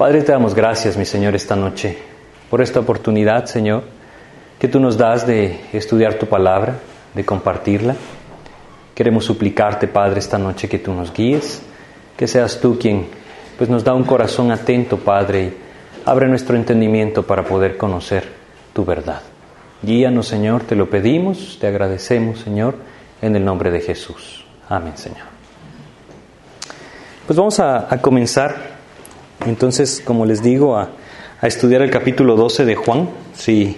Padre, 0.00 0.22
te 0.22 0.32
damos 0.32 0.54
gracias, 0.54 0.96
mi 0.96 1.04
Señor, 1.04 1.34
esta 1.34 1.54
noche 1.54 1.98
por 2.48 2.62
esta 2.62 2.80
oportunidad, 2.80 3.44
Señor, 3.44 3.82
que 4.58 4.66
tú 4.66 4.80
nos 4.80 4.96
das 4.96 5.26
de 5.26 5.60
estudiar 5.74 6.14
tu 6.14 6.24
palabra, 6.24 6.76
de 7.12 7.22
compartirla. 7.22 7.96
Queremos 8.94 9.26
suplicarte, 9.26 9.88
Padre, 9.88 10.20
esta 10.20 10.38
noche 10.38 10.70
que 10.70 10.78
tú 10.78 10.94
nos 10.94 11.12
guíes, 11.12 11.60
que 12.16 12.26
seas 12.26 12.60
tú 12.62 12.78
quien 12.78 13.08
pues 13.58 13.68
nos 13.68 13.84
da 13.84 13.92
un 13.92 14.04
corazón 14.04 14.50
atento, 14.50 14.96
Padre, 14.96 15.42
y 15.42 15.54
abre 16.06 16.28
nuestro 16.28 16.56
entendimiento 16.56 17.26
para 17.26 17.44
poder 17.44 17.76
conocer 17.76 18.24
tu 18.72 18.86
verdad. 18.86 19.20
Guíanos, 19.82 20.28
Señor, 20.28 20.62
te 20.62 20.76
lo 20.76 20.88
pedimos, 20.88 21.58
te 21.60 21.66
agradecemos, 21.66 22.38
Señor, 22.38 22.74
en 23.20 23.36
el 23.36 23.44
nombre 23.44 23.70
de 23.70 23.82
Jesús. 23.82 24.46
Amén, 24.66 24.96
Señor. 24.96 25.26
Pues 27.26 27.38
vamos 27.38 27.60
a, 27.60 27.92
a 27.92 28.00
comenzar, 28.00 28.69
entonces, 29.46 30.02
como 30.04 30.26
les 30.26 30.42
digo, 30.42 30.76
a, 30.76 30.90
estudiar 31.42 31.80
el 31.80 31.90
capítulo 31.90 32.36
12 32.36 32.66
de 32.66 32.74
Juan, 32.74 33.08
si 33.34 33.76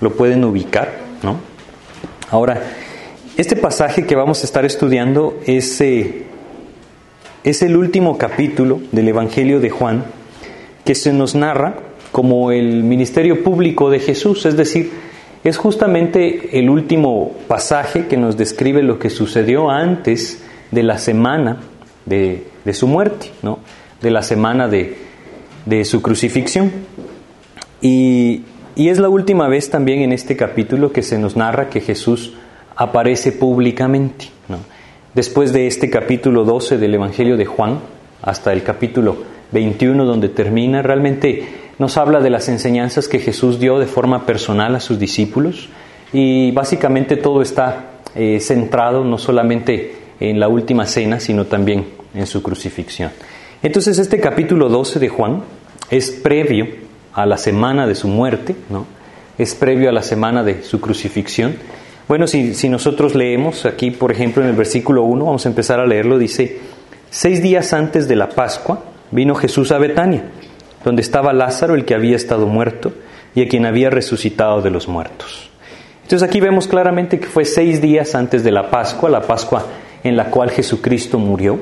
lo 0.00 0.14
pueden 0.14 0.42
ubicar, 0.44 0.92
¿no? 1.22 1.36
Ahora, 2.30 2.60
este 3.36 3.54
pasaje 3.54 4.04
que 4.04 4.16
vamos 4.16 4.42
a 4.42 4.46
estar 4.46 4.64
estudiando 4.64 5.38
es, 5.46 5.80
eh, 5.80 6.24
es 7.44 7.62
el 7.62 7.76
último 7.76 8.18
capítulo 8.18 8.80
del 8.90 9.06
Evangelio 9.06 9.60
de 9.60 9.70
Juan 9.70 10.04
que 10.84 10.96
se 10.96 11.12
nos 11.12 11.36
narra 11.36 11.76
como 12.10 12.50
el 12.50 12.82
ministerio 12.82 13.44
público 13.44 13.90
de 13.90 14.00
Jesús, 14.00 14.44
es 14.46 14.56
decir, 14.56 14.90
es 15.44 15.56
justamente 15.56 16.58
el 16.58 16.68
último 16.68 17.32
pasaje 17.46 18.06
que 18.06 18.16
nos 18.16 18.36
describe 18.36 18.82
lo 18.82 18.98
que 18.98 19.10
sucedió 19.10 19.70
antes 19.70 20.42
de 20.72 20.82
la 20.82 20.98
semana 20.98 21.58
de, 22.06 22.44
de 22.64 22.74
su 22.74 22.88
muerte, 22.88 23.30
¿no? 23.42 23.60
de 24.04 24.10
la 24.10 24.22
semana 24.22 24.68
de, 24.68 24.96
de 25.66 25.84
su 25.84 26.02
crucifixión. 26.02 26.72
Y, 27.80 28.42
y, 28.76 28.88
es 28.88 28.98
la 28.98 29.08
última 29.08 29.48
vez 29.48 29.70
también 29.70 30.00
en 30.00 30.12
este 30.12 30.36
capítulo 30.36 30.92
que 30.92 31.02
se 31.02 31.18
nos 31.18 31.36
narra 31.36 31.68
que 31.68 31.80
Jesús 31.80 32.34
aparece 32.76 33.32
públicamente. 33.32 34.26
¿no? 34.48 34.58
Después 35.14 35.52
de 35.52 35.66
este 35.66 35.90
capítulo 35.90 36.44
12 36.44 36.78
del 36.78 36.94
Evangelio 36.94 37.36
de 37.36 37.44
Juan, 37.44 37.78
hasta 38.22 38.52
el 38.52 38.62
capítulo 38.62 39.16
21 39.52 40.04
donde 40.04 40.28
termina, 40.28 40.82
realmente 40.82 41.46
nos 41.78 41.96
habla 41.96 42.20
de 42.20 42.30
las 42.30 42.48
enseñanzas 42.48 43.08
que 43.08 43.18
Jesús 43.18 43.60
dio 43.60 43.78
de 43.78 43.86
forma 43.86 44.26
personal 44.26 44.74
a 44.74 44.80
sus 44.80 44.98
discípulos 44.98 45.68
y 46.12 46.50
básicamente 46.52 47.16
todo 47.16 47.42
está 47.42 47.90
eh, 48.14 48.38
centrado 48.40 49.04
no 49.04 49.18
solamente 49.18 49.94
en 50.20 50.38
la 50.38 50.48
última 50.48 50.86
cena, 50.86 51.18
sino 51.20 51.46
también 51.46 51.86
en 52.14 52.26
su 52.26 52.42
crucifixión. 52.42 53.10
Entonces 53.62 53.98
este 53.98 54.20
capítulo 54.20 54.68
12 54.68 54.98
de 54.98 55.08
Juan 55.08 55.42
es 55.90 56.10
previo 56.10 56.66
a 57.12 57.26
la 57.26 57.38
semana 57.38 57.86
de 57.86 57.94
su 57.94 58.08
muerte, 58.08 58.56
¿no? 58.68 58.86
es 59.38 59.54
previo 59.54 59.88
a 59.88 59.92
la 59.92 60.02
semana 60.02 60.42
de 60.42 60.62
su 60.62 60.80
crucifixión. 60.80 61.56
Bueno, 62.06 62.26
si, 62.26 62.54
si 62.54 62.68
nosotros 62.68 63.14
leemos 63.14 63.66
aquí, 63.66 63.90
por 63.90 64.12
ejemplo, 64.12 64.42
en 64.42 64.50
el 64.50 64.56
versículo 64.56 65.02
1, 65.02 65.24
vamos 65.24 65.46
a 65.46 65.48
empezar 65.48 65.80
a 65.80 65.86
leerlo, 65.86 66.18
dice, 66.18 66.58
seis 67.10 67.42
días 67.42 67.72
antes 67.72 68.08
de 68.08 68.16
la 68.16 68.28
Pascua 68.28 68.82
vino 69.10 69.34
Jesús 69.34 69.72
a 69.72 69.78
Betania, 69.78 70.24
donde 70.84 71.02
estaba 71.02 71.32
Lázaro, 71.32 71.74
el 71.74 71.84
que 71.84 71.94
había 71.94 72.16
estado 72.16 72.46
muerto, 72.46 72.92
y 73.34 73.42
a 73.42 73.48
quien 73.48 73.66
había 73.66 73.90
resucitado 73.90 74.60
de 74.60 74.70
los 74.70 74.86
muertos. 74.86 75.50
Entonces 76.02 76.28
aquí 76.28 76.40
vemos 76.40 76.68
claramente 76.68 77.18
que 77.18 77.26
fue 77.26 77.44
seis 77.44 77.80
días 77.80 78.14
antes 78.14 78.44
de 78.44 78.52
la 78.52 78.70
Pascua, 78.70 79.08
la 79.08 79.22
Pascua 79.22 79.64
en 80.02 80.16
la 80.16 80.26
cual 80.26 80.50
Jesucristo 80.50 81.18
murió. 81.18 81.60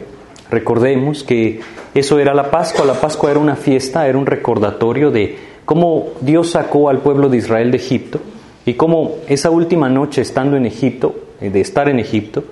Recordemos 0.53 1.25
que 1.25 1.61
eso 1.95 2.19
era 2.19 2.35
la 2.35 2.51
Pascua, 2.51 2.85
la 2.85 2.93
Pascua 2.93 3.31
era 3.31 3.41
una 3.41 3.57
fiesta, 3.57 4.07
era 4.07 4.19
un 4.19 4.27
recordatorio 4.27 5.11
de 5.11 5.39
cómo 5.65 6.11
Dios 6.21 6.51
sacó 6.51 6.91
al 6.91 6.99
pueblo 6.99 7.31
de 7.31 7.39
Israel 7.39 7.71
de 7.71 7.79
Egipto 7.79 8.21
y 8.67 8.75
cómo 8.75 9.13
esa 9.29 9.49
última 9.49 9.89
noche 9.89 10.21
estando 10.21 10.59
en 10.59 10.67
Egipto, 10.67 11.17
de 11.41 11.59
estar 11.59 11.89
en 11.89 11.99
Egipto, 11.99 12.45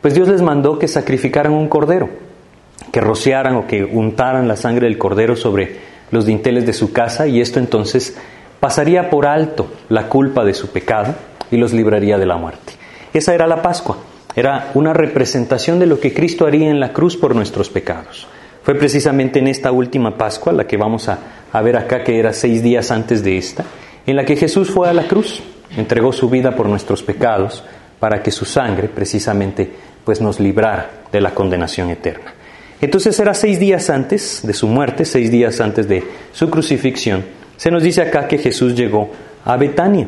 pues 0.00 0.14
Dios 0.14 0.28
les 0.28 0.40
mandó 0.40 0.78
que 0.78 0.86
sacrificaran 0.86 1.52
un 1.52 1.68
cordero, 1.68 2.08
que 2.92 3.00
rociaran 3.00 3.56
o 3.56 3.66
que 3.66 3.84
untaran 3.84 4.46
la 4.46 4.54
sangre 4.54 4.86
del 4.86 4.96
cordero 4.96 5.34
sobre 5.34 5.78
los 6.12 6.26
dinteles 6.26 6.64
de 6.64 6.72
su 6.72 6.92
casa 6.92 7.26
y 7.26 7.40
esto 7.40 7.58
entonces 7.58 8.16
pasaría 8.60 9.10
por 9.10 9.26
alto 9.26 9.66
la 9.88 10.08
culpa 10.08 10.44
de 10.44 10.54
su 10.54 10.68
pecado 10.68 11.12
y 11.50 11.56
los 11.56 11.72
libraría 11.72 12.18
de 12.18 12.26
la 12.26 12.36
muerte. 12.36 12.74
Esa 13.12 13.34
era 13.34 13.48
la 13.48 13.62
Pascua, 13.62 13.98
era 14.34 14.70
una 14.74 14.92
representación 14.92 15.78
de 15.78 15.86
lo 15.86 15.98
que 16.00 16.14
Cristo 16.14 16.46
haría 16.46 16.70
en 16.70 16.80
la 16.80 16.92
cruz 16.92 17.16
por 17.16 17.34
nuestros 17.34 17.70
pecados. 17.70 18.26
Fue 18.62 18.74
precisamente 18.74 19.38
en 19.38 19.48
esta 19.48 19.72
última 19.72 20.16
Pascua, 20.16 20.52
la 20.52 20.66
que 20.66 20.76
vamos 20.76 21.08
a, 21.08 21.18
a 21.52 21.62
ver 21.62 21.76
acá, 21.76 22.04
que 22.04 22.18
era 22.18 22.32
seis 22.32 22.62
días 22.62 22.90
antes 22.90 23.22
de 23.24 23.38
esta, 23.38 23.64
en 24.06 24.16
la 24.16 24.24
que 24.24 24.36
Jesús 24.36 24.70
fue 24.70 24.88
a 24.88 24.92
la 24.92 25.04
cruz, 25.04 25.42
entregó 25.76 26.12
su 26.12 26.28
vida 26.28 26.54
por 26.54 26.68
nuestros 26.68 27.02
pecados, 27.02 27.64
para 27.98 28.22
que 28.22 28.30
su 28.30 28.44
sangre 28.44 28.88
precisamente 28.88 29.68
pues 30.04 30.20
nos 30.20 30.40
librara 30.40 30.90
de 31.10 31.20
la 31.20 31.34
condenación 31.34 31.90
eterna. 31.90 32.32
Entonces 32.80 33.18
era 33.18 33.34
seis 33.34 33.58
días 33.58 33.90
antes 33.90 34.40
de 34.44 34.52
su 34.52 34.68
muerte, 34.68 35.04
seis 35.04 35.30
días 35.30 35.60
antes 35.60 35.88
de 35.88 36.04
su 36.32 36.48
crucifixión. 36.48 37.24
Se 37.56 37.70
nos 37.70 37.82
dice 37.82 38.02
acá 38.02 38.28
que 38.28 38.38
Jesús 38.38 38.74
llegó 38.74 39.10
a 39.44 39.56
Betania. 39.56 40.06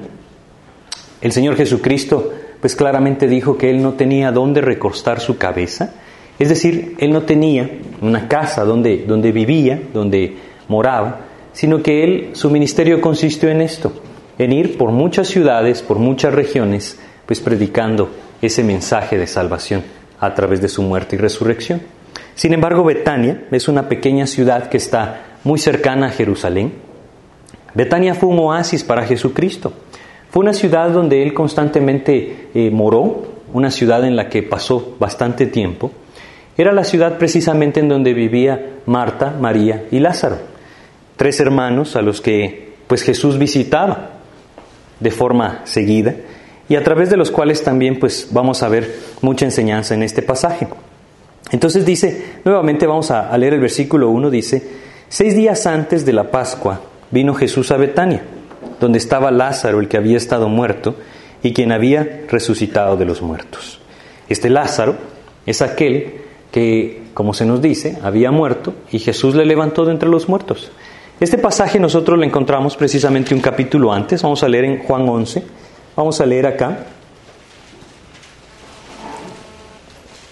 El 1.20 1.32
Señor 1.32 1.56
Jesucristo 1.56 2.32
pues 2.60 2.76
claramente 2.76 3.26
dijo 3.26 3.56
que 3.56 3.70
él 3.70 3.82
no 3.82 3.94
tenía 3.94 4.32
dónde 4.32 4.60
recostar 4.60 5.20
su 5.20 5.38
cabeza, 5.38 5.94
es 6.38 6.48
decir, 6.48 6.94
él 6.98 7.12
no 7.12 7.22
tenía 7.22 7.70
una 8.00 8.28
casa 8.28 8.64
donde, 8.64 9.04
donde 9.06 9.32
vivía, 9.32 9.80
donde 9.92 10.36
moraba, 10.68 11.20
sino 11.52 11.82
que 11.82 12.04
él, 12.04 12.30
su 12.32 12.50
ministerio 12.50 13.00
consistió 13.00 13.50
en 13.50 13.60
esto, 13.60 13.92
en 14.38 14.52
ir 14.52 14.78
por 14.78 14.90
muchas 14.90 15.28
ciudades, 15.28 15.82
por 15.82 15.98
muchas 15.98 16.32
regiones, 16.32 16.98
pues 17.26 17.40
predicando 17.40 18.10
ese 18.40 18.64
mensaje 18.64 19.18
de 19.18 19.26
salvación 19.26 19.82
a 20.18 20.34
través 20.34 20.60
de 20.60 20.68
su 20.68 20.82
muerte 20.82 21.16
y 21.16 21.18
resurrección. 21.18 21.82
Sin 22.34 22.54
embargo, 22.54 22.84
Betania 22.84 23.46
es 23.50 23.68
una 23.68 23.88
pequeña 23.88 24.26
ciudad 24.26 24.68
que 24.68 24.78
está 24.78 25.38
muy 25.44 25.58
cercana 25.58 26.06
a 26.06 26.10
Jerusalén. 26.10 26.72
Betania 27.74 28.14
fue 28.14 28.30
un 28.30 28.38
oasis 28.38 28.82
para 28.82 29.04
Jesucristo. 29.04 29.72
Fue 30.30 30.42
una 30.42 30.52
ciudad 30.52 30.90
donde 30.90 31.22
él 31.24 31.34
constantemente 31.34 32.48
eh, 32.54 32.70
moró, 32.70 33.26
una 33.52 33.70
ciudad 33.72 34.04
en 34.04 34.14
la 34.14 34.28
que 34.28 34.44
pasó 34.44 34.96
bastante 35.00 35.46
tiempo. 35.46 35.90
Era 36.56 36.72
la 36.72 36.84
ciudad 36.84 37.18
precisamente 37.18 37.80
en 37.80 37.88
donde 37.88 38.14
vivía 38.14 38.78
Marta, 38.86 39.36
María 39.40 39.86
y 39.90 39.98
Lázaro, 39.98 40.38
tres 41.16 41.40
hermanos 41.40 41.96
a 41.96 42.02
los 42.02 42.20
que 42.20 42.74
pues 42.86 43.02
Jesús 43.02 43.38
visitaba 43.38 44.10
de 45.00 45.10
forma 45.10 45.62
seguida 45.64 46.14
y 46.68 46.76
a 46.76 46.84
través 46.84 47.10
de 47.10 47.16
los 47.16 47.32
cuales 47.32 47.64
también 47.64 47.98
pues 47.98 48.28
vamos 48.30 48.62
a 48.62 48.68
ver 48.68 48.94
mucha 49.22 49.46
enseñanza 49.46 49.94
en 49.94 50.04
este 50.04 50.22
pasaje. 50.22 50.68
Entonces 51.50 51.84
dice, 51.84 52.34
nuevamente 52.44 52.86
vamos 52.86 53.10
a, 53.10 53.36
leer 53.36 53.54
el 53.54 53.60
versículo 53.60 54.10
1, 54.10 54.30
dice, 54.30 54.62
seis 55.08 55.34
días 55.34 55.66
antes 55.66 56.06
de 56.06 56.12
la 56.12 56.30
Pascua 56.30 56.80
vino 57.10 57.34
Jesús 57.34 57.72
a 57.72 57.76
Betania 57.76 58.22
donde 58.80 58.98
estaba 58.98 59.30
Lázaro, 59.30 59.80
el 59.80 59.88
que 59.88 59.96
había 59.96 60.16
estado 60.16 60.48
muerto, 60.48 60.96
y 61.42 61.52
quien 61.52 61.72
había 61.72 62.22
resucitado 62.28 62.96
de 62.96 63.04
los 63.04 63.22
muertos. 63.22 63.80
Este 64.28 64.50
Lázaro 64.50 64.96
es 65.46 65.62
aquel 65.62 66.22
que, 66.52 67.04
como 67.14 67.34
se 67.34 67.46
nos 67.46 67.62
dice, 67.62 67.98
había 68.02 68.30
muerto 68.30 68.74
y 68.90 68.98
Jesús 68.98 69.34
le 69.34 69.44
levantó 69.44 69.84
de 69.84 69.92
entre 69.92 70.08
los 70.08 70.28
muertos. 70.28 70.70
Este 71.18 71.38
pasaje 71.38 71.78
nosotros 71.78 72.18
lo 72.18 72.24
encontramos 72.24 72.76
precisamente 72.76 73.34
un 73.34 73.40
capítulo 73.40 73.92
antes, 73.92 74.22
vamos 74.22 74.42
a 74.42 74.48
leer 74.48 74.64
en 74.64 74.78
Juan 74.82 75.08
11, 75.08 75.42
vamos 75.96 76.20
a 76.20 76.26
leer 76.26 76.46
acá 76.46 76.86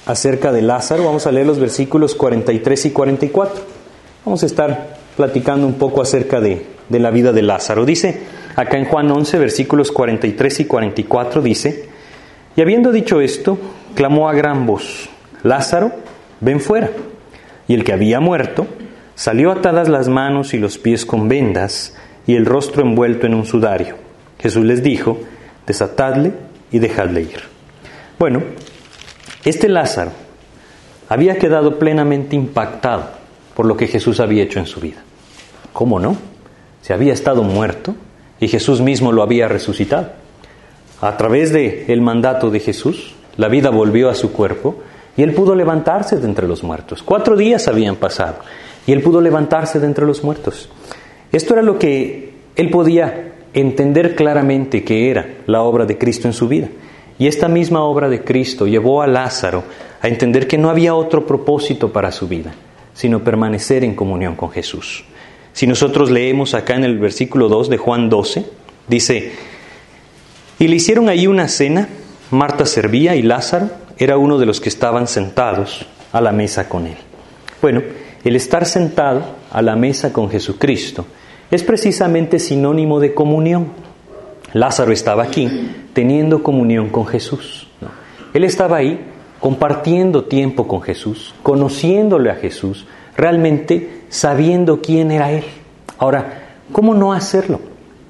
acerca 0.06 0.52
de 0.52 0.62
Lázaro, 0.62 1.04
vamos 1.04 1.26
a 1.26 1.32
leer 1.32 1.46
los 1.46 1.58
versículos 1.58 2.14
43 2.14 2.86
y 2.86 2.90
44. 2.90 3.62
Vamos 4.24 4.42
a 4.42 4.46
estar 4.46 4.96
platicando 5.16 5.66
un 5.66 5.74
poco 5.74 6.00
acerca 6.00 6.40
de, 6.40 6.64
de 6.88 6.98
la 6.98 7.10
vida 7.10 7.32
de 7.32 7.42
Lázaro. 7.42 7.84
Dice, 7.84 8.22
acá 8.58 8.76
en 8.76 8.86
Juan 8.86 9.08
11, 9.08 9.38
versículos 9.38 9.92
43 9.92 10.60
y 10.60 10.64
44, 10.64 11.42
dice, 11.42 11.88
y 12.56 12.60
habiendo 12.60 12.90
dicho 12.90 13.20
esto, 13.20 13.56
clamó 13.94 14.28
a 14.28 14.34
gran 14.34 14.66
voz, 14.66 15.08
Lázaro, 15.44 15.92
ven 16.40 16.58
fuera. 16.58 16.90
Y 17.68 17.74
el 17.74 17.84
que 17.84 17.92
había 17.92 18.18
muerto 18.18 18.66
salió 19.14 19.52
atadas 19.52 19.88
las 19.88 20.08
manos 20.08 20.54
y 20.54 20.58
los 20.58 20.76
pies 20.76 21.06
con 21.06 21.28
vendas 21.28 21.96
y 22.26 22.34
el 22.34 22.46
rostro 22.46 22.82
envuelto 22.82 23.28
en 23.28 23.34
un 23.34 23.46
sudario. 23.46 23.94
Jesús 24.40 24.64
les 24.64 24.82
dijo, 24.82 25.20
desatadle 25.64 26.32
y 26.72 26.80
dejadle 26.80 27.22
ir. 27.22 27.42
Bueno, 28.18 28.42
este 29.44 29.68
Lázaro 29.68 30.10
había 31.08 31.38
quedado 31.38 31.78
plenamente 31.78 32.34
impactado 32.34 33.10
por 33.54 33.66
lo 33.66 33.76
que 33.76 33.86
Jesús 33.86 34.18
había 34.18 34.42
hecho 34.42 34.58
en 34.58 34.66
su 34.66 34.80
vida. 34.80 35.04
¿Cómo 35.72 36.00
no? 36.00 36.16
Se 36.82 36.92
había 36.92 37.12
estado 37.12 37.44
muerto 37.44 37.94
y 38.40 38.48
Jesús 38.48 38.80
mismo 38.80 39.12
lo 39.12 39.22
había 39.22 39.48
resucitado. 39.48 40.12
A 41.00 41.16
través 41.16 41.52
del 41.52 41.84
el 41.88 42.00
mandato 42.00 42.50
de 42.50 42.60
Jesús, 42.60 43.14
la 43.36 43.48
vida 43.48 43.70
volvió 43.70 44.10
a 44.10 44.14
su 44.14 44.32
cuerpo 44.32 44.76
y 45.16 45.22
él 45.22 45.32
pudo 45.34 45.54
levantarse 45.54 46.16
de 46.16 46.26
entre 46.26 46.48
los 46.48 46.62
muertos. 46.62 47.02
Cuatro 47.02 47.36
días 47.36 47.68
habían 47.68 47.96
pasado. 47.96 48.36
y 48.86 48.92
él 48.92 49.02
pudo 49.02 49.20
levantarse 49.20 49.80
de 49.80 49.86
entre 49.86 50.06
los 50.06 50.24
muertos. 50.24 50.70
Esto 51.30 51.52
era 51.52 51.62
lo 51.62 51.78
que 51.78 52.32
él 52.56 52.70
podía 52.70 53.32
entender 53.52 54.14
claramente 54.14 54.82
que 54.82 55.10
era 55.10 55.26
la 55.46 55.60
obra 55.60 55.84
de 55.84 55.98
Cristo 55.98 56.26
en 56.26 56.32
su 56.32 56.48
vida. 56.48 56.68
Y 57.18 57.26
esta 57.26 57.48
misma 57.48 57.82
obra 57.82 58.08
de 58.08 58.22
Cristo 58.22 58.66
llevó 58.66 59.02
a 59.02 59.06
Lázaro 59.06 59.64
a 60.00 60.08
entender 60.08 60.46
que 60.46 60.56
no 60.56 60.70
había 60.70 60.94
otro 60.94 61.26
propósito 61.26 61.92
para 61.92 62.12
su 62.12 62.28
vida, 62.28 62.54
sino 62.94 63.22
permanecer 63.22 63.84
en 63.84 63.94
comunión 63.94 64.36
con 64.36 64.50
Jesús. 64.50 65.04
Si 65.58 65.66
nosotros 65.66 66.12
leemos 66.12 66.54
acá 66.54 66.76
en 66.76 66.84
el 66.84 67.00
versículo 67.00 67.48
2 67.48 67.68
de 67.68 67.78
Juan 67.78 68.08
12, 68.08 68.46
dice, 68.86 69.32
y 70.56 70.68
le 70.68 70.76
hicieron 70.76 71.08
ahí 71.08 71.26
una 71.26 71.48
cena, 71.48 71.88
Marta 72.30 72.64
servía 72.64 73.16
y 73.16 73.22
Lázaro 73.22 73.68
era 73.96 74.18
uno 74.18 74.38
de 74.38 74.46
los 74.46 74.60
que 74.60 74.68
estaban 74.68 75.08
sentados 75.08 75.84
a 76.12 76.20
la 76.20 76.30
mesa 76.30 76.68
con 76.68 76.86
él. 76.86 76.94
Bueno, 77.60 77.82
el 78.22 78.36
estar 78.36 78.66
sentado 78.66 79.34
a 79.50 79.60
la 79.60 79.74
mesa 79.74 80.12
con 80.12 80.30
Jesucristo 80.30 81.06
es 81.50 81.64
precisamente 81.64 82.38
sinónimo 82.38 83.00
de 83.00 83.12
comunión. 83.12 83.72
Lázaro 84.52 84.92
estaba 84.92 85.24
aquí 85.24 85.50
teniendo 85.92 86.44
comunión 86.44 86.88
con 86.88 87.04
Jesús. 87.04 87.66
Él 88.32 88.44
estaba 88.44 88.76
ahí 88.76 89.00
compartiendo 89.40 90.22
tiempo 90.26 90.68
con 90.68 90.82
Jesús, 90.82 91.34
conociéndole 91.42 92.30
a 92.30 92.36
Jesús, 92.36 92.86
realmente 93.16 93.97
sabiendo 94.08 94.80
quién 94.80 95.10
era 95.10 95.30
Él. 95.30 95.44
Ahora, 95.98 96.56
¿cómo 96.72 96.94
no 96.94 97.12
hacerlo? 97.12 97.60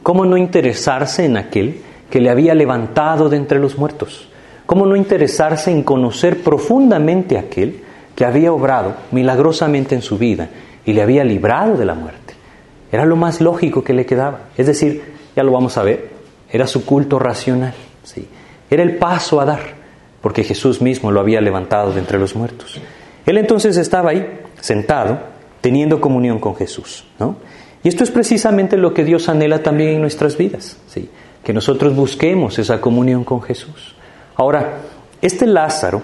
¿Cómo 0.02 0.24
no 0.24 0.36
interesarse 0.36 1.24
en 1.24 1.36
aquel 1.36 1.82
que 2.10 2.20
le 2.20 2.30
había 2.30 2.54
levantado 2.54 3.28
de 3.28 3.36
entre 3.36 3.58
los 3.58 3.76
muertos? 3.76 4.28
¿Cómo 4.66 4.86
no 4.86 4.96
interesarse 4.96 5.70
en 5.70 5.82
conocer 5.82 6.42
profundamente 6.42 7.36
a 7.36 7.40
aquel 7.40 7.82
que 8.14 8.24
había 8.24 8.52
obrado 8.52 8.94
milagrosamente 9.12 9.94
en 9.94 10.02
su 10.02 10.18
vida 10.18 10.48
y 10.84 10.92
le 10.92 11.02
había 11.02 11.24
librado 11.24 11.76
de 11.76 11.84
la 11.84 11.94
muerte? 11.94 12.34
Era 12.90 13.04
lo 13.04 13.16
más 13.16 13.40
lógico 13.40 13.82
que 13.84 13.92
le 13.92 14.06
quedaba. 14.06 14.40
Es 14.56 14.66
decir, 14.66 15.02
ya 15.36 15.42
lo 15.42 15.52
vamos 15.52 15.76
a 15.76 15.82
ver, 15.82 16.10
era 16.50 16.66
su 16.66 16.84
culto 16.84 17.18
racional. 17.18 17.74
¿sí? 18.02 18.26
Era 18.70 18.82
el 18.82 18.96
paso 18.96 19.40
a 19.40 19.44
dar, 19.44 19.60
porque 20.20 20.44
Jesús 20.44 20.80
mismo 20.80 21.10
lo 21.10 21.20
había 21.20 21.40
levantado 21.40 21.92
de 21.92 22.00
entre 22.00 22.18
los 22.18 22.34
muertos. 22.34 22.80
Él 23.26 23.38
entonces 23.38 23.76
estaba 23.76 24.10
ahí, 24.10 24.40
sentado, 24.60 25.18
teniendo 25.60 26.00
comunión 26.00 26.38
con 26.38 26.56
Jesús. 26.56 27.04
¿no? 27.18 27.36
Y 27.82 27.88
esto 27.88 28.04
es 28.04 28.10
precisamente 28.10 28.76
lo 28.76 28.94
que 28.94 29.04
Dios 29.04 29.28
anhela 29.28 29.62
también 29.62 29.90
en 29.90 30.00
nuestras 30.00 30.36
vidas, 30.36 30.76
¿sí? 30.86 31.08
que 31.44 31.52
nosotros 31.52 31.94
busquemos 31.94 32.58
esa 32.58 32.80
comunión 32.80 33.24
con 33.24 33.42
Jesús. 33.42 33.94
Ahora, 34.36 34.78
este 35.22 35.46
Lázaro 35.46 36.02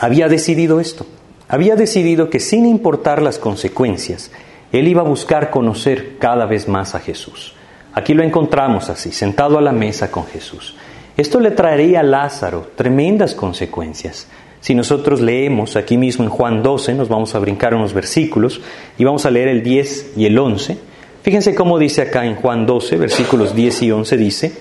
había 0.00 0.28
decidido 0.28 0.80
esto, 0.80 1.06
había 1.48 1.76
decidido 1.76 2.30
que 2.30 2.40
sin 2.40 2.66
importar 2.66 3.22
las 3.22 3.38
consecuencias, 3.38 4.30
él 4.72 4.86
iba 4.86 5.00
a 5.00 5.04
buscar 5.04 5.50
conocer 5.50 6.18
cada 6.18 6.46
vez 6.46 6.68
más 6.68 6.94
a 6.94 7.00
Jesús. 7.00 7.54
Aquí 7.94 8.14
lo 8.14 8.22
encontramos 8.22 8.90
así, 8.90 9.12
sentado 9.12 9.58
a 9.58 9.62
la 9.62 9.72
mesa 9.72 10.10
con 10.10 10.26
Jesús. 10.26 10.76
Esto 11.16 11.40
le 11.40 11.50
traería 11.50 12.00
a 12.00 12.04
Lázaro 12.04 12.70
tremendas 12.76 13.34
consecuencias. 13.34 14.28
Si 14.60 14.74
nosotros 14.74 15.20
leemos 15.20 15.76
aquí 15.76 15.96
mismo 15.96 16.24
en 16.24 16.30
Juan 16.30 16.62
12, 16.62 16.94
nos 16.94 17.08
vamos 17.08 17.34
a 17.34 17.38
brincar 17.38 17.74
unos 17.74 17.94
versículos 17.94 18.60
y 18.98 19.04
vamos 19.04 19.24
a 19.24 19.30
leer 19.30 19.48
el 19.48 19.62
10 19.62 20.14
y 20.16 20.26
el 20.26 20.38
11. 20.38 20.78
Fíjense 21.22 21.54
cómo 21.54 21.78
dice 21.78 22.02
acá 22.02 22.26
en 22.26 22.36
Juan 22.36 22.66
12, 22.66 22.96
versículos 22.96 23.54
10 23.54 23.82
y 23.82 23.90
11, 23.92 24.16
dice, 24.16 24.52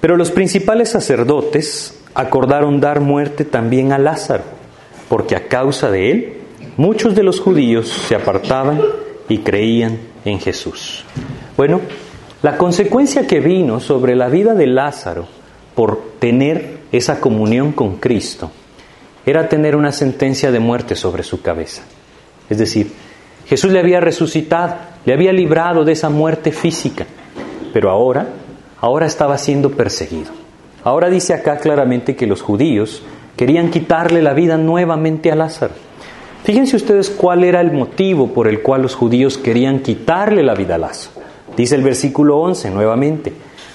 pero 0.00 0.16
los 0.16 0.30
principales 0.30 0.90
sacerdotes 0.90 1.98
acordaron 2.14 2.80
dar 2.80 3.00
muerte 3.00 3.44
también 3.44 3.92
a 3.92 3.98
Lázaro, 3.98 4.44
porque 5.08 5.34
a 5.34 5.48
causa 5.48 5.90
de 5.90 6.10
él 6.10 6.32
muchos 6.76 7.14
de 7.14 7.22
los 7.22 7.40
judíos 7.40 7.88
se 7.88 8.14
apartaban 8.14 8.80
y 9.28 9.38
creían 9.38 9.98
en 10.24 10.38
Jesús. 10.38 11.04
Bueno, 11.56 11.80
la 12.42 12.56
consecuencia 12.56 13.26
que 13.26 13.40
vino 13.40 13.80
sobre 13.80 14.14
la 14.14 14.28
vida 14.28 14.54
de 14.54 14.66
Lázaro 14.66 15.26
por 15.74 16.12
tener 16.18 16.78
esa 16.92 17.20
comunión 17.20 17.72
con 17.72 17.96
Cristo 17.96 18.50
era 19.26 19.48
tener 19.48 19.74
una 19.74 19.90
sentencia 19.90 20.52
de 20.52 20.60
muerte 20.60 20.94
sobre 20.94 21.24
su 21.24 21.42
cabeza. 21.42 21.82
Es 22.48 22.58
decir, 22.58 22.92
Jesús 23.46 23.72
le 23.72 23.80
había 23.80 24.00
resucitado, 24.00 24.76
le 25.04 25.12
había 25.12 25.32
librado 25.32 25.84
de 25.84 25.92
esa 25.92 26.10
muerte 26.10 26.52
física, 26.52 27.06
pero 27.72 27.90
ahora, 27.90 28.28
ahora 28.80 29.06
estaba 29.06 29.36
siendo 29.36 29.72
perseguido. 29.72 30.30
Ahora 30.84 31.10
dice 31.10 31.34
acá 31.34 31.58
claramente 31.58 32.14
que 32.14 32.28
los 32.28 32.40
judíos 32.40 33.02
querían 33.36 33.70
quitarle 33.70 34.22
la 34.22 34.32
vida 34.32 34.56
nuevamente 34.56 35.32
a 35.32 35.34
Lázaro. 35.34 35.74
Fíjense 36.44 36.76
ustedes 36.76 37.10
cuál 37.10 37.42
era 37.42 37.60
el 37.60 37.72
motivo 37.72 38.32
por 38.32 38.46
el 38.46 38.62
cual 38.62 38.82
los 38.82 38.94
judíos 38.94 39.36
querían 39.36 39.80
quitarle 39.80 40.44
la 40.44 40.54
vida 40.54 40.76
a 40.76 40.78
Lázaro. 40.78 41.16
Dice 41.56 41.74
el 41.74 41.82
versículo 41.82 42.38
11 42.38 42.70
nuevamente, 42.70 43.32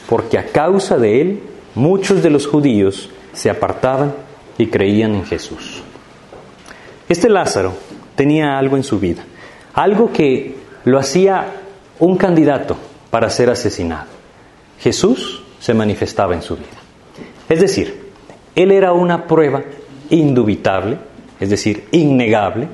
porque 0.07 0.37
a 0.37 0.45
causa 0.45 0.97
de 0.97 1.19
él 1.19 1.43
muchos 1.75 2.23
de 2.23 2.29
los 2.29 2.47
judíos 2.47 3.09
se 3.33 3.49
apartaban 3.49 4.13
y 4.61 4.67
creían 4.67 5.15
en 5.15 5.25
Jesús. 5.25 5.81
Este 7.09 7.29
Lázaro 7.29 7.73
tenía 8.15 8.59
algo 8.59 8.77
en 8.77 8.83
su 8.83 8.99
vida, 8.99 9.23
algo 9.73 10.13
que 10.13 10.55
lo 10.85 10.99
hacía 10.99 11.47
un 11.97 12.15
candidato 12.15 12.77
para 13.09 13.31
ser 13.31 13.49
asesinado. 13.49 14.05
Jesús 14.79 15.41
se 15.59 15.73
manifestaba 15.73 16.35
en 16.35 16.43
su 16.43 16.57
vida. 16.57 16.67
Es 17.49 17.59
decir, 17.59 18.11
él 18.53 18.71
era 18.71 18.93
una 18.93 19.25
prueba 19.25 19.63
indubitable, 20.11 20.97
es 21.39 21.49
decir, 21.49 21.85
innegable, 21.91 22.67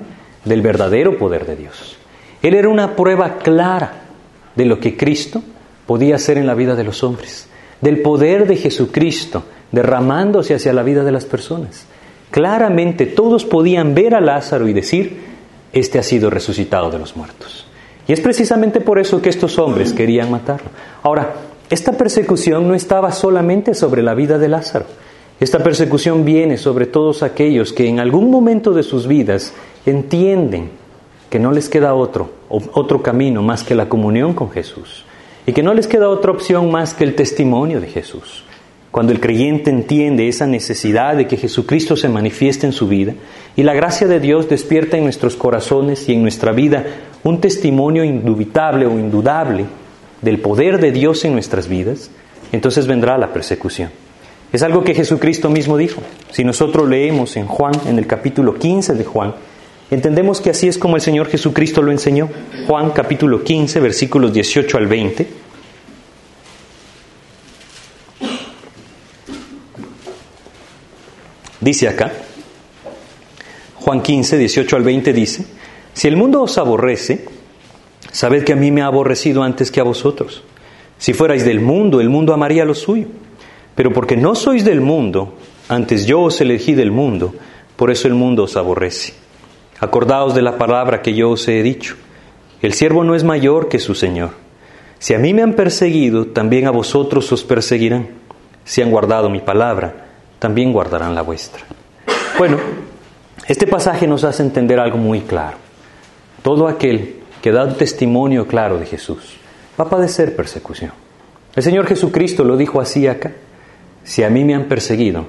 del 0.43 0.61
verdadero 0.61 1.17
poder 1.17 1.45
de 1.45 1.55
Dios. 1.55 1.95
Él 2.41 2.53
era 2.53 2.67
una 2.67 2.97
prueba 2.97 3.37
clara 3.37 3.93
de 4.55 4.65
lo 4.65 4.79
que 4.81 4.97
Cristo 4.97 5.41
podía 5.85 6.15
hacer 6.15 6.37
en 6.37 6.47
la 6.47 6.53
vida 6.53 6.75
de 6.75 6.83
los 6.83 7.01
hombres, 7.03 7.47
del 7.79 8.01
poder 8.01 8.45
de 8.45 8.57
Jesucristo 8.57 9.43
derramándose 9.71 10.55
hacia 10.55 10.73
la 10.73 10.83
vida 10.83 11.03
de 11.03 11.11
las 11.11 11.25
personas. 11.25 11.85
Claramente 12.31 13.05
todos 13.05 13.45
podían 13.45 13.95
ver 13.95 14.15
a 14.15 14.21
Lázaro 14.21 14.67
y 14.67 14.73
decir, 14.73 15.21
este 15.73 15.99
ha 15.99 16.03
sido 16.03 16.29
resucitado 16.29 16.89
de 16.89 16.99
los 16.99 17.15
muertos. 17.15 17.65
Y 18.07 18.13
es 18.13 18.21
precisamente 18.21 18.79
por 18.79 18.99
eso 18.99 19.21
que 19.21 19.29
estos 19.29 19.59
hombres 19.59 19.93
querían 19.93 20.31
matarlo. 20.31 20.69
Ahora, 21.03 21.33
esta 21.69 21.93
persecución 21.93 22.67
no 22.67 22.73
estaba 22.73 23.11
solamente 23.11 23.73
sobre 23.73 24.01
la 24.01 24.13
vida 24.13 24.37
de 24.37 24.47
Lázaro. 24.47 24.85
Esta 25.39 25.59
persecución 25.59 26.25
viene 26.25 26.57
sobre 26.57 26.85
todos 26.85 27.21
aquellos 27.21 27.73
que 27.73 27.87
en 27.87 27.99
algún 27.99 28.31
momento 28.31 28.71
de 28.73 28.83
sus 28.83 29.07
vidas 29.07 29.53
entienden 29.85 30.71
que 31.29 31.39
no 31.39 31.51
les 31.51 31.69
queda 31.69 31.93
otro, 31.93 32.31
otro 32.49 33.03
camino 33.03 33.43
más 33.43 33.63
que 33.63 33.75
la 33.75 33.89
comunión 33.89 34.33
con 34.33 34.49
Jesús 34.49 35.03
y 35.45 35.53
que 35.53 35.63
no 35.63 35.73
les 35.73 35.87
queda 35.87 36.09
otra 36.09 36.31
opción 36.31 36.71
más 36.71 36.93
que 36.93 37.03
el 37.03 37.15
testimonio 37.15 37.81
de 37.81 37.87
Jesús. 37.87 38.43
Cuando 38.97 39.13
el 39.13 39.19
creyente 39.19 39.69
entiende 39.69 40.27
esa 40.27 40.47
necesidad 40.47 41.15
de 41.15 41.27
que 41.27 41.37
Jesucristo 41.37 41.95
se 41.95 42.09
manifieste 42.09 42.65
en 42.65 42.73
su 42.73 42.87
vida 42.87 43.13
y 43.55 43.61
la 43.61 43.75
gracia 43.75 44.07
de 44.07 44.19
Dios 44.19 44.49
despierta 44.49 44.97
en 44.97 45.03
nuestros 45.03 45.35
corazones 45.35 46.09
y 46.09 46.13
en 46.13 46.23
nuestra 46.23 46.51
vida 46.51 46.83
un 47.23 47.39
testimonio 47.39 48.03
indubitable 48.03 48.87
o 48.87 48.97
indudable 48.97 49.65
del 50.23 50.39
poder 50.39 50.81
de 50.81 50.91
Dios 50.91 51.23
en 51.25 51.33
nuestras 51.33 51.67
vidas, 51.67 52.09
entonces 52.51 52.87
vendrá 52.87 53.19
la 53.19 53.31
persecución. 53.33 53.91
Es 54.51 54.63
algo 54.63 54.83
que 54.83 54.95
Jesucristo 54.95 55.51
mismo 55.51 55.77
dijo. 55.77 56.01
Si 56.31 56.43
nosotros 56.43 56.89
leemos 56.89 57.37
en 57.37 57.45
Juan, 57.45 57.73
en 57.85 57.99
el 57.99 58.07
capítulo 58.07 58.55
15 58.55 58.95
de 58.95 59.03
Juan, 59.03 59.35
Entendemos 59.89 60.41
que 60.41 60.49
así 60.49 60.67
es 60.67 60.77
como 60.77 60.97
el 60.97 61.01
Señor 61.01 61.27
Jesucristo 61.27 61.81
lo 61.81 61.93
enseñó. 61.93 62.27
Juan 62.67 62.91
capítulo 62.91 63.41
15, 63.41 63.79
versículos 63.79 64.33
18 64.33 64.77
al 64.77 64.85
20. 64.85 65.27
Dice 71.67 71.89
acá, 71.89 72.13
Juan 73.81 74.01
15, 74.01 74.37
18 74.37 74.75
al 74.77 74.83
20 74.83 75.11
dice, 75.11 75.45
si 75.91 76.07
el 76.07 76.15
mundo 76.15 76.41
os 76.41 76.57
aborrece, 76.57 77.25
sabed 78.09 78.45
que 78.45 78.53
a 78.53 78.55
mí 78.55 78.71
me 78.71 78.83
ha 78.83 78.85
aborrecido 78.85 79.43
antes 79.43 79.69
que 79.69 79.81
a 79.81 79.83
vosotros. 79.83 80.43
Si 80.97 81.11
fuerais 81.11 81.43
del 81.43 81.59
mundo, 81.59 81.99
el 81.99 82.07
mundo 82.07 82.33
amaría 82.33 82.63
lo 82.63 82.73
suyo. 82.73 83.07
Pero 83.75 83.91
porque 83.91 84.15
no 84.15 84.33
sois 84.33 84.63
del 84.63 84.79
mundo, 84.79 85.33
antes 85.67 86.05
yo 86.05 86.21
os 86.21 86.39
elegí 86.39 86.73
del 86.73 86.91
mundo, 86.91 87.35
por 87.75 87.91
eso 87.91 88.07
el 88.07 88.13
mundo 88.13 88.43
os 88.43 88.55
aborrece. 88.55 89.15
Acordaos 89.81 90.33
de 90.35 90.43
la 90.43 90.57
palabra 90.57 91.01
que 91.01 91.15
yo 91.15 91.31
os 91.31 91.49
he 91.49 91.61
dicho. 91.63 91.97
El 92.61 92.71
siervo 92.71 93.03
no 93.03 93.13
es 93.13 93.25
mayor 93.25 93.67
que 93.67 93.79
su 93.79 93.93
Señor. 93.93 94.29
Si 94.99 95.13
a 95.13 95.19
mí 95.19 95.33
me 95.33 95.41
han 95.41 95.51
perseguido, 95.51 96.27
también 96.27 96.65
a 96.65 96.71
vosotros 96.71 97.29
os 97.33 97.43
perseguirán. 97.43 98.07
Si 98.63 98.81
han 98.81 98.89
guardado 98.89 99.29
mi 99.29 99.41
palabra, 99.41 100.06
también 100.39 100.73
guardarán 100.73 101.15
la 101.15 101.21
vuestra. 101.21 101.63
Bueno, 102.37 102.57
este 103.47 103.67
pasaje 103.67 104.07
nos 104.07 104.23
hace 104.23 104.43
entender 104.43 104.79
algo 104.79 104.97
muy 104.97 105.21
claro. 105.21 105.57
Todo 106.43 106.67
aquel 106.67 107.15
que 107.41 107.51
da 107.51 107.67
testimonio 107.73 108.47
claro 108.47 108.77
de 108.77 108.85
Jesús 108.85 109.37
va 109.79 109.85
a 109.85 109.89
padecer 109.89 110.35
persecución. 110.35 110.91
El 111.55 111.63
Señor 111.63 111.87
Jesucristo 111.87 112.43
lo 112.43 112.57
dijo 112.57 112.79
así 112.79 113.07
acá. 113.07 113.31
Si 114.03 114.23
a 114.23 114.29
mí 114.29 114.43
me 114.43 114.53
han 114.53 114.65
perseguido, 114.65 115.25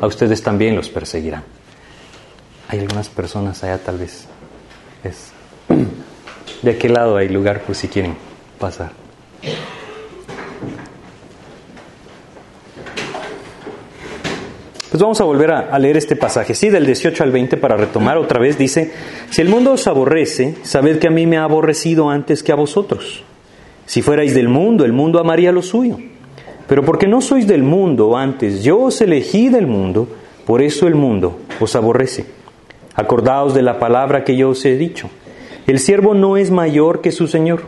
a 0.00 0.06
ustedes 0.06 0.42
también 0.42 0.76
los 0.76 0.88
perseguirán 0.88 1.42
hay 2.72 2.80
algunas 2.80 3.10
personas 3.10 3.62
allá 3.62 3.76
tal 3.76 3.98
vez 3.98 4.24
es 5.04 5.30
de 6.62 6.70
aquel 6.70 6.94
lado 6.94 7.18
hay 7.18 7.28
lugar 7.28 7.60
por 7.60 7.74
si 7.74 7.86
quieren 7.86 8.16
pasar. 8.58 8.92
Pues 14.92 15.00
vamos 15.00 15.22
a 15.22 15.24
volver 15.24 15.52
a, 15.52 15.78
leer 15.78 15.96
este 15.96 16.16
pasaje, 16.16 16.54
sí, 16.54 16.68
del 16.68 16.84
18 16.84 17.24
al 17.24 17.32
20 17.32 17.56
para 17.56 17.78
retomar 17.78 18.18
otra 18.18 18.38
vez. 18.38 18.58
Dice, 18.58 18.92
si 19.30 19.40
el 19.40 19.48
mundo 19.48 19.72
os 19.72 19.86
aborrece, 19.86 20.56
sabed 20.64 20.98
que 20.98 21.06
a 21.06 21.10
mí 21.10 21.26
me 21.26 21.38
ha 21.38 21.44
aborrecido 21.44 22.10
antes 22.10 22.42
que 22.42 22.52
a 22.52 22.56
vosotros. 22.56 23.24
Si 23.86 24.02
fuerais 24.02 24.34
del 24.34 24.50
mundo, 24.50 24.84
el 24.84 24.92
mundo 24.92 25.18
amaría 25.18 25.50
lo 25.50 25.62
suyo. 25.62 25.96
Pero 26.68 26.84
porque 26.84 27.06
no 27.06 27.22
sois 27.22 27.46
del 27.46 27.62
mundo 27.62 28.18
antes, 28.18 28.62
yo 28.62 28.82
os 28.82 29.00
elegí 29.00 29.48
del 29.48 29.66
mundo, 29.66 30.08
por 30.44 30.60
eso 30.60 30.86
el 30.86 30.94
mundo 30.94 31.38
os 31.58 31.74
aborrece. 31.74 32.26
Acordaos 32.94 33.54
de 33.54 33.62
la 33.62 33.78
palabra 33.78 34.24
que 34.24 34.36
yo 34.36 34.50
os 34.50 34.62
he 34.66 34.76
dicho. 34.76 35.08
El 35.66 35.78
siervo 35.78 36.12
no 36.12 36.36
es 36.36 36.50
mayor 36.50 37.00
que 37.00 37.12
su 37.12 37.28
Señor. 37.28 37.62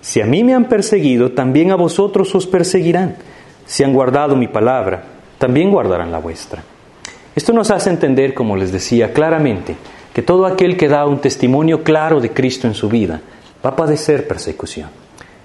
Si 0.00 0.22
a 0.22 0.24
mí 0.24 0.42
me 0.44 0.54
han 0.54 0.70
perseguido, 0.70 1.32
también 1.32 1.72
a 1.72 1.76
vosotros 1.76 2.34
os 2.34 2.46
perseguirán. 2.46 3.16
Si 3.66 3.84
han 3.84 3.92
guardado 3.92 4.34
mi 4.34 4.48
palabra, 4.48 5.13
también 5.44 5.70
guardarán 5.70 6.10
la 6.10 6.20
vuestra. 6.20 6.62
Esto 7.36 7.52
nos 7.52 7.70
hace 7.70 7.90
entender, 7.90 8.32
como 8.32 8.56
les 8.56 8.72
decía 8.72 9.12
claramente, 9.12 9.76
que 10.14 10.22
todo 10.22 10.46
aquel 10.46 10.78
que 10.78 10.88
da 10.88 11.04
un 11.04 11.20
testimonio 11.20 11.82
claro 11.82 12.18
de 12.18 12.30
Cristo 12.30 12.66
en 12.66 12.72
su 12.72 12.88
vida 12.88 13.20
va 13.62 13.68
a 13.68 13.76
padecer 13.76 14.26
persecución. 14.26 14.88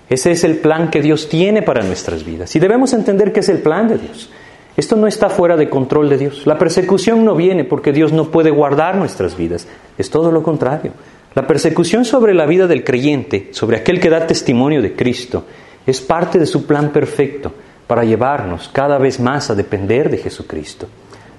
Ese 0.10 0.32
es 0.32 0.46
el 0.46 0.60
plan 0.60 0.90
que 0.90 1.02
Dios 1.02 1.28
tiene 1.28 1.64
para 1.64 1.84
nuestras 1.84 2.24
vidas. 2.24 2.56
Y 2.56 2.62
debemos 2.62 2.94
entender 2.94 3.34
que 3.34 3.42
es 3.42 3.50
el 3.50 3.58
plan 3.58 3.90
de 3.90 3.98
Dios. 3.98 4.30
Esto 4.78 4.96
no 4.96 5.06
está 5.06 5.30
fuera 5.30 5.58
de 5.58 5.68
control 5.68 6.08
de 6.08 6.18
Dios. 6.18 6.48
La 6.48 6.58
persecución 6.58 7.26
no 7.26 7.36
viene 7.36 7.66
porque 7.66 7.92
Dios 7.92 8.14
no 8.14 8.32
puede 8.32 8.52
guardar 8.52 8.96
nuestras 8.96 9.36
vidas. 9.36 9.68
Es 9.98 10.10
todo 10.10 10.32
lo 10.32 10.44
contrario. 10.44 10.94
La 11.36 11.46
persecución 11.46 12.06
sobre 12.06 12.34
la 12.34 12.46
vida 12.46 12.68
del 12.68 12.86
creyente, 12.86 13.50
sobre 13.52 13.76
aquel 13.76 14.00
que 14.00 14.10
da 14.10 14.26
testimonio 14.26 14.82
de 14.82 14.94
Cristo, 14.94 15.44
es 15.86 16.00
parte 16.00 16.40
de 16.40 16.46
su 16.46 16.66
plan 16.66 16.94
perfecto 16.94 17.52
para 17.90 18.04
llevarnos 18.04 18.70
cada 18.72 19.00
vez 19.00 19.20
más 19.20 19.50
a 19.50 19.56
depender 19.56 20.12
de 20.12 20.20
Jesucristo. 20.20 20.88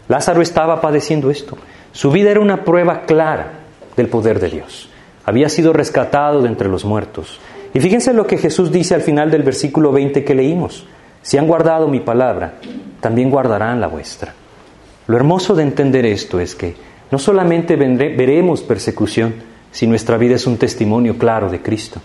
Lázaro 0.09 0.42
estaba 0.42 0.80
padeciendo 0.80 1.30
esto. 1.30 1.57
Su 1.92 2.11
vida 2.11 2.33
era 2.33 2.40
una 2.40 2.64
prueba 2.64 3.02
clara 3.02 3.52
del 3.97 4.09
poder 4.09 4.40
de 4.40 4.50
Dios. 4.50 4.88
Había 5.25 5.49
sido 5.49 5.73
rescatado 5.73 6.42
de 6.42 6.49
entre 6.49 6.69
los 6.69 6.85
muertos. 6.85 7.38
Y 7.73 7.78
fíjense 7.78 8.12
lo 8.12 8.26
que 8.26 8.37
Jesús 8.37 8.73
dice 8.73 8.97
al 8.97 9.02
final 9.02 9.30
del 9.30 9.45
versículo 9.45 9.92
20 9.92 10.25
que 10.25 10.35
leímos. 10.35 10.88
Si 11.23 11.38
han 11.38 11.47
guardado 11.47 11.87
mi 11.87 12.00
palabra, 12.00 12.54
también 12.99 13.30
guardarán 13.30 13.80
la 13.80 13.87
vuestra. 13.87 14.35
Lo 15.07 15.16
hermoso 15.16 15.54
de 15.54 15.62
entender 15.62 16.04
esto 16.04 16.40
es 16.40 16.57
que 16.57 16.75
no 17.12 17.21
solamente 17.21 17.76
veremos 17.76 18.62
persecución 18.62 19.35
si 19.71 19.87
nuestra 19.87 20.16
vida 20.16 20.35
es 20.35 20.49
un 20.49 20.57
testimonio 20.57 21.16
claro 21.16 21.49
de 21.49 21.62
Cristo, 21.62 22.00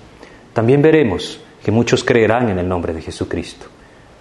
también 0.54 0.84
veremos 0.84 1.42
que 1.64 1.72
muchos 1.72 2.04
creerán 2.04 2.50
en 2.50 2.60
el 2.60 2.68
nombre 2.68 2.94
de 2.94 3.02
Jesucristo. 3.02 3.74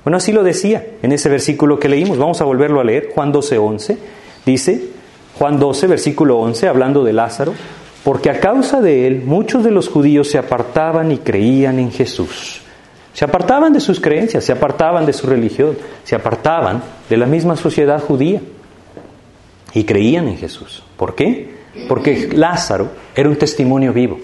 Bueno, 0.04 0.18
así 0.18 0.32
lo 0.32 0.42
decía 0.42 0.86
en 1.02 1.12
ese 1.12 1.28
versículo 1.28 1.78
que 1.78 1.88
leímos. 1.88 2.18
Vamos 2.18 2.40
a 2.40 2.44
volverlo 2.44 2.80
a 2.80 2.84
leer. 2.84 3.10
Juan 3.14 3.32
12, 3.32 3.58
11. 3.58 3.98
Dice, 4.44 4.82
Juan 5.38 5.58
12, 5.58 5.86
versículo 5.86 6.38
11, 6.38 6.68
hablando 6.68 7.02
de 7.02 7.12
Lázaro, 7.12 7.54
porque 8.04 8.30
a 8.30 8.38
causa 8.38 8.82
de 8.82 9.06
él 9.06 9.22
muchos 9.24 9.64
de 9.64 9.70
los 9.70 9.88
judíos 9.88 10.28
se 10.28 10.38
apartaban 10.38 11.10
y 11.10 11.18
creían 11.18 11.78
en 11.78 11.90
Jesús. 11.90 12.60
Se 13.14 13.24
apartaban 13.24 13.72
de 13.72 13.80
sus 13.80 14.00
creencias, 14.00 14.44
se 14.44 14.52
apartaban 14.52 15.06
de 15.06 15.12
su 15.12 15.26
religión, 15.26 15.78
se 16.02 16.14
apartaban 16.14 16.82
de 17.08 17.16
la 17.16 17.26
misma 17.26 17.56
sociedad 17.56 18.02
judía 18.02 18.42
y 19.72 19.84
creían 19.84 20.28
en 20.28 20.36
Jesús. 20.36 20.82
¿Por 20.96 21.14
qué? 21.14 21.54
Porque 21.88 22.28
Lázaro 22.34 22.90
era 23.14 23.28
un 23.28 23.36
testimonio 23.36 23.92
vivo 23.92 24.18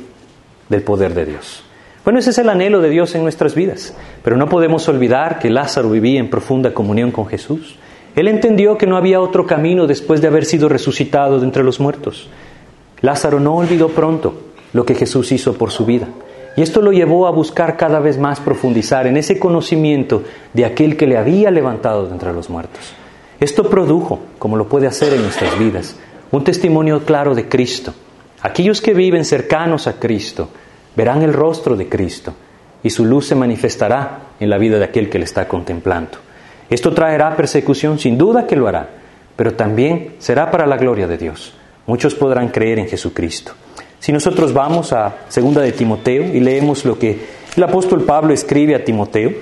del 0.69 0.83
poder 0.83 1.15
de 1.15 1.27
Dios. 1.27 1.65
Bueno, 2.11 2.19
ese 2.19 2.31
es 2.31 2.39
el 2.39 2.49
anhelo 2.49 2.81
de 2.81 2.91
Dios 2.91 3.15
en 3.15 3.23
nuestras 3.23 3.55
vidas, 3.55 3.95
pero 4.25 4.37
no 4.37 4.49
podemos 4.49 4.89
olvidar 4.89 5.39
que 5.39 5.49
Lázaro 5.49 5.91
vivía 5.91 6.19
en 6.19 6.29
profunda 6.29 6.75
comunión 6.75 7.13
con 7.13 7.29
Jesús. 7.29 7.77
Él 8.17 8.27
entendió 8.27 8.77
que 8.77 8.89
no 8.89 8.97
había 8.97 9.21
otro 9.21 9.47
camino 9.47 9.87
después 9.87 10.21
de 10.21 10.27
haber 10.27 10.45
sido 10.45 10.69
resucitado 10.69 11.39
de 11.39 11.45
entre 11.45 11.63
los 11.63 11.79
muertos. 11.79 12.29
Lázaro 13.01 13.39
no 13.39 13.55
olvidó 13.55 13.91
pronto 13.91 14.35
lo 14.73 14.85
que 14.85 14.97
Jesús 14.97 15.31
hizo 15.31 15.55
por 15.55 15.71
su 15.71 15.87
vida. 15.87 16.09
Y 16.57 16.63
esto 16.63 16.83
lo 16.83 16.91
llevó 16.91 17.29
a 17.29 17.31
buscar 17.31 17.77
cada 17.77 18.01
vez 18.01 18.19
más 18.19 18.41
profundizar 18.41 19.07
en 19.07 19.17
ese 19.17 19.39
conocimiento 19.39 20.25
de 20.53 20.65
aquel 20.65 20.97
que 20.97 21.07
le 21.07 21.17
había 21.17 21.53
levantado 21.53 22.09
de 22.09 22.13
entre 22.13 22.33
los 22.33 22.51
muertos. 22.51 22.93
Esto 23.39 23.71
produjo, 23.71 24.19
como 24.41 24.57
lo 24.57 24.69
puede 24.69 24.89
hacer 24.89 25.15
en 25.15 25.23
nuestras 25.23 25.57
vidas, 25.57 25.95
un 26.33 26.43
testimonio 26.43 27.05
claro 27.05 27.37
de 27.37 27.49
Cristo. 27.49 27.95
Aquellos 28.43 28.81
que 28.81 28.95
viven 28.95 29.25
cercanos 29.25 29.87
a 29.87 30.01
Cristo 30.01 30.49
verán 30.97 31.23
el 31.23 31.33
rostro 31.33 31.77
de 31.77 31.89
Cristo 31.89 32.35
y 32.83 32.91
su 32.91 33.05
luz 33.05 33.27
se 33.27 33.35
manifestará 33.35 34.31
en 34.41 34.51
la 34.51 34.59
vida 34.59 34.79
de 34.79 34.85
aquel 34.85 35.11
que 35.11 35.19
le 35.19 35.25
está 35.25 35.47
contemplando. 35.47 36.19
Esto 36.69 36.93
traerá 36.93 37.37
persecución, 37.37 37.99
sin 37.99 38.17
duda 38.17 38.47
que 38.47 38.57
lo 38.57 38.69
hará, 38.69 38.89
pero 39.37 39.55
también 39.55 40.15
será 40.19 40.51
para 40.51 40.67
la 40.67 40.77
gloria 40.77 41.07
de 41.07 41.19
Dios. 41.19 41.55
Muchos 41.87 42.15
podrán 42.15 42.49
creer 42.49 42.79
en 42.79 42.89
Jesucristo. 42.89 43.53
Si 43.99 44.13
nosotros 44.13 44.53
vamos 44.53 44.93
a 44.93 45.17
segunda 45.29 45.61
de 45.61 45.73
Timoteo 45.73 46.25
y 46.25 46.41
leemos 46.41 46.85
lo 46.85 46.99
que 46.99 47.19
el 47.57 47.63
apóstol 47.63 48.05
Pablo 48.05 48.33
escribe 48.33 48.75
a 48.75 48.85
Timoteo, 48.85 49.33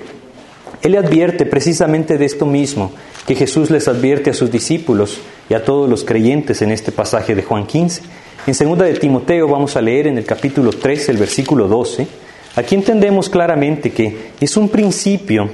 él 0.82 0.92
le 0.92 0.98
advierte 0.98 1.44
precisamente 1.44 2.18
de 2.18 2.24
esto 2.24 2.46
mismo 2.46 2.92
que 3.26 3.34
Jesús 3.34 3.70
les 3.70 3.88
advierte 3.88 4.30
a 4.30 4.34
sus 4.34 4.50
discípulos 4.50 5.20
y 5.50 5.54
a 5.54 5.64
todos 5.64 5.88
los 5.88 6.04
creyentes 6.04 6.62
en 6.62 6.70
este 6.70 6.92
pasaje 6.92 7.34
de 7.34 7.42
Juan 7.42 7.66
15. 7.66 8.02
En 8.48 8.54
segunda 8.54 8.86
de 8.86 8.94
Timoteo 8.94 9.46
vamos 9.46 9.76
a 9.76 9.82
leer 9.82 10.06
en 10.06 10.16
el 10.16 10.24
capítulo 10.24 10.70
3, 10.70 11.10
el 11.10 11.18
versículo 11.18 11.68
12. 11.68 12.08
Aquí 12.56 12.76
entendemos 12.76 13.28
claramente 13.28 13.90
que 13.90 14.30
es 14.40 14.56
un 14.56 14.70
principio 14.70 15.50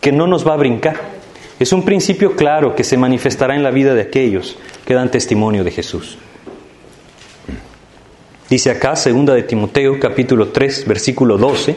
que 0.00 0.10
no 0.10 0.26
nos 0.26 0.44
va 0.44 0.54
a 0.54 0.56
brincar. 0.56 0.96
Es 1.60 1.72
un 1.72 1.84
principio 1.84 2.34
claro 2.34 2.74
que 2.74 2.82
se 2.82 2.96
manifestará 2.96 3.54
en 3.54 3.62
la 3.62 3.70
vida 3.70 3.94
de 3.94 4.02
aquellos 4.02 4.58
que 4.84 4.94
dan 4.94 5.08
testimonio 5.08 5.62
de 5.62 5.70
Jesús. 5.70 6.18
Dice 8.50 8.72
acá, 8.72 8.96
segunda 8.96 9.32
de 9.32 9.44
Timoteo, 9.44 10.00
capítulo 10.00 10.48
3, 10.48 10.88
versículo 10.88 11.38
12, 11.38 11.76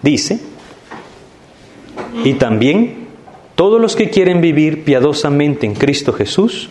dice, 0.00 0.40
y 2.24 2.32
también 2.32 3.08
todos 3.54 3.78
los 3.78 3.96
que 3.96 4.08
quieren 4.08 4.40
vivir 4.40 4.82
piadosamente 4.82 5.66
en 5.66 5.74
Cristo 5.74 6.14
Jesús 6.14 6.70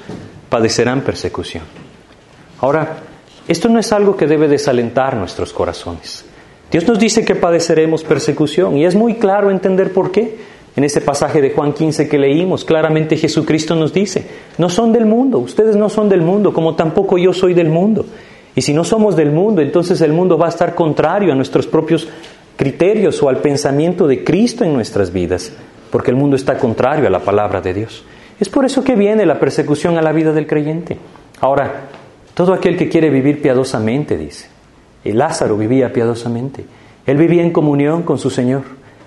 padecerán 0.55 1.01
persecución. 1.01 1.63
Ahora, 2.61 2.99
esto 3.45 3.67
no 3.67 3.77
es 3.77 3.91
algo 3.91 4.15
que 4.15 4.25
debe 4.25 4.47
desalentar 4.47 5.17
nuestros 5.17 5.51
corazones. 5.51 6.23
Dios 6.71 6.87
nos 6.87 6.97
dice 6.97 7.25
que 7.25 7.35
padeceremos 7.35 8.05
persecución 8.05 8.77
y 8.77 8.85
es 8.85 8.95
muy 8.95 9.15
claro 9.15 9.51
entender 9.51 9.91
por 9.91 10.13
qué. 10.13 10.55
En 10.77 10.85
ese 10.85 11.01
pasaje 11.01 11.41
de 11.41 11.49
Juan 11.49 11.73
15 11.73 12.07
que 12.07 12.17
leímos, 12.17 12.63
claramente 12.63 13.17
Jesucristo 13.17 13.75
nos 13.75 13.91
dice, 13.91 14.25
no 14.57 14.69
son 14.69 14.93
del 14.93 15.05
mundo, 15.05 15.39
ustedes 15.39 15.75
no 15.75 15.89
son 15.89 16.07
del 16.07 16.21
mundo, 16.21 16.53
como 16.53 16.73
tampoco 16.73 17.17
yo 17.17 17.33
soy 17.33 17.53
del 17.53 17.67
mundo. 17.67 18.05
Y 18.55 18.61
si 18.61 18.73
no 18.73 18.85
somos 18.85 19.17
del 19.17 19.31
mundo, 19.31 19.61
entonces 19.61 19.99
el 19.99 20.13
mundo 20.13 20.37
va 20.37 20.45
a 20.45 20.49
estar 20.49 20.73
contrario 20.73 21.33
a 21.33 21.35
nuestros 21.35 21.67
propios 21.67 22.07
criterios 22.55 23.21
o 23.21 23.27
al 23.27 23.39
pensamiento 23.39 24.07
de 24.07 24.23
Cristo 24.23 24.63
en 24.63 24.71
nuestras 24.71 25.11
vidas, 25.11 25.51
porque 25.91 26.11
el 26.11 26.17
mundo 26.17 26.37
está 26.37 26.57
contrario 26.57 27.07
a 27.07 27.11
la 27.11 27.19
palabra 27.19 27.59
de 27.59 27.73
Dios. 27.73 28.05
Es 28.39 28.49
por 28.49 28.65
eso 28.65 28.83
que 28.83 28.95
viene 28.95 29.25
la 29.25 29.39
persecución 29.39 29.97
a 29.97 30.01
la 30.01 30.11
vida 30.11 30.33
del 30.33 30.47
creyente. 30.47 30.97
Ahora, 31.39 31.87
todo 32.33 32.53
aquel 32.53 32.75
que 32.75 32.89
quiere 32.89 33.09
vivir 33.09 33.41
piadosamente, 33.41 34.17
dice. 34.17 34.47
El 35.05 35.19
Lázaro 35.19 35.55
vivía 35.55 35.93
piadosamente. 35.93 36.65
Él 37.05 37.17
vivía 37.17 37.43
en 37.43 37.51
comunión 37.51 38.03
con 38.03 38.17
su 38.17 38.29
Señor 38.29 38.63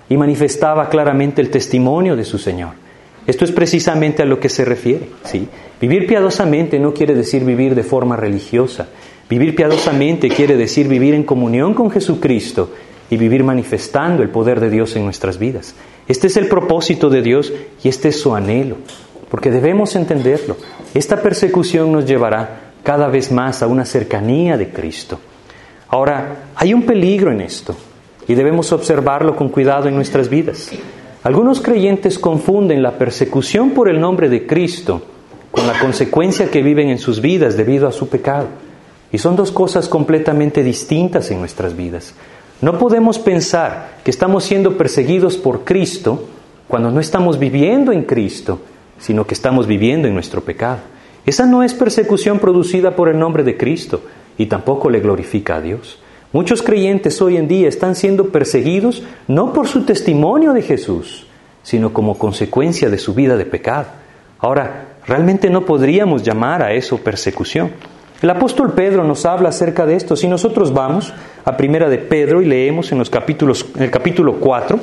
y 0.07 0.17
manifestaba 0.17 0.89
claramente 0.89 1.41
el 1.41 1.51
testimonio 1.51 2.15
de 2.15 2.25
su 2.25 2.39
Señor. 2.39 2.71
Esto 3.27 3.45
es 3.45 3.51
precisamente 3.51 4.23
a 4.23 4.25
lo 4.25 4.39
que 4.39 4.49
se 4.49 4.65
refiere. 4.65 5.09
¿sí? 5.25 5.47
Vivir 5.79 6.07
piadosamente 6.07 6.79
no 6.79 6.93
quiere 6.93 7.13
decir 7.13 7.43
vivir 7.43 7.75
de 7.75 7.83
forma 7.83 8.15
religiosa. 8.15 8.87
Vivir 9.29 9.53
piadosamente 9.55 10.29
quiere 10.29 10.57
decir 10.57 10.87
vivir 10.87 11.13
en 11.13 11.23
comunión 11.23 11.75
con 11.75 11.91
Jesucristo 11.91 12.71
y 13.11 13.17
vivir 13.17 13.43
manifestando 13.43 14.23
el 14.23 14.29
poder 14.29 14.59
de 14.59 14.71
Dios 14.71 14.95
en 14.95 15.03
nuestras 15.03 15.37
vidas. 15.37 15.75
Este 16.07 16.25
es 16.25 16.37
el 16.37 16.47
propósito 16.47 17.11
de 17.11 17.21
Dios 17.21 17.53
y 17.83 17.89
este 17.89 18.07
es 18.07 18.19
su 18.19 18.33
anhelo 18.33 18.77
porque 19.29 19.51
debemos 19.51 19.95
entenderlo. 19.95 20.57
Esta 20.93 21.21
persecución 21.21 21.91
nos 21.91 22.05
llevará 22.05 22.71
cada 22.83 23.07
vez 23.07 23.31
más 23.31 23.61
a 23.61 23.67
una 23.67 23.85
cercanía 23.85 24.57
de 24.57 24.69
Cristo. 24.69 25.19
Ahora, 25.89 26.49
hay 26.55 26.73
un 26.73 26.83
peligro 26.83 27.31
en 27.31 27.41
esto 27.41 27.75
y 28.27 28.35
debemos 28.35 28.71
observarlo 28.71 29.35
con 29.35 29.49
cuidado 29.49 29.87
en 29.87 29.95
nuestras 29.95 30.29
vidas. 30.29 30.71
Algunos 31.23 31.61
creyentes 31.61 32.17
confunden 32.17 32.81
la 32.81 32.97
persecución 32.97 33.71
por 33.71 33.89
el 33.89 33.99
nombre 33.99 34.29
de 34.29 34.45
Cristo 34.47 35.01
con 35.51 35.67
la 35.67 35.79
consecuencia 35.79 36.49
que 36.49 36.61
viven 36.61 36.89
en 36.89 36.99
sus 36.99 37.21
vidas 37.21 37.57
debido 37.57 37.87
a 37.87 37.91
su 37.91 38.07
pecado. 38.07 38.47
Y 39.11 39.17
son 39.17 39.35
dos 39.35 39.51
cosas 39.51 39.89
completamente 39.89 40.63
distintas 40.63 41.31
en 41.31 41.39
nuestras 41.39 41.75
vidas. 41.75 42.13
No 42.61 42.77
podemos 42.77 43.17
pensar 43.17 43.97
que 44.03 44.11
estamos 44.11 44.43
siendo 44.43 44.77
perseguidos 44.77 45.37
por 45.37 45.63
Cristo 45.63 46.25
cuando 46.67 46.91
no 46.91 46.99
estamos 46.99 47.39
viviendo 47.39 47.91
en 47.91 48.03
Cristo 48.03 48.59
sino 48.99 49.25
que 49.25 49.33
estamos 49.33 49.67
viviendo 49.67 50.07
en 50.07 50.13
nuestro 50.13 50.41
pecado. 50.41 50.79
Esa 51.25 51.45
no 51.45 51.63
es 51.63 51.73
persecución 51.73 52.39
producida 52.39 52.95
por 52.95 53.09
el 53.09 53.19
nombre 53.19 53.43
de 53.43 53.57
Cristo. 53.57 54.01
y 54.37 54.45
tampoco 54.45 54.89
le 54.89 55.01
glorifica 55.01 55.57
a 55.57 55.61
Dios. 55.61 55.99
Muchos 56.31 56.63
creyentes 56.63 57.21
hoy 57.21 57.35
en 57.35 57.49
día 57.49 57.67
están 57.67 57.93
siendo 57.93 58.29
perseguidos 58.29 59.03
no 59.27 59.51
por 59.51 59.67
su 59.67 59.83
testimonio 59.83 60.53
de 60.53 60.61
Jesús, 60.61 61.27
sino 61.61 61.91
como 61.91 62.17
consecuencia 62.17 62.89
de 62.89 62.97
su 62.99 63.13
vida 63.13 63.35
de 63.35 63.45
pecado. 63.45 63.87
Ahora, 64.39 64.95
realmente 65.05 65.49
no 65.49 65.65
podríamos 65.65 66.23
llamar 66.23 66.63
a 66.63 66.71
eso 66.71 66.99
persecución. 66.99 67.71
El 68.21 68.29
apóstol 68.29 68.73
Pedro 68.73 69.03
nos 69.03 69.25
habla 69.25 69.49
acerca 69.49 69.85
de 69.85 69.95
esto. 69.95 70.15
Si 70.15 70.27
nosotros 70.27 70.73
vamos 70.73 71.13
a 71.43 71.57
Primera 71.57 71.89
de 71.89 71.97
Pedro 71.97 72.41
y 72.41 72.45
leemos 72.45 72.91
en 72.91 72.99
los 72.99 73.09
capítulos 73.09 73.65
en 73.75 73.83
el 73.83 73.91
capítulo 73.91 74.35
4, 74.35 74.79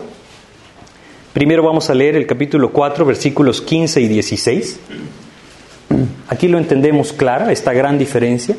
primero 1.37 1.63
vamos 1.63 1.91
a 1.91 1.95
leer 1.95 2.17
el 2.17 2.27
capítulo 2.27 2.73
4 2.73 3.05
versículos 3.05 3.61
15 3.61 4.01
y 4.01 4.09
16. 4.09 4.81
Aquí 6.29 6.49
lo 6.49 6.57
entendemos 6.57 7.13
clara 7.13 7.53
esta 7.53 7.75
gran 7.75 7.99
diferencia. 7.99 8.57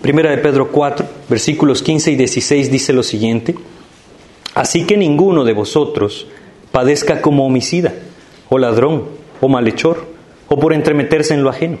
Primera 0.00 0.30
de 0.30 0.38
Pedro 0.38 0.70
4, 0.70 1.04
versículos 1.28 1.82
15 1.82 2.12
y 2.12 2.14
16 2.14 2.70
dice 2.70 2.92
lo 2.92 3.02
siguiente, 3.02 3.56
Así 4.54 4.86
que 4.86 4.96
ninguno 4.96 5.42
de 5.42 5.52
vosotros 5.52 6.28
padezca 6.70 7.20
como 7.20 7.44
homicida, 7.44 7.92
o 8.50 8.56
ladrón, 8.56 9.08
o 9.40 9.48
malhechor, 9.48 10.06
o 10.46 10.60
por 10.60 10.72
entremeterse 10.72 11.34
en 11.34 11.42
lo 11.42 11.50
ajeno. 11.50 11.78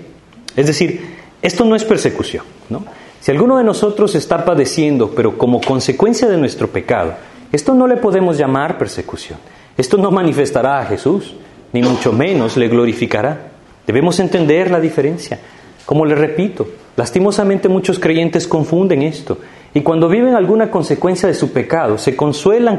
Es 0.56 0.66
decir, 0.66 1.02
esto 1.40 1.64
no 1.64 1.76
es 1.76 1.84
persecución, 1.84 2.44
¿no? 2.68 2.84
Si 3.24 3.30
alguno 3.30 3.56
de 3.56 3.64
nosotros 3.64 4.14
está 4.16 4.44
padeciendo, 4.44 5.12
pero 5.12 5.38
como 5.38 5.58
consecuencia 5.58 6.28
de 6.28 6.36
nuestro 6.36 6.68
pecado, 6.68 7.14
esto 7.52 7.72
no 7.72 7.86
le 7.86 7.96
podemos 7.96 8.36
llamar 8.36 8.76
persecución. 8.76 9.38
Esto 9.78 9.96
no 9.96 10.10
manifestará 10.10 10.80
a 10.80 10.84
Jesús, 10.84 11.34
ni 11.72 11.80
mucho 11.80 12.12
menos 12.12 12.58
le 12.58 12.68
glorificará. 12.68 13.52
Debemos 13.86 14.20
entender 14.20 14.70
la 14.70 14.78
diferencia. 14.78 15.40
Como 15.86 16.04
le 16.04 16.14
repito, 16.14 16.68
lastimosamente 16.98 17.66
muchos 17.66 17.98
creyentes 17.98 18.46
confunden 18.46 19.00
esto 19.00 19.38
y 19.72 19.80
cuando 19.80 20.06
viven 20.10 20.34
alguna 20.34 20.70
consecuencia 20.70 21.26
de 21.26 21.34
su 21.34 21.50
pecado 21.50 21.96
se 21.96 22.14
consuelan 22.14 22.78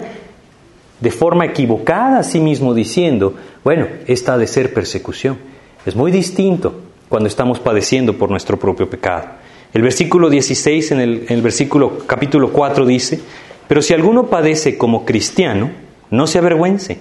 de 0.99 1.09
forma 1.09 1.45
equivocada 1.45 2.19
a 2.19 2.23
sí 2.23 2.39
mismo 2.39 2.75
diciendo, 2.75 3.33
bueno, 3.63 3.87
esta 4.05 4.35
ha 4.35 4.37
de 4.37 4.45
ser 4.45 4.75
persecución. 4.75 5.39
Es 5.87 5.95
muy 5.95 6.11
distinto 6.11 6.81
cuando 7.09 7.29
estamos 7.29 7.59
padeciendo 7.59 8.15
por 8.15 8.29
nuestro 8.29 8.59
propio 8.59 8.87
pecado. 8.87 9.43
El 9.75 9.81
versículo 9.81 10.29
16 10.29 10.91
en 10.91 10.99
el, 11.01 11.41
versículo 11.41 11.97
capítulo 12.07 12.53
4 12.53 12.85
dice, 12.85 13.19
pero 13.67 13.81
si 13.81 13.93
alguno 13.93 14.27
padece 14.27 14.77
como 14.77 15.03
cristiano, 15.03 15.69
no 16.11 16.27
se 16.27 16.37
avergüence, 16.37 16.99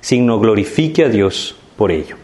sino 0.00 0.40
glorifique 0.40 1.04
a 1.04 1.10
Dios 1.10 1.54
por 1.76 1.92
ello. 1.92 2.16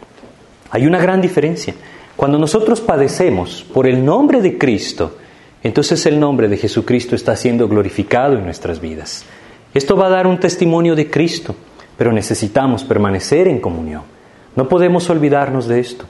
Hay 0.71 0.87
una 0.87 0.99
gran 0.99 1.21
diferencia. 1.21 1.75
Cuando 2.16 2.38
nosotros 2.38 2.80
padecemos 2.80 3.62
por 3.75 3.87
el 3.87 4.02
nombre 4.02 4.40
de 4.40 4.57
Cristo, 4.57 5.19
entonces 5.62 6.07
el 6.07 6.19
nombre 6.19 6.49
de 6.49 6.57
Jesucristo 6.57 7.14
está 7.14 7.37
siendo 7.37 7.69
glorificado 7.69 8.38
en 8.38 8.45
nuestras 8.45 8.80
vidas. 8.80 9.26
Esto 9.75 9.97
va 9.97 10.07
a 10.07 10.11
dar 10.11 10.26
un 10.26 10.40
testimonio 10.40 10.97
de 10.97 11.11
Cristo, 11.11 11.54
pero 11.99 12.11
necesitamos 12.11 12.85
permanecer 12.85 13.49
en 13.49 13.61
comunión. 13.61 14.04
No 14.57 14.66
podemos 14.66 15.11
olvidarnos 15.11 15.69
de 15.69 15.78
esto. 15.78 16.07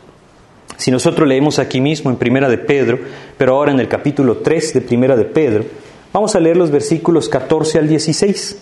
Si 0.80 0.90
nosotros 0.90 1.28
leemos 1.28 1.58
aquí 1.58 1.78
mismo 1.78 2.10
en 2.10 2.16
Primera 2.16 2.48
de 2.48 2.56
Pedro, 2.56 2.98
pero 3.36 3.54
ahora 3.54 3.70
en 3.70 3.80
el 3.80 3.86
capítulo 3.86 4.38
3 4.38 4.72
de 4.72 4.80
Primera 4.80 5.14
de 5.14 5.26
Pedro, 5.26 5.66
vamos 6.10 6.34
a 6.34 6.40
leer 6.40 6.56
los 6.56 6.70
versículos 6.70 7.28
14 7.28 7.80
al 7.80 7.86
16. 7.86 8.56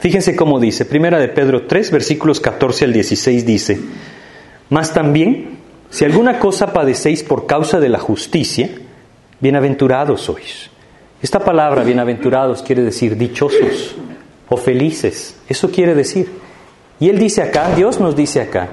Fíjense 0.00 0.34
cómo 0.34 0.58
dice, 0.58 0.86
Primera 0.86 1.20
de 1.20 1.28
Pedro 1.28 1.68
3, 1.68 1.92
versículos 1.92 2.40
14 2.40 2.84
al 2.86 2.92
16 2.94 3.46
dice, 3.46 3.80
mas 4.70 4.92
también, 4.92 5.60
si 5.88 6.04
alguna 6.04 6.40
cosa 6.40 6.72
padecéis 6.72 7.22
por 7.22 7.46
causa 7.46 7.78
de 7.78 7.88
la 7.88 8.00
justicia, 8.00 8.68
bienaventurados 9.38 10.22
sois. 10.22 10.68
Esta 11.22 11.38
palabra, 11.38 11.84
bienaventurados, 11.84 12.60
quiere 12.62 12.82
decir 12.82 13.16
dichosos 13.16 13.94
o 14.48 14.56
felices. 14.56 15.36
Eso 15.48 15.70
quiere 15.70 15.94
decir. 15.94 16.28
Y 16.98 17.08
Él 17.08 17.20
dice 17.20 17.42
acá, 17.42 17.72
Dios 17.76 18.00
nos 18.00 18.16
dice 18.16 18.40
acá, 18.40 18.68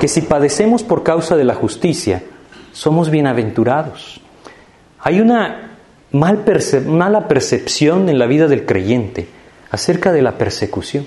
que 0.00 0.08
si 0.08 0.22
padecemos 0.22 0.82
por 0.82 1.02
causa 1.02 1.36
de 1.36 1.44
la 1.44 1.54
justicia, 1.54 2.22
somos 2.72 3.10
bienaventurados. 3.10 4.20
Hay 5.00 5.20
una 5.20 5.78
mal 6.12 6.44
mala 6.86 7.28
percepción 7.28 8.08
en 8.08 8.18
la 8.18 8.26
vida 8.26 8.48
del 8.48 8.66
creyente 8.66 9.28
acerca 9.70 10.12
de 10.12 10.22
la 10.22 10.38
persecución. 10.38 11.06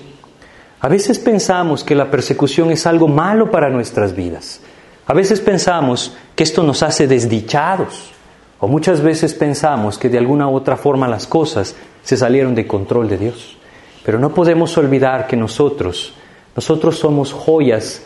A 0.80 0.88
veces 0.88 1.18
pensamos 1.18 1.84
que 1.84 1.94
la 1.94 2.10
persecución 2.10 2.70
es 2.70 2.86
algo 2.86 3.06
malo 3.06 3.50
para 3.50 3.70
nuestras 3.70 4.14
vidas. 4.14 4.60
A 5.06 5.14
veces 5.14 5.40
pensamos 5.40 6.16
que 6.34 6.44
esto 6.44 6.62
nos 6.62 6.82
hace 6.82 7.06
desdichados. 7.06 8.12
O 8.60 8.68
muchas 8.68 9.00
veces 9.00 9.34
pensamos 9.34 9.98
que 9.98 10.08
de 10.08 10.18
alguna 10.18 10.48
otra 10.48 10.76
forma 10.76 11.08
las 11.08 11.26
cosas 11.26 11.74
se 12.02 12.16
salieron 12.16 12.54
de 12.54 12.66
control 12.66 13.08
de 13.08 13.18
Dios. 13.18 13.56
Pero 14.04 14.18
no 14.18 14.34
podemos 14.34 14.76
olvidar 14.78 15.26
que 15.26 15.36
nosotros, 15.36 16.14
nosotros 16.56 16.98
somos 16.98 17.32
joyas 17.32 18.02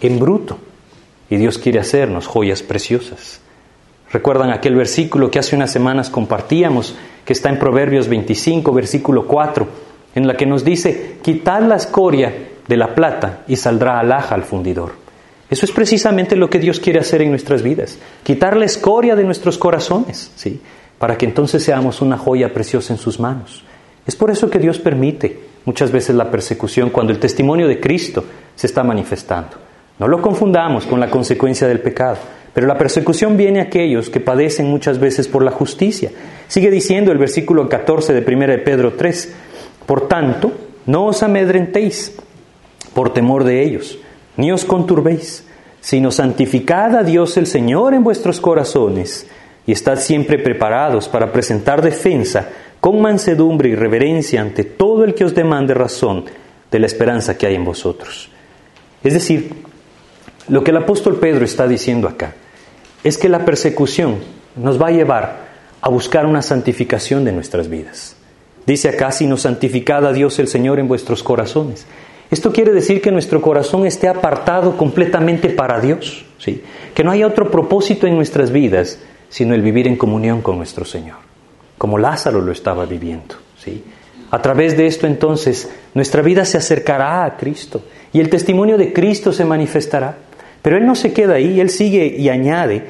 en 0.00 0.18
bruto. 0.18 0.58
Y 1.30 1.36
Dios 1.36 1.58
quiere 1.58 1.80
hacernos 1.80 2.26
joyas 2.26 2.62
preciosas. 2.62 3.40
¿Recuerdan 4.12 4.50
aquel 4.50 4.76
versículo 4.76 5.30
que 5.30 5.38
hace 5.38 5.56
unas 5.56 5.72
semanas 5.72 6.10
compartíamos, 6.10 6.94
que 7.24 7.32
está 7.32 7.48
en 7.48 7.58
Proverbios 7.58 8.08
25, 8.08 8.72
versículo 8.72 9.26
4? 9.26 9.84
en 10.14 10.26
la 10.26 10.36
que 10.36 10.46
nos 10.46 10.64
dice, 10.64 11.16
quitad 11.22 11.62
la 11.62 11.76
escoria 11.76 12.32
de 12.66 12.76
la 12.76 12.94
plata 12.94 13.42
y 13.48 13.56
saldrá 13.56 13.98
alhaja 13.98 14.34
al 14.34 14.44
fundidor. 14.44 14.92
Eso 15.50 15.66
es 15.66 15.72
precisamente 15.72 16.36
lo 16.36 16.48
que 16.48 16.58
Dios 16.58 16.80
quiere 16.80 17.00
hacer 17.00 17.20
en 17.22 17.30
nuestras 17.30 17.62
vidas, 17.62 17.98
quitar 18.22 18.56
la 18.56 18.64
escoria 18.64 19.16
de 19.16 19.24
nuestros 19.24 19.58
corazones, 19.58 20.30
¿sí? 20.36 20.60
para 20.98 21.18
que 21.18 21.26
entonces 21.26 21.62
seamos 21.62 22.00
una 22.00 22.16
joya 22.16 22.52
preciosa 22.52 22.94
en 22.94 22.98
sus 22.98 23.20
manos. 23.20 23.64
Es 24.06 24.16
por 24.16 24.30
eso 24.30 24.48
que 24.48 24.58
Dios 24.58 24.78
permite 24.78 25.38
muchas 25.64 25.90
veces 25.90 26.14
la 26.14 26.30
persecución 26.30 26.90
cuando 26.90 27.12
el 27.12 27.18
testimonio 27.18 27.68
de 27.68 27.80
Cristo 27.80 28.24
se 28.54 28.66
está 28.66 28.84
manifestando. 28.84 29.63
No 29.98 30.08
lo 30.08 30.20
confundamos 30.20 30.86
con 30.86 30.98
la 30.98 31.10
consecuencia 31.10 31.68
del 31.68 31.80
pecado, 31.80 32.16
pero 32.52 32.66
la 32.66 32.76
persecución 32.78 33.36
viene 33.36 33.60
a 33.60 33.64
aquellos 33.64 34.10
que 34.10 34.20
padecen 34.20 34.66
muchas 34.66 34.98
veces 34.98 35.28
por 35.28 35.44
la 35.44 35.50
justicia. 35.52 36.10
Sigue 36.48 36.70
diciendo 36.70 37.12
el 37.12 37.18
versículo 37.18 37.68
14 37.68 38.12
de 38.12 38.34
1 38.34 38.46
de 38.46 38.58
Pedro 38.58 38.94
3, 38.94 39.34
por 39.86 40.08
tanto, 40.08 40.52
no 40.86 41.06
os 41.06 41.22
amedrentéis 41.22 42.16
por 42.92 43.12
temor 43.12 43.44
de 43.44 43.62
ellos, 43.62 43.98
ni 44.36 44.52
os 44.52 44.64
conturbéis, 44.64 45.44
sino 45.80 46.10
santificad 46.10 46.96
a 46.96 47.02
Dios 47.02 47.36
el 47.36 47.46
Señor 47.46 47.94
en 47.94 48.04
vuestros 48.04 48.40
corazones 48.40 49.26
y 49.66 49.72
estad 49.72 49.98
siempre 49.98 50.38
preparados 50.38 51.08
para 51.08 51.32
presentar 51.32 51.82
defensa 51.82 52.48
con 52.80 53.00
mansedumbre 53.00 53.70
y 53.70 53.74
reverencia 53.74 54.40
ante 54.40 54.64
todo 54.64 55.04
el 55.04 55.14
que 55.14 55.24
os 55.24 55.34
demande 55.34 55.74
razón 55.74 56.24
de 56.70 56.78
la 56.78 56.86
esperanza 56.86 57.36
que 57.36 57.46
hay 57.46 57.54
en 57.54 57.64
vosotros. 57.64 58.30
Es 59.02 59.12
decir, 59.12 59.50
lo 60.48 60.62
que 60.62 60.70
el 60.70 60.76
apóstol 60.76 61.16
Pedro 61.16 61.44
está 61.44 61.66
diciendo 61.66 62.08
acá 62.08 62.34
es 63.02 63.18
que 63.18 63.28
la 63.28 63.44
persecución 63.44 64.18
nos 64.56 64.80
va 64.80 64.88
a 64.88 64.92
llevar 64.92 65.44
a 65.80 65.88
buscar 65.88 66.26
una 66.26 66.42
santificación 66.42 67.24
de 67.24 67.32
nuestras 67.32 67.68
vidas. 67.68 68.16
Dice 68.66 68.88
acá, 68.88 69.12
sino 69.12 69.36
santificad 69.36 70.06
a 70.06 70.12
Dios 70.12 70.38
el 70.38 70.48
Señor 70.48 70.78
en 70.78 70.88
vuestros 70.88 71.22
corazones. 71.22 71.86
Esto 72.30 72.52
quiere 72.52 72.72
decir 72.72 73.02
que 73.02 73.12
nuestro 73.12 73.42
corazón 73.42 73.86
esté 73.86 74.08
apartado 74.08 74.76
completamente 74.76 75.50
para 75.50 75.80
Dios, 75.80 76.24
¿sí? 76.38 76.62
que 76.94 77.04
no 77.04 77.10
haya 77.10 77.26
otro 77.26 77.50
propósito 77.50 78.06
en 78.06 78.16
nuestras 78.16 78.50
vidas 78.50 78.98
sino 79.34 79.52
el 79.54 79.62
vivir 79.62 79.88
en 79.88 79.96
comunión 79.96 80.42
con 80.42 80.58
nuestro 80.58 80.84
Señor, 80.84 81.16
como 81.76 81.98
Lázaro 81.98 82.40
lo 82.40 82.52
estaba 82.52 82.86
viviendo. 82.86 83.34
¿sí? 83.58 83.82
A 84.30 84.40
través 84.40 84.76
de 84.76 84.86
esto 84.86 85.08
entonces 85.08 85.68
nuestra 85.92 86.22
vida 86.22 86.44
se 86.44 86.56
acercará 86.56 87.24
a 87.24 87.36
Cristo 87.36 87.82
y 88.12 88.20
el 88.20 88.30
testimonio 88.30 88.78
de 88.78 88.92
Cristo 88.92 89.32
se 89.32 89.44
manifestará. 89.44 90.18
Pero 90.64 90.78
Él 90.78 90.86
no 90.86 90.94
se 90.94 91.12
queda 91.12 91.34
ahí, 91.34 91.60
Él 91.60 91.68
sigue 91.68 92.06
y 92.06 92.30
añade, 92.30 92.82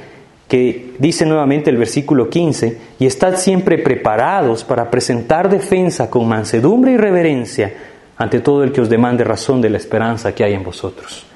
que 0.47 0.93
dice 1.01 1.27
nuevamente 1.27 1.71
el 1.71 1.77
versículo 1.77 2.31
15, 2.31 2.79
y 3.01 3.07
estad 3.07 3.35
siempre 3.35 3.79
preparados 3.79 4.63
para 4.63 4.93
presentar 4.93 5.51
defensa 5.51 6.09
con 6.09 6.29
mansedumbre 6.29 6.93
y 6.93 6.97
reverencia 6.97 7.75
ante 8.17 8.39
todo 8.39 8.63
el 8.63 8.71
que 8.71 8.81
os 8.81 8.89
demande 8.89 9.25
razón 9.25 9.61
de 9.61 9.71
la 9.71 9.79
esperanza 9.79 10.33
que 10.33 10.45
hay 10.45 10.55
en 10.55 10.63
vosotros. 10.63 11.27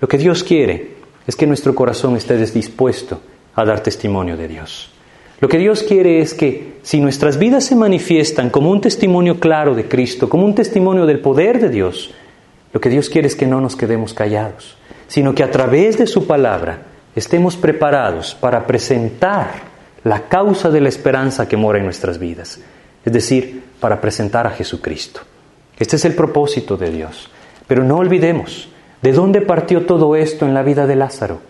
Lo 0.00 0.06
que 0.06 0.16
Dios 0.16 0.44
quiere 0.44 0.90
es 1.26 1.34
que 1.34 1.48
nuestro 1.48 1.74
corazón 1.74 2.14
esté 2.14 2.38
dispuesto 2.38 3.20
a 3.56 3.64
dar 3.64 3.80
testimonio 3.80 4.36
de 4.36 4.46
Dios. 4.46 4.92
Lo 5.40 5.48
que 5.48 5.58
Dios 5.58 5.82
quiere 5.82 6.20
es 6.20 6.34
que 6.34 6.74
si 6.82 7.00
nuestras 7.00 7.36
vidas 7.36 7.64
se 7.64 7.74
manifiestan 7.74 8.50
como 8.50 8.70
un 8.70 8.80
testimonio 8.80 9.40
claro 9.40 9.74
de 9.74 9.88
Cristo, 9.88 10.28
como 10.28 10.44
un 10.44 10.54
testimonio 10.54 11.04
del 11.04 11.18
poder 11.18 11.58
de 11.58 11.68
Dios, 11.68 12.14
lo 12.72 12.80
que 12.80 12.88
Dios 12.88 13.08
quiere 13.08 13.26
es 13.26 13.36
que 13.36 13.46
no 13.46 13.60
nos 13.60 13.76
quedemos 13.76 14.14
callados, 14.14 14.76
sino 15.08 15.34
que 15.34 15.42
a 15.42 15.50
través 15.50 15.98
de 15.98 16.06
su 16.06 16.26
palabra 16.26 16.82
estemos 17.16 17.56
preparados 17.56 18.34
para 18.34 18.66
presentar 18.66 19.50
la 20.04 20.28
causa 20.28 20.70
de 20.70 20.80
la 20.80 20.88
esperanza 20.88 21.48
que 21.48 21.56
mora 21.56 21.78
en 21.78 21.84
nuestras 21.84 22.18
vidas, 22.18 22.60
es 23.04 23.12
decir, 23.12 23.64
para 23.80 24.00
presentar 24.00 24.46
a 24.46 24.50
Jesucristo. 24.50 25.20
Este 25.78 25.96
es 25.96 26.04
el 26.04 26.14
propósito 26.14 26.76
de 26.76 26.90
Dios. 26.90 27.28
Pero 27.66 27.84
no 27.84 27.96
olvidemos, 27.96 28.68
¿de 29.02 29.12
dónde 29.12 29.40
partió 29.40 29.86
todo 29.86 30.14
esto 30.16 30.46
en 30.46 30.54
la 30.54 30.62
vida 30.62 30.86
de 30.86 30.96
Lázaro? 30.96 31.40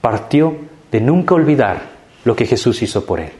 Partió 0.00 0.56
de 0.90 1.00
nunca 1.00 1.34
olvidar 1.34 1.82
lo 2.24 2.36
que 2.36 2.46
Jesús 2.46 2.82
hizo 2.82 3.04
por 3.04 3.20
él. 3.20 3.32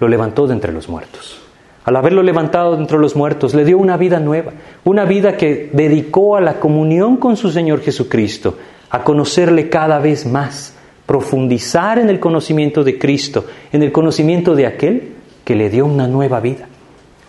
Lo 0.00 0.08
levantó 0.08 0.46
de 0.46 0.54
entre 0.54 0.72
los 0.72 0.88
muertos. 0.88 1.45
Al 1.86 1.94
haberlo 1.94 2.24
levantado 2.24 2.76
entre 2.76 2.98
los 2.98 3.14
muertos, 3.14 3.54
le 3.54 3.64
dio 3.64 3.78
una 3.78 3.96
vida 3.96 4.18
nueva, 4.18 4.52
una 4.82 5.04
vida 5.04 5.36
que 5.36 5.70
dedicó 5.72 6.36
a 6.36 6.40
la 6.40 6.58
comunión 6.58 7.16
con 7.16 7.36
su 7.36 7.48
Señor 7.52 7.80
Jesucristo, 7.80 8.56
a 8.90 9.04
conocerle 9.04 9.68
cada 9.68 10.00
vez 10.00 10.26
más, 10.26 10.74
profundizar 11.06 12.00
en 12.00 12.10
el 12.10 12.18
conocimiento 12.18 12.82
de 12.82 12.98
Cristo, 12.98 13.46
en 13.70 13.84
el 13.84 13.92
conocimiento 13.92 14.56
de 14.56 14.66
aquel 14.66 15.12
que 15.44 15.54
le 15.54 15.70
dio 15.70 15.86
una 15.86 16.08
nueva 16.08 16.40
vida. 16.40 16.66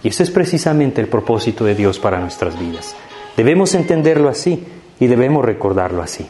Y 0.02 0.08
ese 0.08 0.24
es 0.24 0.32
precisamente 0.32 1.02
el 1.02 1.08
propósito 1.08 1.63
de 1.63 1.76
Dios 1.76 2.00
para 2.00 2.20
nuestras 2.20 2.60
vidas. 2.60 2.96
Debemos 3.36 3.76
entenderlo 3.76 4.28
así 4.28 4.63
y 5.00 5.06
debemos 5.06 5.46
recordarlo 5.46 6.02
así. 6.02 6.26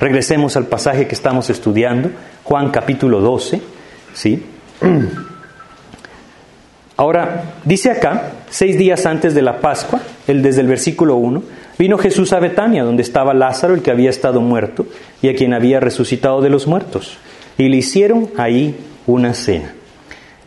Regresemos 0.00 0.56
al 0.56 0.64
pasaje 0.64 1.06
que 1.06 1.14
estamos 1.14 1.50
estudiando, 1.50 2.08
Juan 2.42 2.70
capítulo 2.70 3.20
12, 3.20 3.60
¿sí? 4.14 4.42
Ahora, 6.96 7.54
dice 7.64 7.90
acá, 7.90 8.32
seis 8.50 8.78
días 8.78 9.04
antes 9.04 9.34
de 9.34 9.42
la 9.42 9.60
Pascua, 9.60 10.00
el, 10.28 10.42
desde 10.42 10.60
el 10.60 10.68
versículo 10.68 11.16
1, 11.16 11.42
vino 11.76 11.98
Jesús 11.98 12.32
a 12.32 12.38
Betania, 12.38 12.84
donde 12.84 13.02
estaba 13.02 13.34
Lázaro, 13.34 13.74
el 13.74 13.82
que 13.82 13.90
había 13.90 14.10
estado 14.10 14.40
muerto, 14.40 14.86
y 15.20 15.28
a 15.28 15.34
quien 15.34 15.54
había 15.54 15.80
resucitado 15.80 16.40
de 16.40 16.50
los 16.50 16.68
muertos, 16.68 17.18
y 17.58 17.68
le 17.68 17.78
hicieron 17.78 18.30
ahí 18.36 18.76
una 19.08 19.34
cena. 19.34 19.74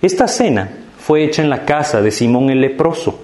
Esta 0.01 0.27
cena 0.29 0.69
fue 0.99 1.25
hecha 1.25 1.41
en 1.41 1.49
la 1.49 1.65
casa 1.65 2.01
de 2.01 2.11
Simón 2.11 2.49
el 2.49 2.61
leproso. 2.61 3.19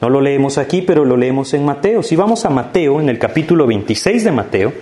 No 0.00 0.08
lo 0.08 0.20
leemos 0.20 0.58
aquí, 0.58 0.82
pero 0.82 1.04
lo 1.04 1.16
leemos 1.16 1.54
en 1.54 1.64
Mateo. 1.64 2.04
Si 2.04 2.14
vamos 2.14 2.44
a 2.44 2.50
Mateo, 2.50 3.00
en 3.00 3.08
el 3.08 3.18
capítulo 3.18 3.66
26 3.66 4.22
de 4.22 4.30
Mateo, 4.30 4.72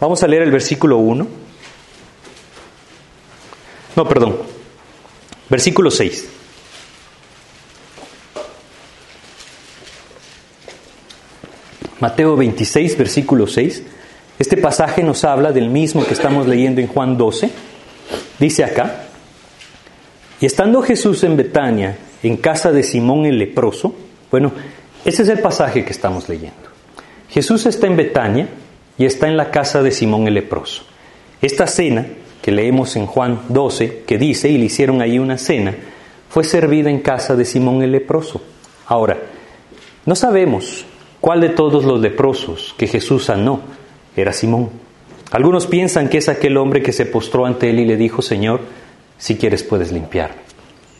vamos 0.00 0.22
a 0.22 0.28
leer 0.28 0.42
el 0.42 0.52
versículo 0.52 0.98
1. 0.98 1.26
No, 3.96 4.08
perdón, 4.08 4.36
Versículo 5.48 5.90
6. 5.90 6.28
Mateo 12.00 12.36
26, 12.36 12.96
versículo 12.96 13.46
6. 13.46 13.82
Este 14.38 14.56
pasaje 14.56 15.02
nos 15.02 15.24
habla 15.24 15.50
del 15.50 15.68
mismo 15.68 16.06
que 16.06 16.14
estamos 16.14 16.46
leyendo 16.46 16.80
en 16.80 16.86
Juan 16.86 17.16
12. 17.16 17.50
Dice 18.38 18.64
acá, 18.64 19.04
y 20.40 20.46
estando 20.46 20.80
Jesús 20.82 21.24
en 21.24 21.36
Betania, 21.36 21.98
en 22.22 22.36
casa 22.36 22.70
de 22.70 22.84
Simón 22.84 23.26
el 23.26 23.38
leproso, 23.38 23.94
bueno, 24.30 24.52
ese 25.04 25.22
es 25.22 25.28
el 25.28 25.40
pasaje 25.40 25.84
que 25.84 25.90
estamos 25.90 26.28
leyendo. 26.28 26.56
Jesús 27.28 27.66
está 27.66 27.88
en 27.88 27.96
Betania 27.96 28.48
y 28.96 29.04
está 29.04 29.26
en 29.26 29.36
la 29.36 29.50
casa 29.50 29.82
de 29.82 29.90
Simón 29.90 30.28
el 30.28 30.34
leproso. 30.34 30.84
Esta 31.42 31.66
cena 31.66 32.06
que 32.42 32.52
leemos 32.52 32.96
en 32.96 33.06
Juan 33.06 33.40
12, 33.48 34.04
que 34.06 34.18
dice, 34.18 34.48
y 34.48 34.58
le 34.58 34.66
hicieron 34.66 35.02
ahí 35.02 35.18
una 35.18 35.38
cena, 35.38 35.74
fue 36.28 36.44
servida 36.44 36.90
en 36.90 37.00
casa 37.00 37.36
de 37.36 37.44
Simón 37.44 37.82
el 37.82 37.92
leproso. 37.92 38.40
Ahora, 38.86 39.18
no 40.06 40.14
sabemos 40.14 40.84
cuál 41.20 41.40
de 41.40 41.50
todos 41.50 41.84
los 41.84 42.00
leprosos 42.00 42.74
que 42.78 42.86
Jesús 42.86 43.24
sanó 43.24 43.60
era 44.16 44.32
Simón. 44.32 44.70
Algunos 45.30 45.66
piensan 45.66 46.08
que 46.08 46.18
es 46.18 46.28
aquel 46.28 46.56
hombre 46.56 46.82
que 46.82 46.92
se 46.92 47.06
postró 47.06 47.44
ante 47.44 47.70
él 47.70 47.80
y 47.80 47.84
le 47.84 47.96
dijo, 47.96 48.22
Señor, 48.22 48.60
si 49.18 49.36
quieres 49.36 49.62
puedes 49.62 49.92
limpiarme. 49.92 50.42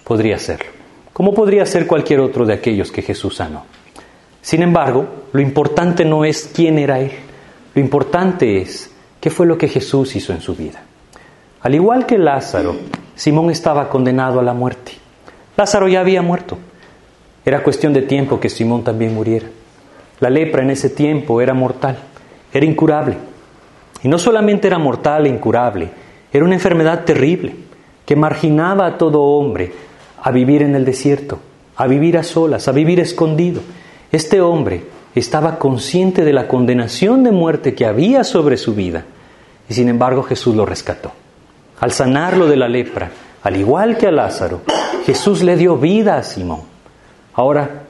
Podría 0.05 0.39
serlo. 0.39 0.71
Como 1.13 1.35
podría 1.35 1.65
ser 1.67 1.87
cualquier 1.87 2.21
otro 2.21 2.45
de 2.45 2.55
aquellos 2.55 2.93
que 2.93 3.03
Jesús 3.03 3.37
sanó. 3.37 3.65
Sin 4.43 4.63
embargo, 4.63 5.07
lo 5.33 5.41
importante 5.41 6.05
no 6.05 6.25
es 6.25 6.51
quién 6.55 6.79
era 6.79 7.01
él. 7.01 7.13
Lo 7.75 7.81
importante 7.81 8.61
es 8.61 8.91
qué 9.21 9.31
fue 9.31 9.47
lo 9.47 9.59
que 9.59 9.69
Jesús 9.69 10.15
hizo 10.17 10.33
en 10.33 10.41
su 10.41 10.55
vida. 10.55 10.83
Al 11.69 11.75
igual 11.75 12.07
que 12.07 12.17
Lázaro, 12.17 12.77
Simón 13.15 13.51
estaba 13.51 13.91
condenado 13.91 14.41
a 14.41 14.43
la 14.43 14.55
muerte. 14.55 14.93
Lázaro 15.55 15.87
ya 15.87 16.01
había 16.01 16.23
muerto. 16.23 16.57
Era 17.45 17.63
cuestión 17.63 17.93
de 17.93 18.01
tiempo 18.01 18.41
que 18.41 18.49
Simón 18.49 18.83
también 18.85 19.13
muriera. 19.13 19.49
La 20.21 20.31
lepra 20.31 20.63
en 20.63 20.71
ese 20.71 20.89
tiempo 20.89 21.43
era 21.43 21.53
mortal, 21.53 21.99
era 22.55 22.65
incurable. 22.65 23.19
Y 24.03 24.09
no 24.09 24.19
solamente 24.19 24.67
era 24.67 24.79
mortal 24.79 25.27
e 25.27 25.29
incurable, 25.29 25.91
era 26.33 26.43
una 26.43 26.55
enfermedad 26.55 27.05
terrible 27.05 27.55
que 28.07 28.17
marginaba 28.17 28.87
a 28.87 28.97
todo 28.97 29.21
hombre 29.21 29.71
a 30.23 30.31
vivir 30.31 30.63
en 30.63 30.75
el 30.75 30.87
desierto, 30.87 31.39
a 31.77 31.87
vivir 31.87 32.17
a 32.17 32.23
solas, 32.23 32.67
a 32.67 32.73
vivir 32.73 32.99
escondido. 32.99 33.61
Este 34.11 34.41
hombre 34.41 34.85
estaba 35.15 35.59
consciente 35.59 36.25
de 36.25 36.33
la 36.33 36.49
condenación 36.49 37.25
de 37.25 37.31
muerte 37.31 37.75
que 37.75 37.85
había 37.85 38.25
sobre 38.25 38.57
su 38.57 38.75
vida 38.75 39.05
y 39.69 39.75
sin 39.75 39.91
embargo 39.91 40.23
Jesús 40.23 40.57
lo 40.57 40.65
rescató. 40.65 41.13
Al 41.81 41.93
sanarlo 41.93 42.47
de 42.47 42.57
la 42.57 42.69
lepra, 42.69 43.11
al 43.43 43.57
igual 43.57 43.97
que 43.97 44.09
a 44.09 44.11
Lázaro, 44.11 44.63
Jesús 45.07 45.43
le 45.43 45.57
dio 45.57 45.77
vida 45.77 46.17
a 46.17 46.23
Simón. 46.23 46.63
Ahora, 47.35 47.85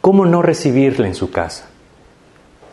¿cómo 0.00 0.24
no 0.26 0.42
recibirle 0.42 1.08
en 1.08 1.14
su 1.14 1.30
casa? 1.30 1.68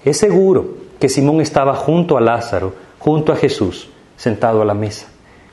Es 0.05 0.17
seguro 0.17 0.77
que 0.99 1.09
Simón 1.09 1.41
estaba 1.41 1.75
junto 1.75 2.17
a 2.17 2.21
Lázaro, 2.21 2.73
junto 2.99 3.33
a 3.33 3.35
Jesús, 3.35 3.89
sentado 4.15 4.61
a 4.61 4.65
la 4.65 4.73
mesa. 4.73 5.07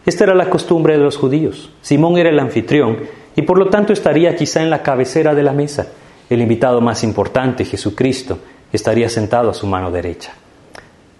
Esta 0.07 0.25
era 0.25 0.35
la 0.35 0.51
costumbre 0.51 0.99
de 0.99 1.03
los 1.03 1.17
judíos. 1.17 1.71
Simón 1.81 2.19
era 2.19 2.29
el 2.29 2.39
anfitrión 2.39 2.99
y 3.35 3.43
por 3.43 3.59
lo 3.59 3.71
tanto 3.71 3.93
estaría 3.93 4.37
quizá 4.37 4.63
en 4.63 4.71
la 4.71 4.83
cabecera 4.83 5.35
de 5.35 5.43
la 5.43 5.53
mesa. 5.53 5.89
El 6.29 6.43
invitado 6.43 6.81
más 6.81 7.03
importante, 7.05 7.65
Jesucristo, 7.65 8.39
estaría 8.73 9.09
sentado 9.09 9.51
a 9.51 9.55
su 9.55 9.67
mano 9.67 9.91
derecha. 9.91 10.33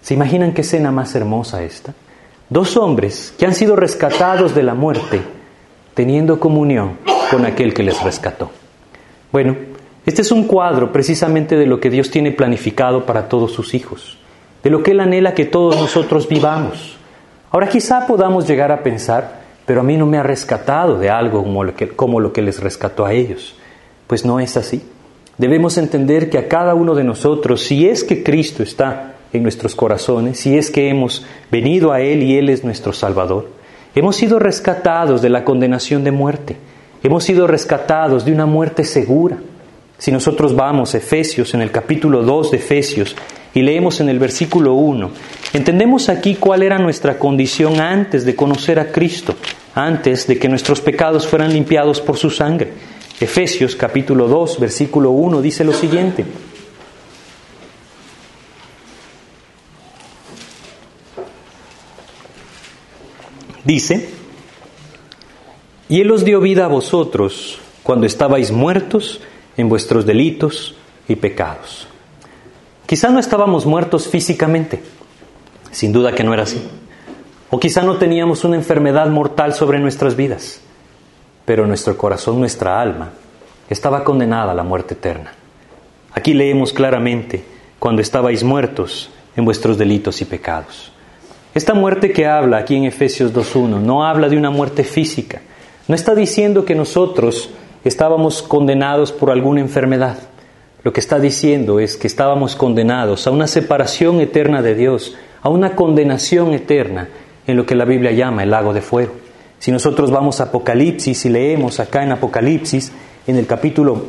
¿Se 0.01 0.13
imaginan 0.13 0.53
qué 0.53 0.61
escena 0.61 0.91
más 0.91 1.15
hermosa 1.15 1.63
esta? 1.63 1.93
Dos 2.49 2.77
hombres 2.77 3.33
que 3.39 3.47
han 3.47 3.55
sido 3.55 3.75
rescatados 3.75 4.53
de 4.53 4.61
la 4.61 4.75
muerte, 4.75 5.21
teniendo 5.95 6.39
comunión 6.39 6.97
con 7.31 7.43
aquel 7.43 7.73
que 7.73 7.81
les 7.81 8.03
rescató. 8.03 8.51
Bueno, 9.31 9.55
este 10.05 10.21
es 10.21 10.31
un 10.31 10.45
cuadro 10.45 10.91
precisamente 10.91 11.57
de 11.57 11.65
lo 11.65 11.79
que 11.79 11.89
Dios 11.89 12.11
tiene 12.11 12.31
planificado 12.31 13.07
para 13.07 13.27
todos 13.27 13.51
sus 13.51 13.73
hijos, 13.73 14.19
de 14.63 14.69
lo 14.69 14.83
que 14.83 14.91
Él 14.91 14.99
anhela 14.99 15.33
que 15.33 15.45
todos 15.45 15.75
nosotros 15.77 16.29
vivamos. 16.29 16.97
Ahora 17.49 17.67
quizá 17.67 18.05
podamos 18.05 18.47
llegar 18.47 18.71
a 18.71 18.83
pensar, 18.83 19.41
pero 19.65 19.79
a 19.81 19.83
mí 19.83 19.97
no 19.97 20.05
me 20.05 20.19
ha 20.19 20.23
rescatado 20.23 20.99
de 20.99 21.09
algo 21.09 21.43
como 21.95 22.19
lo 22.19 22.31
que, 22.31 22.41
les 22.43 22.61
rescató 22.61 23.07
a 23.07 23.13
ellos. 23.13 23.55
Pues 24.05 24.23
no 24.23 24.39
es 24.39 24.55
así. 24.55 24.83
Debemos 25.39 25.79
entender 25.79 26.29
que 26.29 26.37
a 26.37 26.47
cada 26.47 26.75
uno 26.75 26.93
de 26.93 27.03
nosotros, 27.03 27.61
si 27.61 27.89
es 27.89 28.03
que 28.03 28.23
Cristo 28.23 28.61
está 28.61 29.14
en 29.33 29.43
nuestros 29.43 29.75
corazones, 29.75 30.39
si 30.39 30.57
es 30.57 30.71
que 30.71 30.89
hemos 30.89 31.25
venido 31.51 31.91
a 31.91 32.01
Él 32.01 32.23
y 32.23 32.37
Él 32.37 32.49
es 32.49 32.63
nuestro 32.63 32.93
Salvador. 32.93 33.49
Hemos 33.95 34.15
sido 34.15 34.39
rescatados 34.39 35.21
de 35.21 35.29
la 35.29 35.43
condenación 35.43 36.03
de 36.03 36.11
muerte. 36.11 36.57
Hemos 37.01 37.23
sido 37.23 37.47
rescatados 37.47 38.25
de 38.25 38.31
una 38.31 38.45
muerte 38.45 38.83
segura. 38.83 39.37
Si 39.97 40.11
nosotros 40.11 40.55
vamos 40.55 40.93
a 40.93 40.97
Efesios, 40.97 41.53
en 41.53 41.61
el 41.61 41.71
capítulo 41.71 42.23
2 42.23 42.51
de 42.51 42.57
Efesios, 42.57 43.15
y 43.53 43.61
leemos 43.61 44.01
en 44.01 44.09
el 44.09 44.19
versículo 44.19 44.73
1, 44.73 45.11
entendemos 45.53 46.09
aquí 46.09 46.35
cuál 46.35 46.61
era 46.63 46.77
nuestra 46.77 47.17
condición 47.17 47.79
antes 47.79 48.25
de 48.25 48.35
conocer 48.35 48.79
a 48.79 48.91
Cristo, 48.91 49.35
antes 49.73 50.27
de 50.27 50.37
que 50.37 50.49
nuestros 50.49 50.81
pecados 50.81 51.25
fueran 51.25 51.53
limpiados 51.53 52.01
por 52.01 52.17
su 52.17 52.29
sangre. 52.29 52.73
Efesios 53.21 53.77
capítulo 53.77 54.27
2, 54.27 54.59
versículo 54.59 55.11
1 55.11 55.41
dice 55.41 55.63
lo 55.63 55.71
siguiente. 55.71 56.25
Dice, 63.65 64.09
y 65.89 65.99
Él 65.99 66.11
os 66.11 66.23
dio 66.23 66.39
vida 66.39 66.65
a 66.65 66.69
vosotros 66.69 67.59
cuando 67.83 68.05
estabais 68.05 68.51
muertos 68.51 69.21
en 69.57 69.69
vuestros 69.69 70.05
delitos 70.05 70.75
y 71.07 71.15
pecados. 71.15 71.87
Quizá 72.85 73.09
no 73.09 73.19
estábamos 73.19 73.65
muertos 73.65 74.07
físicamente, 74.07 74.81
sin 75.71 75.91
duda 75.91 76.13
que 76.13 76.23
no 76.23 76.33
era 76.33 76.43
así. 76.43 76.61
O 77.49 77.59
quizá 77.59 77.81
no 77.81 77.97
teníamos 77.97 78.43
una 78.43 78.55
enfermedad 78.55 79.07
mortal 79.09 79.53
sobre 79.53 79.79
nuestras 79.79 80.15
vidas, 80.15 80.61
pero 81.45 81.65
nuestro 81.65 81.97
corazón, 81.97 82.39
nuestra 82.39 82.79
alma, 82.79 83.11
estaba 83.69 84.03
condenada 84.03 84.51
a 84.51 84.55
la 84.55 84.63
muerte 84.63 84.93
eterna. 84.93 85.33
Aquí 86.13 86.33
leemos 86.33 86.71
claramente, 86.71 87.43
cuando 87.79 88.01
estabais 88.01 88.43
muertos 88.43 89.09
en 89.35 89.45
vuestros 89.45 89.77
delitos 89.77 90.21
y 90.21 90.25
pecados. 90.25 90.91
Esta 91.55 91.73
muerte 91.73 92.11
que 92.11 92.25
habla 92.25 92.57
aquí 92.57 92.75
en 92.75 92.83
Efesios 92.83 93.33
2.1 93.33 93.79
no 93.79 94.05
habla 94.05 94.27
de 94.27 94.35
una 94.35 94.49
muerte 94.49 94.83
física. 94.83 95.39
No 95.87 95.95
está 95.95 96.13
diciendo 96.13 96.65
que 96.65 96.75
nosotros 96.75 97.49
estábamos 97.85 98.43
condenados 98.43 99.13
por 99.13 99.31
alguna 99.31 99.61
enfermedad. 99.61 100.17
Lo 100.83 100.91
que 100.91 100.99
está 100.99 101.17
diciendo 101.17 101.79
es 101.79 101.95
que 101.95 102.07
estábamos 102.07 102.57
condenados 102.57 103.25
a 103.25 103.31
una 103.31 103.47
separación 103.47 104.19
eterna 104.19 104.61
de 104.61 104.75
Dios, 104.75 105.15
a 105.41 105.47
una 105.47 105.77
condenación 105.77 106.53
eterna 106.53 107.07
en 107.47 107.55
lo 107.55 107.65
que 107.65 107.75
la 107.75 107.85
Biblia 107.85 108.11
llama 108.11 108.43
el 108.43 108.51
lago 108.51 108.73
de 108.73 108.81
fuego. 108.81 109.13
Si 109.57 109.71
nosotros 109.71 110.11
vamos 110.11 110.41
a 110.41 110.45
Apocalipsis 110.45 111.23
y 111.23 111.29
leemos 111.29 111.79
acá 111.79 112.03
en 112.03 112.11
Apocalipsis, 112.11 112.91
en 113.27 113.37
el 113.37 113.47
capítulo 113.47 114.07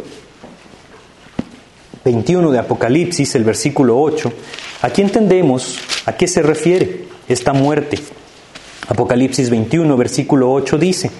21 2.04 2.50
de 2.50 2.58
Apocalipsis, 2.58 3.36
el 3.36 3.44
versículo 3.44 4.00
8, 4.00 4.32
aquí 4.82 5.00
entendemos 5.00 5.78
a 6.06 6.16
qué 6.16 6.26
se 6.26 6.42
refiere 6.42 7.05
esta 7.28 7.52
muerte. 7.52 7.98
Apocalipsis 8.88 9.50
21, 9.50 9.96
versículo 9.96 10.52
8 10.52 10.78
dice, 10.78 11.10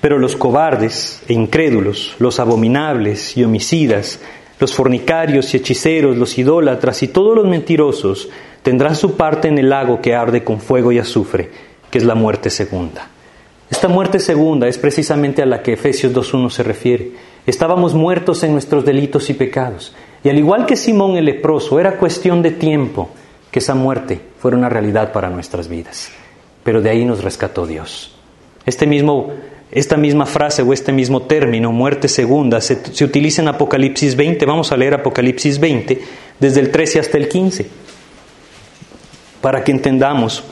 Pero 0.00 0.18
los 0.18 0.36
cobardes 0.36 1.22
e 1.28 1.32
incrédulos, 1.32 2.14
los 2.18 2.38
abominables 2.38 3.36
y 3.36 3.44
homicidas, 3.44 4.20
los 4.60 4.74
fornicarios 4.74 5.52
y 5.52 5.58
hechiceros, 5.58 6.16
los 6.16 6.38
idólatras 6.38 7.02
y 7.02 7.08
todos 7.08 7.36
los 7.36 7.46
mentirosos 7.46 8.28
tendrán 8.62 8.96
su 8.96 9.16
parte 9.16 9.48
en 9.48 9.58
el 9.58 9.70
lago 9.70 10.00
que 10.00 10.14
arde 10.14 10.44
con 10.44 10.60
fuego 10.60 10.92
y 10.92 10.98
azufre, 10.98 11.50
que 11.90 11.98
es 11.98 12.04
la 12.04 12.14
muerte 12.14 12.50
segunda. 12.50 13.08
Esta 13.70 13.88
muerte 13.88 14.18
segunda 14.18 14.66
es 14.66 14.78
precisamente 14.78 15.42
a 15.42 15.46
la 15.46 15.62
que 15.62 15.74
Efesios 15.74 16.12
2.1 16.12 16.50
se 16.50 16.62
refiere. 16.62 17.10
Estábamos 17.48 17.94
muertos 17.94 18.42
en 18.42 18.52
nuestros 18.52 18.84
delitos 18.84 19.30
y 19.30 19.34
pecados. 19.34 19.94
Y 20.22 20.28
al 20.28 20.36
igual 20.36 20.66
que 20.66 20.76
Simón 20.76 21.16
el 21.16 21.24
leproso, 21.24 21.80
era 21.80 21.96
cuestión 21.96 22.42
de 22.42 22.50
tiempo 22.50 23.08
que 23.50 23.60
esa 23.60 23.74
muerte 23.74 24.20
fuera 24.38 24.58
una 24.58 24.68
realidad 24.68 25.12
para 25.12 25.30
nuestras 25.30 25.66
vidas. 25.66 26.10
Pero 26.62 26.82
de 26.82 26.90
ahí 26.90 27.06
nos 27.06 27.24
rescató 27.24 27.66
Dios. 27.66 28.14
Este 28.66 28.86
mismo 28.86 29.32
esta 29.70 29.96
misma 29.96 30.26
frase 30.26 30.60
o 30.60 30.74
este 30.74 30.92
mismo 30.92 31.22
término, 31.22 31.72
muerte 31.72 32.08
segunda, 32.08 32.60
se, 32.60 32.82
utiliza 33.02 33.40
en 33.40 33.48
Apocalipsis 33.48 34.14
20. 34.14 34.44
Vamos 34.44 34.70
a 34.70 34.76
leer 34.76 34.92
Apocalipsis 34.92 35.58
20 35.58 36.02
desde 36.38 36.60
el 36.60 36.70
13 36.70 37.00
hasta 37.00 37.16
el 37.16 37.28
15, 37.28 37.66
para 39.40 39.64
que 39.64 39.72
entendamos 39.72 40.44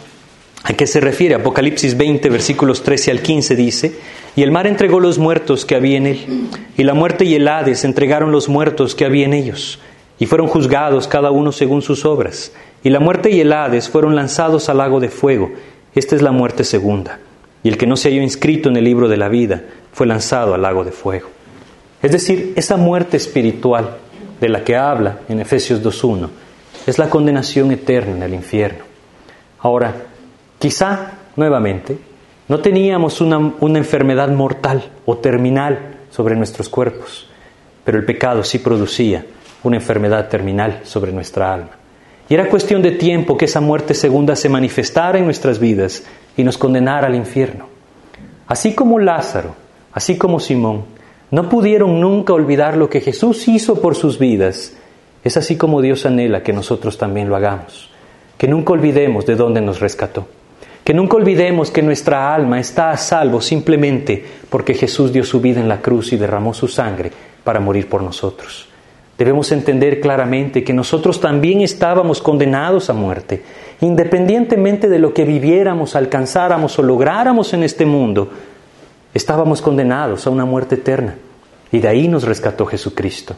a 0.67 0.75
qué 0.75 0.87
se 0.87 1.01
refiere. 1.01 1.37
Apocalipsis 1.37 1.97
20, 1.97 2.29
versículos 2.29 2.83
13 2.83 3.13
al 3.13 3.21
15 3.23 3.57
dice, 3.57 3.93
y 4.35 4.43
el 4.43 4.51
mar 4.51 4.67
entregó 4.67 5.01
los 5.01 5.19
muertos 5.19 5.65
que 5.65 5.77
había 5.77 5.97
en 5.97 6.07
él, 6.07 6.49
y 6.77 6.83
la 6.83 6.93
muerte 6.93 7.25
y 7.25 7.35
el 7.35 7.47
Hades 7.47 7.85
entregaron 7.85 8.33
los 8.33 8.49
muertos 8.49 8.95
que 8.95 9.05
había 9.05 9.25
en 9.25 9.33
ellos, 9.33 9.79
y 10.19 10.27
fueron 10.27 10.49
juzgados 10.49 11.07
cada 11.09 11.31
uno 11.31 11.53
según 11.53 11.83
sus 11.83 12.05
obras, 12.05 12.53
y 12.83 12.91
la 12.91 13.01
muerte 13.01 13.31
y 13.31 13.41
el 13.41 13.53
Hades 13.53 13.89
fueron 13.89 14.17
lanzados 14.17 14.69
al 14.69 14.79
lago 14.79 15.01
de 15.01 15.09
fuego. 15.09 15.53
Esta 15.95 16.17
es 16.17 16.23
la 16.23 16.33
muerte 16.33 16.65
segunda 16.65 17.21
y 17.67 17.69
el 17.69 17.79
que 17.79 17.89
no 17.89 17.97
se 17.97 18.11
halló 18.11 18.23
inscrito 18.23 18.69
en 18.69 18.77
el 18.77 18.85
libro 18.85 19.09
de 19.09 19.17
la 19.17 19.29
vida 19.29 19.65
fue 19.93 20.07
lanzado 20.07 20.55
al 20.55 20.63
lago 20.63 20.85
de 20.85 20.93
fuego. 20.93 21.31
Es 22.01 22.13
decir, 22.13 22.53
esa 22.55 22.77
muerte 22.77 23.17
espiritual 23.17 23.97
de 24.41 24.49
la 24.49 24.63
que 24.63 24.77
habla 24.77 25.19
en 25.29 25.41
Efesios 25.41 25.83
2.1 25.83 26.29
es 26.87 26.97
la 26.99 27.11
condenación 27.11 27.73
eterna 27.73 28.15
en 28.15 28.23
el 28.23 28.35
infierno. 28.35 28.85
Ahora, 29.59 29.97
quizá, 30.67 31.13
nuevamente, 31.37 31.97
no 32.49 32.59
teníamos 32.59 33.21
una, 33.21 33.55
enfermedad 33.79 34.31
mortal 34.31 34.83
o 35.05 35.17
terminal 35.17 35.99
sobre 36.11 36.35
nuestros 36.35 36.69
cuerpos, 36.69 37.29
pero 37.85 37.99
el 37.99 38.05
pecado 38.05 38.43
sí 38.43 38.59
producía 38.59 39.25
una 39.63 39.77
enfermedad 39.77 40.29
terminal 40.29 40.81
sobre 40.83 41.13
nuestra 41.13 41.55
alma. 41.55 41.71
Y 42.29 42.35
era 42.35 42.49
cuestión 42.49 42.83
de 42.83 42.91
tiempo 42.91 43.37
que 43.37 43.45
esa 43.45 43.61
muerte 43.61 43.95
segunda 43.95 44.35
se 44.35 44.49
manifestara 44.49 45.21
en 45.21 45.27
nuestras 45.27 45.61
vidas 45.61 46.03
y 46.37 46.43
nos 46.43 46.59
condenara 46.59 47.07
al 47.07 47.15
infierno. 47.15 47.69
Así 48.49 48.75
como 48.75 48.99
Lázaro, 48.99 49.55
así 49.93 50.19
como 50.19 50.41
Simón, 50.41 50.83
no 51.31 51.49
pudieron 51.49 52.01
nunca 52.01 52.33
olvidar 52.33 52.77
lo 52.77 52.91
que 52.91 53.01
Jesús 53.01 53.47
hizo 53.47 53.81
por 53.81 53.95
sus 53.95 54.19
vidas, 54.19 54.73
es 55.23 55.37
así 55.37 55.57
como 55.57 55.81
Dios 55.81 56.07
anhela 56.07 56.43
que 56.43 56.53
nosotros 56.53 56.99
también 56.99 57.29
lo 57.29 57.37
hagamos. 57.37 57.89
Que 58.37 58.49
nunca 58.49 58.73
olvidemos 58.73 59.27
de 59.27 59.37
dónde 59.37 59.61
nos 59.61 59.79
rescató. 59.79 60.27
Que 60.87 60.94
nunca 60.94 61.16
olvidemos 61.16 61.72
que 61.72 61.83
nuestra 61.83 62.33
alma 62.33 62.61
está 62.61 62.92
a 62.92 62.96
salvo 62.96 63.40
simplemente 63.40 64.25
porque 64.49 64.72
Jesús 64.72 65.12
dio 65.12 65.25
su 65.25 65.40
vida 65.40 65.61
en 65.61 65.68
la 65.68 65.83
cruz 65.83 66.12
y 66.12 66.16
derramó 66.16 66.55
su 66.55 66.68
sangre 66.68 67.11
para 67.42 67.59
morir 67.59 67.88
por 67.88 68.05
nosotros. 68.05 68.68
Debemos 69.18 69.51
entender 69.51 70.01
claramente 70.01 70.62
que 70.62 70.72
nosotros 70.72 71.20
también 71.20 71.61
estábamos 71.62 72.22
condenados 72.22 72.88
a 72.88 72.92
muerte, 72.92 73.42
independientemente 73.81 74.88
de 74.88 75.01
lo 75.01 75.12
que 75.12 75.25
viviéramos, 75.25 75.96
alcanzáramos 75.96 76.79
o 76.79 76.85
lográramos 76.85 77.53
en 77.53 77.64
este 77.64 77.85
mundo, 77.85 78.31
estábamos 79.12 79.61
condenados 79.62 80.25
a 80.25 80.31
una 80.31 80.44
muerte 80.44 80.77
eterna. 80.77 81.16
Y 81.72 81.81
de 81.81 81.88
ahí 81.88 82.07
nos 82.07 82.22
rescató 82.22 82.64
Jesucristo. 82.64 83.35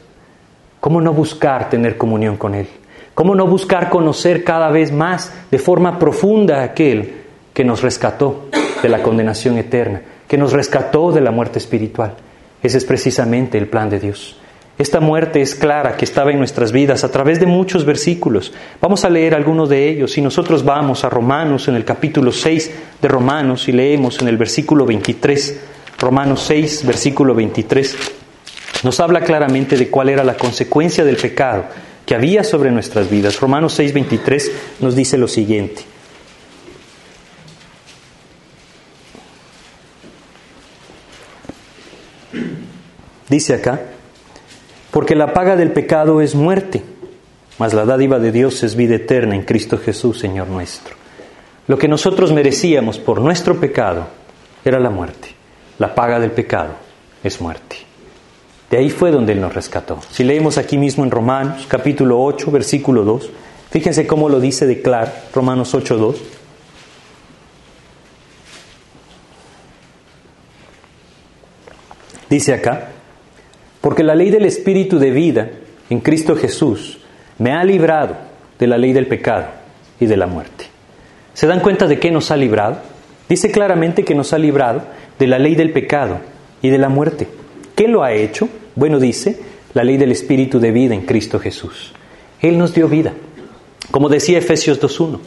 ¿Cómo 0.81 1.01
no 1.01 1.15
buscar 1.15 1.71
tener 1.71 1.97
comunión 1.97 2.37
con 2.37 2.55
Él? 2.55 2.69
¿Cómo 3.15 3.35
no 3.35 3.47
buscar 3.47 3.89
conocer 3.89 4.45
cada 4.45 4.69
vez 4.69 4.93
más 4.93 5.33
de 5.51 5.59
forma 5.59 5.99
profunda 5.99 6.61
a 6.61 6.65
aquel 6.65 7.18
que 7.59 7.65
nos 7.65 7.83
rescató 7.83 8.47
de 8.85 8.89
la 8.89 9.03
condenación 9.03 9.59
eterna, 9.59 10.01
que 10.29 10.39
nos 10.39 10.53
rescató 10.53 11.11
de 11.11 11.21
la 11.21 11.33
muerte 11.33 11.59
espiritual? 11.59 12.15
Ese 12.63 12.79
es 12.79 12.85
precisamente 12.85 13.59
el 13.59 13.67
plan 13.67 13.91
de 13.91 13.99
Dios. 13.99 14.37
Esta 14.79 15.01
muerte 15.01 15.43
es 15.43 15.57
clara 15.57 15.97
que 15.97 16.05
estaba 16.05 16.31
en 16.31 16.39
nuestras 16.39 16.71
vidas 16.71 17.03
a 17.03 17.11
través 17.11 17.41
de 17.41 17.47
muchos 17.47 17.85
versículos. 17.85 18.53
Vamos 18.81 19.05
a 19.05 19.11
leer 19.11 19.35
algunos 19.35 19.69
de 19.69 19.89
ellos 19.89 20.17
y 20.17 20.23
nosotros 20.23 20.65
vamos 20.65 21.03
a 21.03 21.11
Romanos 21.11 21.67
en 21.67 21.75
el 21.75 21.85
capítulo 21.85 22.31
6 22.31 22.71
de 23.03 23.09
Romanos 23.09 23.67
y 23.67 23.73
leemos 23.73 24.23
en 24.23 24.29
el 24.29 24.37
versículo 24.37 24.87
23, 24.87 25.61
Romanos 25.99 26.45
6, 26.47 26.87
versículo 26.87 27.35
23. 27.35 27.97
Nos 28.85 29.01
habla 29.01 29.23
claramente 29.23 29.77
de 29.77 29.89
cuál 29.89 30.11
era 30.11 30.23
la 30.23 30.37
consecuencia 30.37 31.05
del 31.05 31.17
pecado 31.17 31.65
que 32.07 32.15
había 32.15 32.45
sobre 32.45 32.71
nuestras 32.71 33.11
vidas. 33.11 33.41
Romanos 33.41 33.73
6, 33.73 33.95
23 33.95 34.53
nos 34.79 34.95
dice 34.95 35.19
lo 35.19 35.27
siguiente. 35.27 35.98
Dice 43.29 43.55
acá, 43.55 43.81
porque 44.91 45.15
la 45.15 45.35
paga 45.35 45.57
del 45.57 45.73
pecado 45.73 46.21
es 46.21 46.35
muerte, 46.35 46.83
mas 47.59 47.75
la 47.75 47.85
dádiva 47.85 48.19
de 48.19 48.33
Dios 48.33 48.63
es 48.63 48.75
vida 48.75 48.97
eterna 48.97 49.35
en 49.35 49.43
Cristo 49.43 49.79
Jesús, 49.79 50.19
Señor 50.19 50.49
nuestro. 50.49 50.95
Lo 51.67 51.77
que 51.77 51.89
nosotros 51.89 52.33
merecíamos 52.33 52.99
por 52.99 53.21
nuestro 53.21 53.61
pecado 53.61 54.07
era 54.65 54.81
la 54.81 54.91
muerte. 54.91 55.29
La 55.79 55.95
paga 55.95 56.19
del 56.19 56.31
pecado 56.31 56.71
es 57.23 57.41
muerte. 57.41 57.77
De 58.71 58.79
ahí 58.79 58.91
fue 58.91 59.11
donde 59.11 59.33
Él 59.33 59.41
nos 59.41 59.55
rescató. 59.55 59.99
Si 60.11 60.25
leemos 60.25 60.57
aquí 60.57 60.79
mismo 60.79 61.05
en 61.05 61.11
Romanos 61.11 61.67
capítulo 61.69 62.23
8, 62.23 62.51
versículo 62.51 63.05
2, 63.05 63.31
fíjense 63.71 64.07
cómo 64.07 64.29
lo 64.29 64.41
dice 64.41 64.67
de 64.67 64.81
claro, 64.81 65.11
Romanos 65.35 65.75
8, 65.75 65.97
2. 65.97 66.17
Dice 72.31 72.53
acá, 72.55 72.93
porque 73.81 74.03
la 74.03 74.15
ley 74.15 74.31
del 74.31 74.45
Espíritu 74.45 74.99
de 74.99 75.11
vida 75.11 75.51
en 75.91 76.01
Cristo 76.01 76.37
Jesús 76.37 76.99
me 77.39 77.53
ha 77.53 77.65
librado 77.65 78.17
de 78.59 78.67
la 78.67 78.79
ley 78.79 78.93
del 78.93 79.07
pecado 79.07 79.47
y 80.01 80.07
de 80.07 80.17
la 80.17 80.27
muerte. 80.27 80.67
¿Se 81.35 81.47
dan 81.47 81.61
cuenta 81.61 81.87
de 81.87 81.99
qué 81.99 82.11
nos 82.11 82.31
ha 82.31 82.37
librado? 82.37 82.79
Dice 83.29 83.51
claramente 83.51 84.05
que 84.05 84.15
nos 84.15 84.33
ha 84.33 84.39
librado 84.39 84.83
de 85.19 85.27
la 85.27 85.39
ley 85.39 85.55
del 85.55 85.73
pecado 85.73 86.19
y 86.63 86.71
de 86.71 86.79
la 86.79 86.89
muerte. 86.89 87.29
¿Qué 87.75 87.87
lo 87.87 88.03
ha 88.03 88.13
hecho? 88.13 88.49
Bueno, 88.75 88.99
dice 88.99 89.39
la 89.75 89.85
ley 89.85 89.97
del 89.97 90.13
Espíritu 90.13 90.59
de 90.59 90.73
vida 90.73 90.95
en 90.95 91.03
Cristo 91.03 91.39
Jesús. 91.39 91.93
Él 92.41 92.59
nos 92.59 92.75
dio 92.75 92.89
vida. 92.89 93.13
Como 93.91 94.09
decía 94.09 94.39
Efesios 94.39 94.81
2.1, 94.81 95.21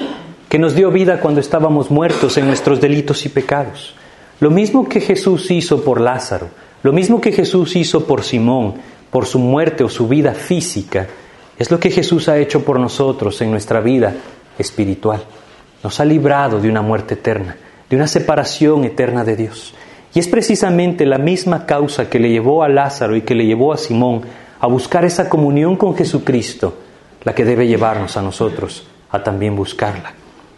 que 0.49 0.59
nos 0.59 0.75
dio 0.75 0.91
vida 0.91 1.19
cuando 1.21 1.39
estábamos 1.39 1.89
muertos 1.89 2.37
en 2.37 2.47
nuestros 2.47 2.81
delitos 2.81 3.25
y 3.25 3.29
pecados. 3.29 3.95
Lo 4.39 4.51
mismo 4.51 4.89
que 4.89 4.99
Jesús 4.99 5.49
hizo 5.51 5.83
por 5.83 6.01
Lázaro, 6.01 6.49
lo 6.83 6.93
mismo 6.93 7.21
que 7.21 7.31
Jesús 7.31 7.75
hizo 7.75 8.05
por 8.05 8.23
Simón, 8.23 8.75
por 9.09 9.25
su 9.25 9.39
muerte 9.39 9.83
o 9.83 9.89
su 9.89 10.07
vida 10.07 10.33
física, 10.33 11.07
es 11.57 11.69
lo 11.69 11.79
que 11.79 11.91
Jesús 11.91 12.27
ha 12.27 12.37
hecho 12.37 12.63
por 12.63 12.79
nosotros 12.79 13.39
en 13.41 13.51
nuestra 13.51 13.81
vida 13.81 14.13
espiritual. 14.57 15.23
Nos 15.83 15.99
ha 15.99 16.05
librado 16.05 16.59
de 16.59 16.69
una 16.69 16.81
muerte 16.81 17.13
eterna, 17.13 17.55
de 17.89 17.95
una 17.95 18.07
separación 18.07 18.83
eterna 18.83 19.23
de 19.23 19.35
Dios. 19.35 19.73
Y 20.13 20.19
es 20.19 20.27
precisamente 20.27 21.05
la 21.05 21.17
misma 21.17 21.65
causa 21.65 22.09
que 22.09 22.19
le 22.19 22.29
llevó 22.29 22.63
a 22.63 22.69
Lázaro 22.69 23.15
y 23.15 23.21
que 23.21 23.35
le 23.35 23.45
llevó 23.45 23.73
a 23.73 23.77
Simón 23.77 24.23
a 24.59 24.67
buscar 24.67 25.05
esa 25.05 25.29
comunión 25.29 25.75
con 25.75 25.95
Jesucristo, 25.95 26.73
la 27.23 27.35
que 27.35 27.45
debe 27.45 27.67
llevarnos 27.67 28.17
a 28.17 28.21
nosotros 28.21 28.87
a 29.11 29.23
también 29.23 29.55
buscarla. 29.55 30.13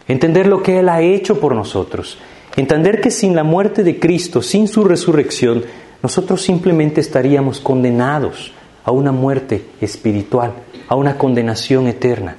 Entender 0.07 0.47
lo 0.47 0.61
que 0.61 0.79
Él 0.79 0.89
ha 0.89 1.01
hecho 1.01 1.39
por 1.39 1.55
nosotros. 1.55 2.17
Entender 2.55 3.01
que 3.01 3.11
sin 3.11 3.35
la 3.35 3.43
muerte 3.43 3.83
de 3.83 3.99
Cristo, 3.99 4.41
sin 4.41 4.67
su 4.67 4.83
resurrección, 4.83 5.63
nosotros 6.03 6.41
simplemente 6.41 6.99
estaríamos 6.99 7.61
condenados 7.61 8.51
a 8.83 8.91
una 8.91 9.13
muerte 9.13 9.69
espiritual, 9.79 10.51
a 10.89 10.95
una 10.95 11.17
condenación 11.17 11.87
eterna, 11.87 12.35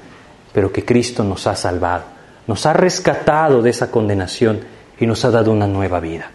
pero 0.52 0.70
que 0.70 0.84
Cristo 0.84 1.24
nos 1.24 1.46
ha 1.46 1.56
salvado, 1.56 2.04
nos 2.46 2.66
ha 2.66 2.74
rescatado 2.74 3.62
de 3.62 3.70
esa 3.70 3.90
condenación 3.90 4.60
y 5.00 5.06
nos 5.06 5.24
ha 5.24 5.30
dado 5.30 5.50
una 5.50 5.66
nueva 5.66 5.98
vida. 5.98 6.30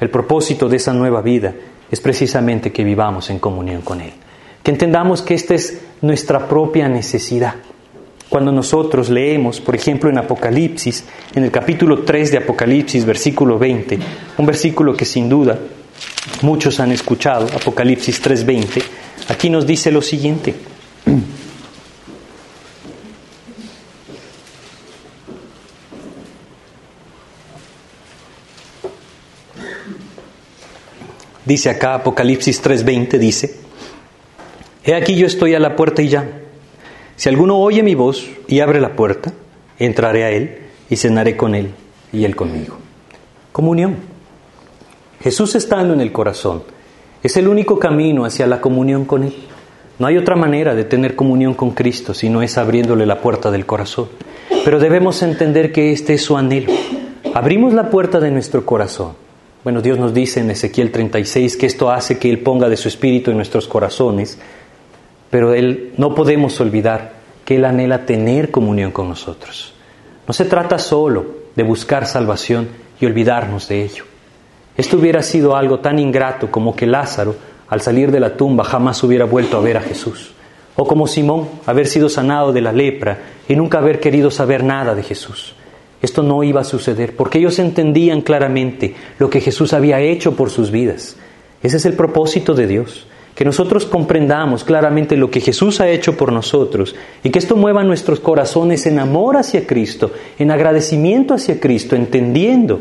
El 0.00 0.08
propósito 0.08 0.66
de 0.70 0.78
esa 0.78 0.94
nueva 0.94 1.20
vida 1.20 1.52
es 1.90 2.00
precisamente 2.00 2.72
que 2.72 2.84
vivamos 2.84 3.28
en 3.28 3.38
comunión 3.38 3.82
con 3.82 4.00
Él, 4.00 4.14
que 4.62 4.70
entendamos 4.70 5.20
que 5.20 5.34
esta 5.34 5.54
es 5.54 5.78
nuestra 6.00 6.48
propia 6.48 6.88
necesidad. 6.88 7.54
cuando 8.30 8.50
nosotros 8.50 9.10
leemos, 9.10 9.60
por 9.60 9.74
ejemplo, 9.74 10.08
en 10.08 10.16
Apocalipsis, 10.16 11.04
en 11.34 11.44
el 11.44 11.50
capítulo 11.50 11.98
3 11.98 12.30
de 12.30 12.38
Apocalipsis, 12.38 13.04
versículo 13.04 13.58
20, 13.58 13.98
un 14.38 14.46
versículo 14.46 14.96
que 14.96 15.04
sin 15.04 15.28
duda 15.28 15.58
muchos 16.42 16.80
han 16.80 16.92
escuchado, 16.92 17.46
Apocalipsis 17.46 18.20
3:20, 18.22 18.82
aquí 19.28 19.50
nos 19.50 19.66
dice 19.66 19.90
lo 19.90 20.02
siguiente. 20.02 20.54
Dice 31.44 31.70
acá 31.70 31.94
Apocalipsis 31.94 32.62
3:20, 32.62 33.18
dice, 33.18 33.56
He 34.84 34.94
aquí 34.94 35.16
yo 35.16 35.26
estoy 35.26 35.54
a 35.54 35.58
la 35.58 35.76
puerta 35.76 36.02
y 36.02 36.08
llamo. 36.08 36.30
Si 37.16 37.28
alguno 37.28 37.58
oye 37.58 37.82
mi 37.82 37.94
voz 37.94 38.26
y 38.48 38.60
abre 38.60 38.80
la 38.80 38.96
puerta, 38.96 39.32
entraré 39.78 40.24
a 40.24 40.30
él 40.30 40.58
y 40.88 40.96
cenaré 40.96 41.36
con 41.36 41.54
él 41.54 41.72
y 42.12 42.24
él 42.24 42.34
conmigo. 42.36 42.78
Comunión. 43.52 44.11
Jesús 45.22 45.54
estando 45.54 45.94
en 45.94 46.00
el 46.00 46.12
corazón 46.12 46.62
es 47.22 47.36
el 47.36 47.48
único 47.48 47.78
camino 47.78 48.24
hacia 48.24 48.46
la 48.46 48.60
comunión 48.60 49.04
con 49.04 49.22
Él. 49.22 49.34
No 49.98 50.06
hay 50.06 50.18
otra 50.18 50.34
manera 50.34 50.74
de 50.74 50.84
tener 50.84 51.14
comunión 51.14 51.54
con 51.54 51.70
Cristo 51.70 52.12
si 52.14 52.28
no 52.28 52.42
es 52.42 52.58
abriéndole 52.58 53.06
la 53.06 53.20
puerta 53.20 53.50
del 53.50 53.64
corazón. 53.64 54.08
Pero 54.64 54.80
debemos 54.80 55.22
entender 55.22 55.72
que 55.72 55.92
este 55.92 56.14
es 56.14 56.22
su 56.22 56.36
anhelo. 56.36 56.72
Abrimos 57.34 57.72
la 57.72 57.90
puerta 57.90 58.18
de 58.18 58.30
nuestro 58.30 58.66
corazón. 58.66 59.12
Bueno, 59.62 59.80
Dios 59.80 59.98
nos 59.98 60.12
dice 60.12 60.40
en 60.40 60.50
Ezequiel 60.50 60.90
36 60.90 61.56
que 61.56 61.66
esto 61.66 61.90
hace 61.90 62.18
que 62.18 62.28
Él 62.28 62.40
ponga 62.40 62.68
de 62.68 62.76
su 62.76 62.88
espíritu 62.88 63.30
en 63.30 63.36
nuestros 63.36 63.68
corazones 63.68 64.38
pero 65.32 65.54
Él 65.54 65.94
no 65.96 66.14
podemos 66.14 66.60
olvidar 66.60 67.14
que 67.46 67.56
Él 67.56 67.64
anhela 67.64 68.04
tener 68.04 68.50
comunión 68.50 68.90
con 68.90 69.08
nosotros. 69.08 69.72
No 70.28 70.34
se 70.34 70.44
trata 70.44 70.78
solo 70.78 71.24
de 71.56 71.62
buscar 71.62 72.06
salvación 72.06 72.68
y 73.00 73.06
olvidarnos 73.06 73.66
de 73.66 73.82
ello. 73.82 74.04
Esto 74.76 74.96
hubiera 74.96 75.22
sido 75.22 75.56
algo 75.56 75.80
tan 75.80 75.98
ingrato 75.98 76.50
como 76.50 76.74
que 76.74 76.86
Lázaro, 76.86 77.34
al 77.68 77.80
salir 77.80 78.10
de 78.10 78.20
la 78.20 78.36
tumba, 78.36 78.64
jamás 78.64 79.02
hubiera 79.02 79.24
vuelto 79.24 79.56
a 79.56 79.60
ver 79.60 79.76
a 79.76 79.82
Jesús. 79.82 80.32
O 80.76 80.86
como 80.86 81.06
Simón, 81.06 81.48
haber 81.66 81.86
sido 81.86 82.08
sanado 82.08 82.52
de 82.52 82.62
la 82.62 82.72
lepra 82.72 83.18
y 83.48 83.56
nunca 83.56 83.78
haber 83.78 84.00
querido 84.00 84.30
saber 84.30 84.64
nada 84.64 84.94
de 84.94 85.02
Jesús. 85.02 85.54
Esto 86.00 86.22
no 86.22 86.42
iba 86.42 86.62
a 86.62 86.64
suceder 86.64 87.14
porque 87.14 87.38
ellos 87.38 87.58
entendían 87.58 88.22
claramente 88.22 88.94
lo 89.18 89.30
que 89.30 89.40
Jesús 89.40 89.72
había 89.72 90.00
hecho 90.00 90.34
por 90.34 90.50
sus 90.50 90.70
vidas. 90.70 91.16
Ese 91.62 91.76
es 91.76 91.86
el 91.86 91.92
propósito 91.92 92.54
de 92.54 92.66
Dios 92.66 93.06
que 93.34 93.44
nosotros 93.44 93.86
comprendamos 93.86 94.62
claramente 94.62 95.16
lo 95.16 95.30
que 95.30 95.40
Jesús 95.40 95.80
ha 95.80 95.88
hecho 95.88 96.16
por 96.16 96.32
nosotros 96.32 96.94
y 97.22 97.30
que 97.30 97.38
esto 97.38 97.56
mueva 97.56 97.82
nuestros 97.82 98.20
corazones 98.20 98.86
en 98.86 98.98
amor 98.98 99.36
hacia 99.36 99.66
Cristo, 99.66 100.12
en 100.38 100.50
agradecimiento 100.50 101.34
hacia 101.34 101.58
Cristo, 101.58 101.96
entendiendo 101.96 102.80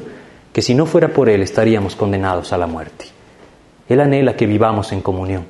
que 0.53 0.61
si 0.61 0.73
no 0.75 0.85
fuera 0.85 1.09
por 1.09 1.29
Él 1.29 1.41
estaríamos 1.41 1.95
condenados 1.95 2.53
a 2.53 2.57
la 2.57 2.67
muerte. 2.67 3.05
Él 3.87 3.99
anhela 3.99 4.35
que 4.35 4.45
vivamos 4.45 4.91
en 4.91 5.01
comunión, 5.01 5.45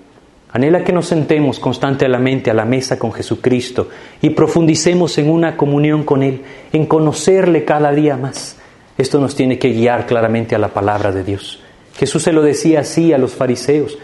anhela 0.52 0.84
que 0.84 0.94
nos 0.94 1.08
sentemos 1.08 1.60
constantemente 1.60 2.52
a 2.52 2.54
la 2.54 2.66
mesa 2.66 2.98
con 2.98 3.12
Jesucristo 3.12 3.90
y 4.22 4.32
profundicemos 4.32 5.18
en 5.18 5.30
una 5.30 5.58
comunión 5.58 6.04
con 6.04 6.24
Él, 6.24 6.42
en 6.74 6.86
conocerle 6.86 7.66
cada 7.66 7.92
día 7.92 8.18
más. 8.18 8.58
Esto 8.98 9.20
nos 9.20 9.36
tiene 9.36 9.58
que 9.58 9.74
guiar 9.74 10.06
claramente 10.06 10.56
a 10.56 10.60
la 10.60 10.70
palabra 10.70 11.12
de 11.12 11.24
Dios. 11.24 11.60
Jesús 11.96 12.24
se 12.24 12.34
lo 12.34 12.42
decía 12.42 12.82
así 12.82 13.14
a 13.14 13.18
los 13.18 13.34
fariseos, 13.34 13.98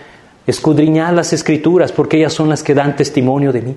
Escudriñad 0.47 1.13
las 1.13 1.33
escrituras 1.33 1.91
porque 1.91 2.17
ellas 2.17 2.31
son 2.31 2.47
las 2.47 2.63
que 2.63 2.73
dan 2.73 2.95
testimonio 2.95 3.51
de 3.51 3.61
mí. 3.61 3.75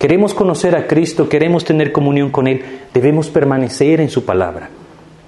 Queremos 0.00 0.34
conocer 0.34 0.74
a 0.74 0.88
Cristo, 0.88 1.28
queremos 1.28 1.64
tener 1.64 1.92
comunión 1.92 2.30
con 2.30 2.48
Él, 2.48 2.60
debemos 2.92 3.30
permanecer 3.30 4.00
en 4.00 4.10
su 4.10 4.24
palabra. 4.24 4.68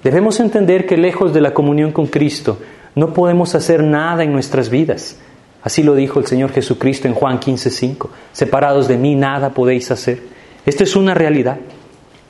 Debemos 0.03 0.39
entender 0.39 0.87
que 0.87 0.97
lejos 0.97 1.33
de 1.33 1.41
la 1.41 1.53
comunión 1.53 1.91
con 1.91 2.07
Cristo 2.07 2.57
no 2.95 3.13
podemos 3.13 3.53
hacer 3.53 3.83
nada 3.83 4.23
en 4.23 4.33
nuestras 4.33 4.69
vidas. 4.69 5.19
Así 5.63 5.83
lo 5.83 5.93
dijo 5.93 6.19
el 6.19 6.25
Señor 6.25 6.51
Jesucristo 6.51 7.07
en 7.07 7.13
Juan 7.13 7.39
15:5. 7.39 8.09
Separados 8.31 8.87
de 8.87 8.97
mí 8.97 9.15
nada 9.15 9.51
podéis 9.51 9.91
hacer. 9.91 10.19
Esto 10.65 10.83
es 10.83 10.95
una 10.95 11.13
realidad. 11.13 11.57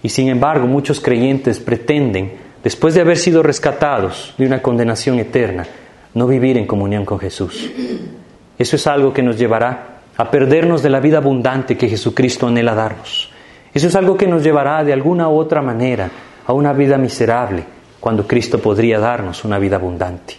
Y 0.03 0.09
sin 0.09 0.27
embargo, 0.27 0.67
muchos 0.67 0.99
creyentes 0.99 1.59
pretenden, 1.59 2.33
después 2.63 2.93
de 2.93 3.01
haber 3.01 3.17
sido 3.17 3.41
rescatados 3.41 4.33
de 4.37 4.45
una 4.45 4.61
condenación 4.61 5.19
eterna, 5.19 5.65
no 6.13 6.27
vivir 6.27 6.57
en 6.57 6.65
comunión 6.65 7.05
con 7.05 7.19
Jesús. 7.19 7.71
Eso 8.57 8.75
es 8.75 8.87
algo 8.87 9.13
que 9.13 9.23
nos 9.23 9.37
llevará 9.37 10.01
a 10.17 10.29
perdernos 10.29 10.83
de 10.83 10.89
la 10.89 10.99
vida 10.99 11.17
abundante 11.17 11.77
que 11.77 11.87
Jesucristo 11.87 12.47
anhela 12.47 12.75
darnos. 12.75 13.31
Eso 13.73 13.87
es 13.87 13.95
algo 13.95 14.17
que 14.17 14.27
nos 14.27 14.43
llevará 14.43 14.83
de 14.83 14.91
alguna 14.91 15.29
u 15.29 15.37
otra 15.37 15.61
manera 15.61 16.11
a 16.45 16.53
una 16.53 16.73
vida 16.73 16.97
miserable 16.97 17.63
cuando 17.99 18.27
Cristo 18.27 18.59
podría 18.59 18.99
darnos 18.99 19.43
una 19.43 19.59
vida 19.59 19.75
abundante. 19.75 20.35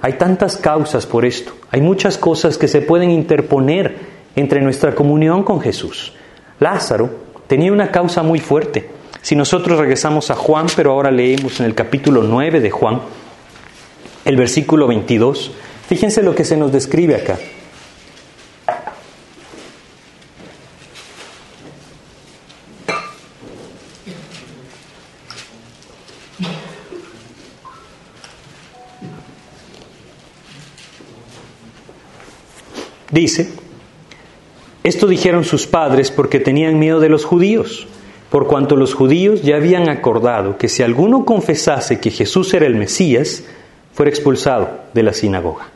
Hay 0.00 0.14
tantas 0.14 0.56
causas 0.56 1.06
por 1.06 1.24
esto, 1.24 1.52
hay 1.70 1.80
muchas 1.80 2.18
cosas 2.18 2.58
que 2.58 2.68
se 2.68 2.80
pueden 2.80 3.10
interponer 3.10 3.96
entre 4.34 4.60
nuestra 4.60 4.94
comunión 4.94 5.42
con 5.44 5.60
Jesús. 5.60 6.12
Lázaro 6.58 7.10
tenía 7.46 7.72
una 7.72 7.90
causa 7.90 8.22
muy 8.22 8.40
fuerte. 8.40 8.88
Si 9.20 9.36
nosotros 9.36 9.78
regresamos 9.78 10.30
a 10.30 10.34
Juan, 10.34 10.66
pero 10.74 10.92
ahora 10.92 11.10
leemos 11.10 11.60
en 11.60 11.66
el 11.66 11.74
capítulo 11.74 12.22
9 12.22 12.60
de 12.60 12.70
Juan, 12.70 13.00
el 14.24 14.36
versículo 14.36 14.86
22, 14.88 15.52
Fíjense 15.92 16.22
lo 16.22 16.34
que 16.34 16.44
se 16.44 16.56
nos 16.56 16.72
describe 16.72 17.16
acá. 17.16 17.38
Dice, 33.12 33.50
esto 34.84 35.06
dijeron 35.06 35.44
sus 35.44 35.66
padres 35.66 36.10
porque 36.10 36.40
tenían 36.40 36.78
miedo 36.78 36.98
de 36.98 37.10
los 37.10 37.26
judíos, 37.26 37.86
por 38.30 38.46
cuanto 38.46 38.74
los 38.74 38.94
judíos 38.94 39.42
ya 39.42 39.56
habían 39.56 39.90
acordado 39.90 40.56
que 40.56 40.70
si 40.70 40.82
alguno 40.82 41.26
confesase 41.26 42.00
que 42.00 42.10
Jesús 42.10 42.54
era 42.54 42.64
el 42.64 42.74
Mesías, 42.74 43.44
fuera 43.92 44.08
expulsado 44.08 44.70
de 44.94 45.02
la 45.02 45.12
sinagoga. 45.12 45.66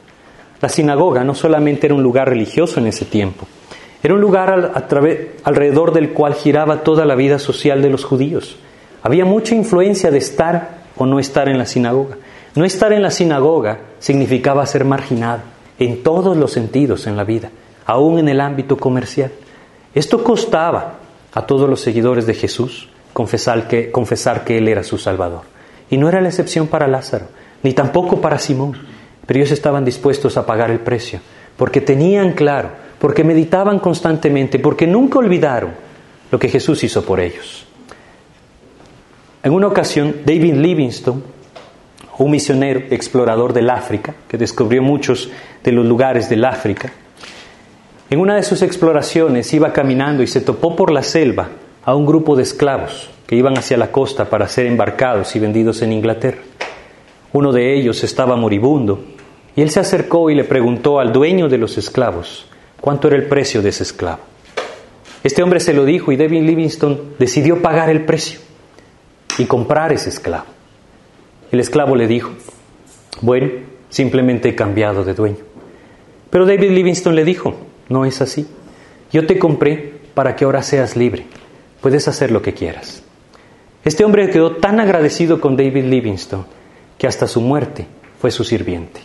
La 0.63 0.71
sinagoga 0.71 1.25
no 1.25 1.35
solamente 1.35 1.87
era 1.87 1.95
un 1.95 2.03
lugar 2.03 2.31
religioso 2.31 2.81
en 2.81 2.87
ese 2.87 3.05
tiempo, 3.05 3.47
era 4.03 4.15
un 4.15 4.23
lugar 4.23 4.73
alrededor 5.45 5.93
del 5.93 6.15
cual 6.15 6.33
giraba 6.33 6.85
toda 6.85 7.05
la 7.05 7.17
vida 7.17 7.39
social 7.39 7.83
de 7.83 7.91
los 7.91 8.07
judíos. 8.07 8.57
Había 9.03 9.27
mucha 9.27 9.55
influencia 9.55 10.11
de 10.11 10.19
estar 10.19 10.79
o 10.97 11.05
no 11.05 11.19
estar 11.19 11.51
en 11.51 11.59
la 11.59 11.67
sinagoga. 11.67 12.17
No 12.55 12.65
estar 12.65 12.95
en 12.95 13.03
la 13.03 13.11
sinagoga 13.11 13.81
significaba 13.99 14.65
ser 14.65 14.87
marginado 14.87 15.56
en 15.79 16.03
todos 16.03 16.37
los 16.37 16.53
sentidos 16.53 17.07
en 17.07 17.17
la 17.17 17.25
vida, 17.25 17.51
aún 17.85 18.19
en 18.19 18.29
el 18.29 18.41
ámbito 18.41 18.77
comercial. 18.77 19.33
Esto 19.95 20.23
costaba 20.23 20.95
a 21.33 21.47
todos 21.47 21.69
los 21.69 21.81
seguidores 21.81 22.27
de 22.27 22.35
Jesús 22.35 22.89
confesar 23.13 23.69
que, 23.69 23.91
confesar 23.91 24.45
que 24.45 24.59
Él 24.59 24.69
era 24.69 24.83
su 24.83 24.99
Salvador. 24.99 25.43
Y 25.89 25.97
no 25.97 26.09
era 26.09 26.21
la 26.21 26.29
excepción 26.29 26.67
para 26.67 26.87
Lázaro, 26.87 27.27
ni 27.63 27.73
tampoco 27.73 28.21
para 28.21 28.39
Simón. 28.39 28.77
Pero 29.27 29.41
ellos 29.41 29.53
estaban 29.53 29.85
dispuestos 29.85 30.37
a 30.37 30.47
pagar 30.47 30.71
el 30.71 30.81
precio, 30.81 31.21
porque 31.57 31.81
tenían 31.81 32.33
claro, 32.33 32.71
porque 32.99 33.25
meditaban 33.25 33.79
constantemente, 33.79 34.59
porque 34.59 34.87
nunca 34.87 35.19
olvidaron 35.19 35.73
lo 36.31 36.39
que 36.39 36.49
Jesús 36.49 36.83
hizo 36.85 37.05
por 37.05 37.21
ellos. 37.21 37.67
En 39.43 39.53
una 39.53 39.69
ocasión, 39.69 40.17
David 40.25 40.55
Livingstone, 40.55 41.23
un 42.19 42.31
misionero 42.31 42.85
explorador 42.91 43.53
del 43.53 43.71
África, 43.71 44.15
que 44.29 44.39
descubrió 44.39 44.83
muchos 44.83 45.31
de 45.63 45.73
los 45.73 45.85
lugares 45.85 46.29
del 46.29 46.45
África, 46.45 46.93
en 48.09 48.21
una 48.21 48.37
de 48.37 48.45
sus 48.45 48.63
exploraciones 48.63 49.53
iba 49.53 49.73
caminando 49.73 50.23
y 50.23 50.29
se 50.29 50.41
topó 50.41 50.77
por 50.77 50.93
la 50.93 51.03
selva 51.03 51.49
a 51.85 51.97
un 51.97 52.07
grupo 52.07 52.37
de 52.37 52.45
esclavos 52.45 53.11
que 53.27 53.35
iban 53.35 53.59
hacia 53.59 53.77
la 53.77 53.91
costa 53.91 54.31
para 54.31 54.47
ser 54.47 54.67
embarcados 54.67 55.35
y 55.35 55.41
vendidos 55.41 55.83
en 55.83 55.93
Inglaterra. 55.93 56.39
Uno 57.33 57.51
de 57.51 57.77
ellos 57.77 58.05
estaba 58.05 58.37
moribundo 58.37 59.01
y 59.57 59.63
él 59.63 59.71
se 59.71 59.81
acercó 59.81 60.31
y 60.31 60.37
le 60.37 60.45
preguntó 60.45 61.01
al 61.01 61.13
dueño 61.13 61.49
de 61.49 61.59
los 61.59 61.79
esclavos 61.79 62.47
cuánto 62.81 63.09
era 63.09 63.17
el 63.17 63.27
precio 63.27 63.61
de 63.61 63.71
ese 63.71 63.83
esclavo. 63.83 64.21
Este 65.25 65.43
hombre 65.43 65.59
se 65.59 65.75
lo 65.75 65.85
dijo 65.85 66.13
y 66.13 66.17
David 66.17 66.43
Livingstone 66.43 66.99
decidió 67.19 67.61
pagar 67.61 67.91
el 67.91 68.05
precio 68.05 68.39
y 69.39 69.47
comprar 69.47 69.93
ese 69.93 70.11
esclavo. 70.11 70.56
El 71.53 71.61
esclavo 71.61 71.95
le 71.97 72.07
dijo, 72.07 72.31
bueno, 73.21 73.49
simplemente 73.89 74.49
he 74.49 74.55
cambiado 74.55 75.05
de 75.05 75.15
dueño. 75.15 75.45
Pero 76.31 76.45
David 76.47 76.71
Livingstone 76.71 77.17
le 77.17 77.25
dijo, 77.25 77.55
no 77.89 78.05
es 78.05 78.21
así. 78.21 78.47
Yo 79.13 79.27
te 79.27 79.39
compré 79.39 80.01
para 80.15 80.35
que 80.35 80.45
ahora 80.45 80.63
seas 80.63 80.97
libre. 80.97 81.27
Puedes 81.81 82.09
hacer 82.09 82.31
lo 82.31 82.43
que 82.43 82.55
quieras. 82.55 83.03
Este 83.85 84.05
hombre 84.05 84.29
quedó 84.31 84.57
tan 84.57 84.81
agradecido 84.81 85.41
con 85.41 85.57
David 85.57 85.85
Livingstone 85.85 86.45
que 86.99 87.07
hasta 87.07 87.27
su 87.27 87.41
muerte 87.41 87.87
fue 88.21 88.31
su 88.31 88.43
sirviente. 88.43 89.01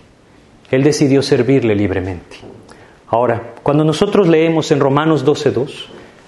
Él 0.71 0.83
decidió 0.83 1.21
servirle 1.21 1.75
libremente. 1.75 2.37
Ahora, 3.07 3.55
cuando 3.61 3.83
nosotros 3.83 4.27
leemos 4.27 4.71
en 4.71 4.79
Romanos 4.79 5.25
12.2, 5.25 5.69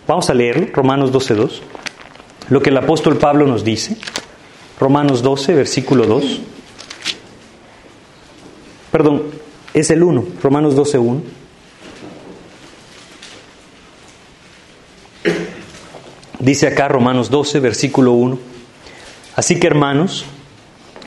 vamos 0.08 0.30
a 0.30 0.34
leerlo, 0.34 0.68
Romanos 0.74 1.12
12.2. 1.14 1.62
lo 2.50 2.62
que 2.62 2.70
el 2.70 2.78
apóstol 2.78 3.16
Pablo 3.18 3.48
nos 3.48 3.64
dice. 3.64 3.98
Romanos 4.80 5.22
12, 5.22 5.54
versículo 5.54 6.06
2. 6.06 6.42
Perdón, 8.92 9.24
es 9.74 9.90
el 9.90 10.04
1, 10.04 10.26
Romanos 10.42 10.76
12, 10.76 10.98
1. 10.98 11.22
Dice 16.40 16.68
acá 16.68 16.90
Romanos 16.90 17.30
12, 17.30 17.60
versículo 17.60 18.12
1. 18.12 18.38
Así 19.36 19.60
que 19.60 19.68
hermanos, 19.68 20.26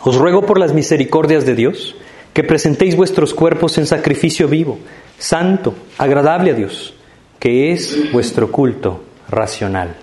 os 0.02 0.16
ruego 0.16 0.46
por 0.46 0.58
las 0.58 0.72
misericordias 0.72 1.44
de 1.44 1.54
Dios 1.54 1.94
que 2.32 2.42
presentéis 2.44 2.96
vuestros 2.96 3.34
cuerpos 3.34 3.78
en 3.78 3.86
sacrificio 3.86 4.48
vivo, 4.48 4.78
santo, 5.18 5.74
agradable 5.96 6.50
a 6.50 6.54
Dios, 6.54 6.94
que 7.38 7.72
es 7.72 8.12
vuestro 8.12 8.50
culto 8.50 9.02
racional. 9.28 9.96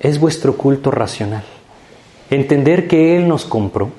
Es 0.00 0.18
vuestro 0.18 0.56
culto 0.56 0.90
racional. 0.90 1.44
Entender 2.34 2.88
que 2.88 3.16
Él 3.16 3.28
nos 3.28 3.44
compró, 3.44 3.92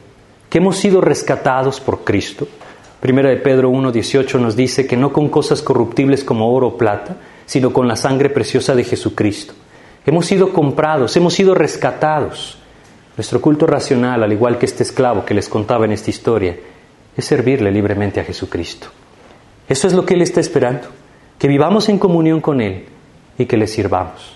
que 0.49 0.57
hemos 0.57 0.75
sido 0.75 0.99
rescatados 0.99 1.79
por 1.79 2.03
Cristo. 2.03 2.45
Primera 2.99 3.29
de 3.29 3.37
Pedro 3.37 3.71
1.18 3.71 4.41
nos 4.41 4.57
dice 4.57 4.85
que 4.85 4.97
no 4.97 5.13
con 5.13 5.29
cosas 5.29 5.61
corruptibles 5.61 6.25
como 6.25 6.53
oro 6.53 6.67
o 6.67 6.77
plata, 6.77 7.15
sino 7.45 7.71
con 7.71 7.87
la 7.87 7.95
sangre 7.95 8.29
preciosa 8.29 8.75
de 8.75 8.83
Jesucristo. 8.83 9.53
Hemos 10.05 10.25
sido 10.25 10.51
comprados, 10.51 11.15
hemos 11.15 11.33
sido 11.33 11.55
rescatados. 11.55 12.57
Nuestro 13.15 13.39
culto 13.39 13.67
racional, 13.67 14.21
al 14.21 14.33
igual 14.33 14.57
que 14.57 14.65
este 14.65 14.83
esclavo 14.83 15.23
que 15.23 15.33
les 15.33 15.47
contaba 15.47 15.85
en 15.85 15.93
esta 15.93 16.09
historia, 16.09 16.57
es 17.15 17.23
servirle 17.23 17.71
libremente 17.71 18.19
a 18.19 18.25
Jesucristo. 18.25 18.87
Eso 19.69 19.87
es 19.87 19.93
lo 19.93 20.05
que 20.05 20.15
Él 20.15 20.21
está 20.21 20.41
esperando, 20.41 20.89
que 21.39 21.47
vivamos 21.47 21.87
en 21.87 21.99
comunión 21.99 22.41
con 22.41 22.59
Él 22.59 22.83
y 23.37 23.45
que 23.45 23.55
le 23.55 23.67
sirvamos. 23.67 24.35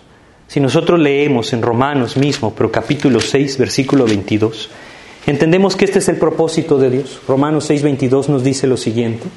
Si 0.49 0.59
nosotros 0.59 0.99
leemos 0.99 1.53
en 1.53 1.61
Romanos 1.61 2.17
mismo, 2.17 2.55
pero 2.55 2.71
capítulo 2.71 3.19
6, 3.19 3.59
versículo 3.59 4.05
22, 4.05 4.71
entendemos 5.27 5.75
que 5.75 5.85
este 5.85 5.99
es 5.99 6.09
el 6.09 6.17
propósito 6.17 6.79
de 6.79 6.89
Dios. 6.89 7.21
Romanos 7.27 7.65
6, 7.65 7.83
22 7.83 8.29
nos 8.29 8.43
dice 8.43 8.65
lo 8.65 8.75
siguiente. 8.75 9.27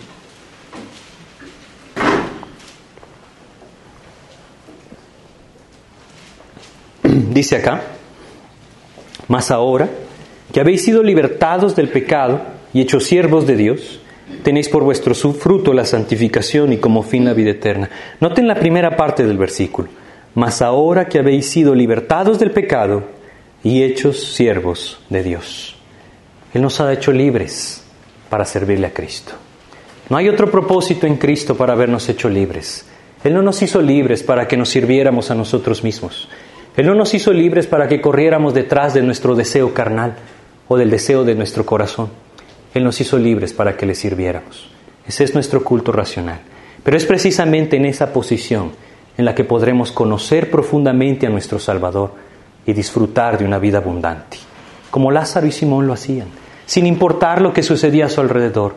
dice 7.35 7.57
acá, 7.57 7.83
mas 9.29 9.51
ahora 9.51 9.91
que 10.51 10.61
habéis 10.61 10.83
sido 10.83 11.03
libertados 11.03 11.77
del 11.77 11.91
pecado 11.91 12.41
y 12.73 12.81
hechos 12.81 13.05
siervos 13.05 13.47
de 13.47 13.57
Dios, 13.57 14.01
tenéis 14.43 14.71
por 14.71 14.83
vuestro 14.83 15.15
fruto 15.15 15.75
la 15.75 15.85
santificación 15.85 16.73
y 16.73 16.79
como 16.79 17.03
fin 17.03 17.27
la 17.27 17.35
vida 17.35 17.51
eterna. 17.51 17.91
Noten 18.19 18.49
la 18.49 18.55
primera 18.55 18.97
parte 18.97 19.27
del 19.27 19.37
versículo, 19.37 19.91
mas 20.35 20.63
ahora 20.63 21.09
que 21.09 21.19
habéis 21.19 21.49
sido 21.49 21.75
libertados 21.75 22.39
del 22.39 22.51
pecado 22.51 23.05
y 23.63 23.83
hechos 23.83 24.35
siervos 24.35 25.01
de 25.09 25.23
Dios. 25.23 25.77
Él 26.55 26.63
nos 26.63 26.81
ha 26.81 26.93
hecho 26.93 27.13
libres 27.13 27.83
para 28.29 28.45
servirle 28.45 28.87
a 28.87 28.95
Cristo. 28.95 29.33
No 30.09 30.17
hay 30.17 30.29
otro 30.29 30.51
propósito 30.51 31.07
en 31.07 31.17
Cristo 31.17 31.57
para 31.57 31.73
habernos 31.73 32.09
hecho 32.09 32.29
libres. 32.29 32.85
Él 33.25 33.35
no 33.35 33.43
nos 33.43 33.63
hizo 33.63 33.81
libres 33.81 34.23
para 34.23 34.49
que 34.49 34.57
nos 34.57 34.69
sirviéramos 34.69 35.31
a 35.31 35.35
nosotros 35.35 35.85
mismos. 35.85 36.29
Él 36.77 36.87
no 36.87 36.95
nos 36.95 37.15
hizo 37.15 37.33
libres 37.33 37.67
para 37.67 37.87
que 37.87 38.01
corriéramos 38.01 38.55
detrás 38.55 38.95
de 38.95 39.03
nuestro 39.03 39.35
deseo 39.35 39.73
carnal 39.73 40.17
o 40.69 40.77
del 40.77 40.91
deseo 40.91 41.25
de 41.25 41.35
nuestro 41.35 41.65
corazón. 41.65 42.09
Él 42.75 42.85
nos 42.85 43.01
hizo 43.01 43.19
libres 43.19 43.53
para 43.53 43.77
que 43.77 43.87
le 43.87 43.95
sirviéramos. 43.95 44.71
Ese 45.07 45.25
es 45.25 45.35
nuestro 45.35 45.63
culto 45.63 45.93
racional. 45.93 46.41
Pero 46.83 46.97
es 46.97 47.05
precisamente 47.05 47.77
en 47.77 47.85
esa 47.85 48.13
posición 48.13 48.73
en 49.17 49.25
la 49.25 49.35
que 49.35 49.45
podremos 49.45 49.93
conocer 49.93 50.51
profundamente 50.51 51.27
a 51.27 51.31
nuestro 51.31 51.59
Salvador 51.59 52.13
y 52.67 52.73
disfrutar 52.73 53.39
de 53.39 53.45
una 53.45 53.59
vida 53.59 53.79
abundante, 53.79 54.39
como 54.91 55.11
Lázaro 55.11 55.47
y 55.47 55.53
Simón 55.53 55.87
lo 55.87 55.93
hacían. 55.93 56.29
Sin 56.67 56.87
importar 56.87 57.43
lo 57.43 57.53
que 57.53 57.63
sucedía 57.63 58.07
a 58.07 58.09
su 58.09 58.21
alrededor, 58.21 58.75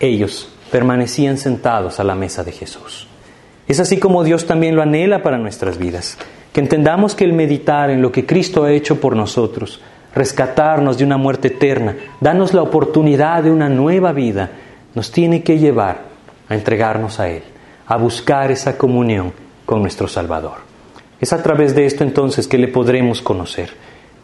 ellos 0.00 0.50
permanecían 0.70 1.38
sentados 1.38 2.00
a 2.00 2.04
la 2.04 2.14
mesa 2.14 2.44
de 2.44 2.52
Jesús. 2.52 3.06
Es 3.66 3.80
así 3.80 3.98
como 3.98 4.24
Dios 4.24 4.46
también 4.46 4.76
lo 4.76 4.82
anhela 4.82 5.22
para 5.22 5.38
nuestras 5.38 5.78
vidas 5.78 6.18
que 6.52 6.60
entendamos 6.60 7.14
que 7.14 7.24
el 7.24 7.32
meditar 7.32 7.90
en 7.90 8.02
lo 8.02 8.10
que 8.10 8.26
Cristo 8.26 8.64
ha 8.64 8.72
hecho 8.72 9.00
por 9.00 9.14
nosotros, 9.14 9.80
rescatarnos 10.14 10.98
de 10.98 11.04
una 11.04 11.16
muerte 11.16 11.48
eterna, 11.48 11.96
darnos 12.20 12.54
la 12.54 12.62
oportunidad 12.62 13.42
de 13.42 13.50
una 13.50 13.68
nueva 13.68 14.12
vida, 14.12 14.50
nos 14.94 15.12
tiene 15.12 15.42
que 15.42 15.58
llevar 15.58 16.00
a 16.48 16.54
entregarnos 16.54 17.20
a 17.20 17.28
Él, 17.28 17.42
a 17.86 17.96
buscar 17.96 18.50
esa 18.50 18.78
comunión 18.78 19.32
con 19.68 19.82
nuestro 19.82 20.08
Salvador. 20.08 20.54
Es 21.20 21.34
a 21.34 21.42
través 21.42 21.74
de 21.74 21.84
esto 21.84 22.02
entonces 22.02 22.48
que 22.48 22.56
le 22.56 22.68
podremos 22.68 23.20
conocer 23.20 23.68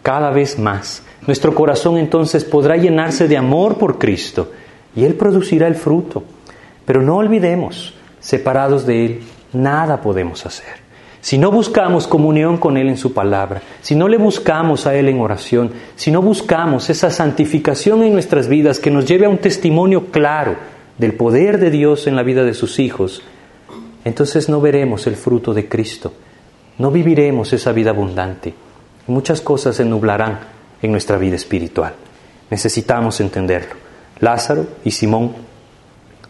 cada 0.03 0.31
vez 0.31 0.59
más. 0.59 1.03
Nuestro 1.27 1.55
corazón 1.55 1.99
entonces 1.99 2.47
podrá 2.47 2.79
llenarse 2.79 3.29
de 3.29 3.37
amor 3.37 3.77
por 3.77 3.99
Cristo 3.99 4.53
y 4.97 5.05
Él 5.05 5.17
producirá 5.17 5.67
el 5.67 5.75
fruto. 5.75 6.25
Pero 6.87 7.03
no 7.03 7.19
olvidemos, 7.19 7.93
separados 8.21 8.87
de 8.87 9.05
Él, 9.05 9.21
nada 9.53 10.01
podemos 10.01 10.47
hacer. 10.47 10.83
Si 11.21 11.37
no 11.37 11.51
buscamos 11.51 12.07
comunión 12.07 12.57
con 12.57 12.79
Él 12.79 12.89
en 12.89 12.97
su 12.97 13.13
palabra, 13.13 13.61
si 13.83 13.95
no 13.95 14.09
le 14.09 14.17
buscamos 14.17 14.87
a 14.87 14.95
Él 14.95 15.11
en 15.11 15.21
oración, 15.21 15.73
si 15.95 16.11
no 16.11 16.23
buscamos 16.23 16.89
esa 16.89 17.11
santificación 17.11 18.03
en 18.03 18.15
nuestras 18.15 18.49
vidas 18.49 18.79
que 18.79 18.91
nos 18.91 19.05
lleve 19.05 19.27
a 19.27 19.31
un 19.31 19.37
testimonio 19.37 20.07
claro 20.07 20.57
del 20.97 21.13
poder 21.13 21.61
de 21.61 21.71
Dios 21.71 22.07
en 22.07 22.17
la 22.17 22.23
vida 22.23 22.45
de 22.45 22.55
sus 22.55 22.79
hijos, 22.79 23.23
entonces 24.05 24.49
no 24.49 24.61
veremos 24.61 25.07
el 25.07 25.17
fruto 25.17 25.55
de 25.55 25.69
Cristo, 25.69 26.13
no 26.79 26.91
viviremos 26.91 27.53
esa 27.53 27.73
vida 27.73 27.91
abundante. 27.91 28.55
Muchas 29.07 29.41
cosas 29.41 29.77
se 29.77 29.85
nublarán 29.85 30.41
en 30.83 30.91
nuestra 30.91 31.19
vida 31.19 31.37
espiritual. 31.37 31.95
Necesitamos 32.51 33.21
entenderlo. 33.21 33.75
Lázaro 34.21 34.67
y 34.85 34.91
Simón 34.91 35.35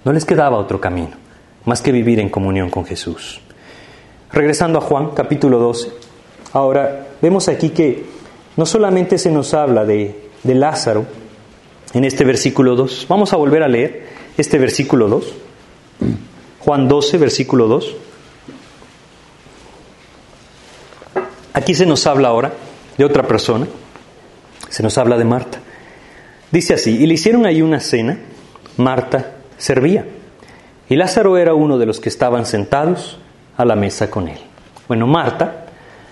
no 0.05 0.13
les 0.13 0.25
quedaba 0.25 0.59
otro 0.59 0.81
camino 0.81 1.25
más 1.65 1.81
que 1.81 1.93
vivir 1.93 2.21
en 2.21 2.29
comunión 2.29 2.71
con 2.71 2.85
Jesús. 2.85 3.41
Regresando 4.33 4.79
a 4.79 4.83
Juan 4.83 5.11
capítulo 5.11 5.59
12, 5.59 5.93
ahora 6.53 7.07
vemos 7.23 7.49
aquí 7.49 7.71
que 7.71 8.05
no 8.57 8.67
solamente 8.67 9.19
se 9.19 9.31
nos 9.31 9.55
habla 9.55 9.85
de, 9.85 10.23
Lázaro 10.45 11.07
en 11.95 12.05
este 12.05 12.25
versículo 12.25 12.77
2, 12.77 13.07
vamos 13.09 13.33
a 13.33 13.37
volver 13.37 13.63
a 13.63 13.69
leer 13.69 14.07
este 14.37 14.59
versículo 14.59 15.09
2, 15.09 15.35
Juan 16.65 16.89
12, 16.89 17.19
versículo 17.19 17.69
2. 17.69 17.95
Aquí 21.53 21.75
se 21.75 21.85
nos 21.85 22.07
habla 22.07 22.29
ahora 22.29 22.53
de 22.97 23.05
otra 23.05 23.25
persona, 23.25 23.67
se 24.71 24.83
nos 24.83 24.97
habla 24.97 25.19
de 25.19 25.27
Marta. 25.27 25.59
Dice 26.51 26.75
así, 26.75 26.97
y 27.03 27.07
le 27.07 27.15
hicieron 27.15 27.45
ahí 27.45 27.61
una 27.61 27.81
cena, 27.81 28.19
Marta 28.79 29.37
servía, 29.59 30.07
y 30.89 30.97
Lázaro 30.97 31.37
era 31.37 31.53
uno 31.53 31.77
de 31.77 31.85
los 31.85 32.01
que 32.01 32.09
estaban 32.09 32.47
sentados 32.47 33.19
a 33.59 33.65
la 33.67 33.77
mesa 33.77 34.11
con 34.11 34.29
él. 34.29 34.39
Bueno, 34.89 35.07
Marta, 35.07 35.67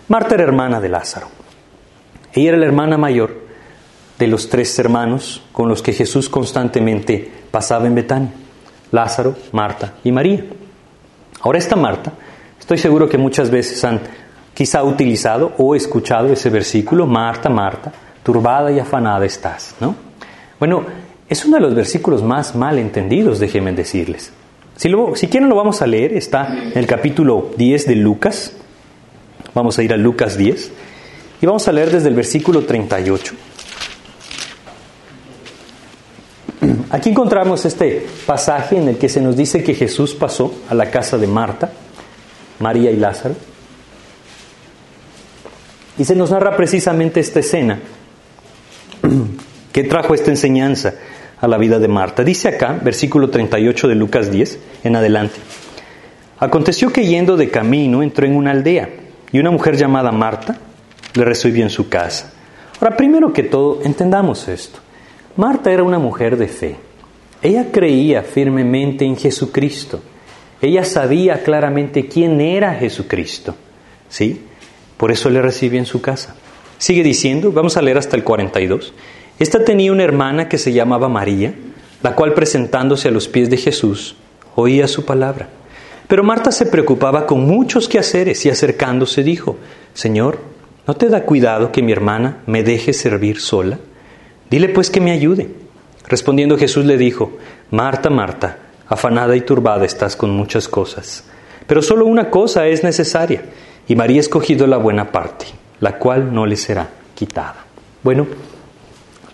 Marta 0.09 0.35
era 0.35 0.45
hermana 0.45 0.81
de 0.81 0.89
Lázaro. 0.91 1.29
Ella 2.35 2.51
era 2.51 2.59
la 2.59 2.67
hermana 2.67 2.99
mayor 2.99 3.41
de 4.19 4.27
los 4.27 4.51
tres 4.51 4.79
hermanos 4.79 5.43
con 5.53 5.69
los 5.69 5.83
que 5.83 5.95
Jesús 5.95 6.29
constantemente 6.29 7.31
pasaba 7.51 7.87
en 7.87 7.95
Betania. 7.95 8.33
Lázaro, 8.93 9.34
Marta 9.51 9.95
y 10.05 10.12
María. 10.12 10.45
Ahora 11.40 11.59
esta 11.59 11.74
Marta, 11.74 12.12
estoy 12.61 12.78
seguro 12.78 13.09
que 13.09 13.18
muchas 13.18 13.51
veces 13.51 13.82
han 13.84 14.01
quizá 14.55 14.84
utilizado 14.84 15.53
o 15.59 15.74
escuchado 15.74 16.32
ese 16.32 16.51
versículo, 16.51 17.07
Marta, 17.07 17.49
Marta, 17.49 17.93
turbada 18.22 18.70
y 18.70 18.78
afanada 18.78 19.24
estás, 19.24 19.74
¿no? 19.80 19.97
Bueno, 20.61 20.84
es 21.28 21.45
uno 21.45 21.57
de 21.57 21.62
los 21.62 21.74
versículos 21.74 22.22
más 22.22 22.55
mal 22.55 22.78
entendidos, 22.78 23.40
déjenme 23.40 23.72
decirles. 23.72 24.32
Si, 24.76 24.90
si 25.14 25.26
quieren 25.28 25.49
lo 25.49 25.57
vamos 25.57 25.82
a 25.82 25.86
leer, 25.86 26.12
está 26.12 26.55
en 26.55 26.78
el 26.78 26.86
capítulo 26.86 27.51
10 27.57 27.86
de 27.88 27.97
Lucas. 27.97 28.53
Vamos 29.55 29.78
a 29.78 29.82
ir 29.82 29.93
a 29.93 29.97
Lucas 29.97 30.36
10 30.36 30.72
y 31.40 31.47
vamos 31.47 31.66
a 31.66 31.72
leer 31.72 31.90
desde 31.90 32.09
el 32.09 32.14
versículo 32.14 32.64
38. 32.64 33.34
Aquí 36.91 37.11
encontramos 37.11 37.64
este 37.64 38.07
pasaje 38.27 38.77
en 38.77 38.89
el 38.89 38.99
que 38.99 39.09
se 39.09 39.20
nos 39.20 39.37
dice 39.37 39.62
que 39.62 39.75
Jesús 39.75 40.14
pasó 40.14 40.55
a 40.68 40.75
la 40.75 40.91
casa 40.91 41.18
de 41.18 41.27
Marta, 41.27 41.73
María 42.59 42.91
y 42.91 42.97
Lázaro. 42.97 43.35
Y 45.99 46.05
se 46.05 46.14
nos 46.14 46.31
narra 46.31 46.57
precisamente 46.57 47.20
esta 47.20 47.41
escena 47.41 47.81
que 49.73 49.85
trajo 49.85 50.14
esta 50.14 50.31
enseñanza 50.31 50.95
a 51.41 51.49
la 51.49 51.59
vida 51.59 51.79
de 51.79 51.89
Marta. 51.89 52.25
Dice 52.25 52.49
acá, 52.49 52.79
versículo 52.83 53.31
38 53.31 53.89
de 53.89 53.95
Lucas 53.95 54.31
10, 54.31 54.59
en 54.85 54.97
adelante. 54.97 55.37
Aconteció 56.39 56.93
que 56.93 57.07
yendo 57.07 57.37
de 57.37 57.51
camino 57.51 58.03
entró 58.03 58.27
en 58.27 58.37
una 58.37 58.53
aldea 58.53 58.89
y 59.33 59.39
una 59.39 59.51
mujer 59.51 59.77
llamada 59.77 60.12
Marta 60.12 60.57
le 61.14 61.25
recibió 61.25 61.62
en 61.62 61.70
su 61.70 61.89
casa. 61.89 62.33
Ahora, 62.81 62.97
primero 62.97 63.33
que 63.33 63.45
todo, 63.45 63.81
entendamos 63.85 64.49
esto. 64.49 64.82
Marta 65.37 65.72
era 65.72 65.83
una 65.83 65.99
mujer 65.99 66.37
de 66.37 66.49
fe. 66.49 66.76
Ella 67.43 67.72
creía 67.72 68.22
firmemente 68.22 69.05
en 69.05 69.16
Jesucristo. 69.16 70.01
Ella 70.61 70.85
sabía 70.85 71.43
claramente 71.43 72.07
quién 72.07 72.41
era 72.41 72.74
Jesucristo. 72.74 73.55
¿Sí? 74.09 74.43
por 75.03 75.11
eso 75.11 75.30
le 75.30 75.43
recibe 75.43 75.78
en 75.78 75.85
su 75.85 76.01
casa. 76.01 76.37
Sigue 76.78 77.03
diciendo, 77.03 77.51
vamos 77.51 77.76
a 77.76 77.83
leer 77.83 77.99
hasta 77.99 78.14
el 78.14 78.22
42. 78.22 78.95
Esta 79.41 79.64
tenía 79.64 79.91
una 79.91 80.05
hermana 80.05 80.49
que 80.49 80.59
se 80.59 80.72
llamaba 80.72 81.09
María, 81.09 81.55
la 82.05 82.14
cual 82.14 82.35
presentándose 82.35 83.09
a 83.09 83.11
los 83.11 83.26
pies 83.26 83.51
de 83.51 83.57
Jesús, 83.57 84.14
oía 84.55 84.87
su 84.87 85.05
palabra. 85.05 85.49
Pero 86.07 86.22
Marta 86.22 86.53
se 86.53 86.66
preocupaba 86.66 87.26
con 87.26 87.45
muchos 87.45 87.89
quehaceres 87.89 88.47
y 88.47 88.51
acercándose 88.51 89.24
dijo, 89.24 89.57
Señor, 89.93 90.39
¿no 90.87 90.95
te 90.95 91.09
da 91.09 91.24
cuidado 91.24 91.72
que 91.72 91.83
mi 91.83 91.91
hermana 91.91 92.37
me 92.47 92.62
deje 92.62 92.93
servir 92.93 93.41
sola? 93.41 93.80
Dile 94.51 94.68
pues 94.68 94.90
que 94.90 95.01
me 95.01 95.12
ayude. 95.12 95.49
Respondiendo 96.09 96.59
Jesús 96.59 96.84
le 96.84 96.97
dijo, 96.97 97.32
Marta, 97.70 98.11
Marta, 98.11 98.59
afanada 98.88 99.34
y 99.36 99.40
turbada 99.40 99.84
estás 99.84 100.16
con 100.16 100.30
muchas 100.30 100.68
cosas, 100.68 101.24
pero 101.66 101.80
solo 101.80 102.07
una 102.07 102.28
cosa 102.28 102.66
es 102.66 102.84
necesaria, 102.84 103.45
y 103.88 103.97
María 103.97 104.18
ha 104.18 104.20
escogido 104.20 104.66
la 104.66 104.76
buena 104.76 105.11
parte, 105.11 105.47
la 105.80 105.99
cual 105.99 106.34
no 106.34 106.45
le 106.45 106.57
será 106.57 106.88
quitada. 107.14 107.64
Bueno, 108.03 108.26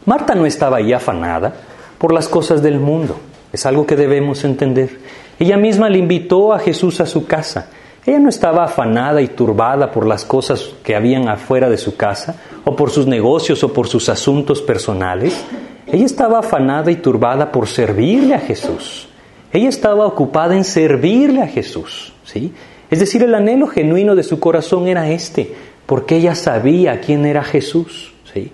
Marta 0.06 0.34
no 0.34 0.46
estaba 0.46 0.76
ahí 0.76 0.92
afanada 0.92 1.54
por 1.98 2.12
las 2.12 2.28
cosas 2.28 2.62
del 2.62 2.78
mundo, 2.78 3.18
es 3.52 3.66
algo 3.66 3.86
que 3.86 3.96
debemos 3.96 4.44
entender. 4.44 5.00
Ella 5.38 5.56
misma 5.56 5.88
le 5.88 5.98
invitó 5.98 6.52
a 6.52 6.58
Jesús 6.58 7.00
a 7.00 7.06
su 7.06 7.26
casa. 7.26 7.70
Ella 8.08 8.20
no 8.20 8.30
estaba 8.30 8.64
afanada 8.64 9.20
y 9.20 9.28
turbada 9.28 9.90
por 9.90 10.06
las 10.06 10.24
cosas 10.24 10.70
que 10.82 10.96
habían 10.96 11.28
afuera 11.28 11.68
de 11.68 11.76
su 11.76 11.94
casa, 11.94 12.36
o 12.64 12.74
por 12.74 12.88
sus 12.88 13.06
negocios, 13.06 13.62
o 13.62 13.70
por 13.70 13.86
sus 13.86 14.08
asuntos 14.08 14.62
personales. 14.62 15.44
Ella 15.86 16.06
estaba 16.06 16.38
afanada 16.38 16.90
y 16.90 16.96
turbada 16.96 17.52
por 17.52 17.68
servirle 17.68 18.34
a 18.34 18.38
Jesús. 18.38 19.10
Ella 19.52 19.68
estaba 19.68 20.06
ocupada 20.06 20.56
en 20.56 20.64
servirle 20.64 21.42
a 21.42 21.48
Jesús, 21.48 22.14
¿sí? 22.24 22.54
Es 22.90 22.98
decir, 22.98 23.22
el 23.24 23.34
anhelo 23.34 23.66
genuino 23.66 24.14
de 24.14 24.22
su 24.22 24.40
corazón 24.40 24.88
era 24.88 25.10
este, 25.10 25.54
porque 25.84 26.16
ella 26.16 26.34
sabía 26.34 27.02
quién 27.02 27.26
era 27.26 27.44
Jesús, 27.44 28.14
¿sí? 28.32 28.50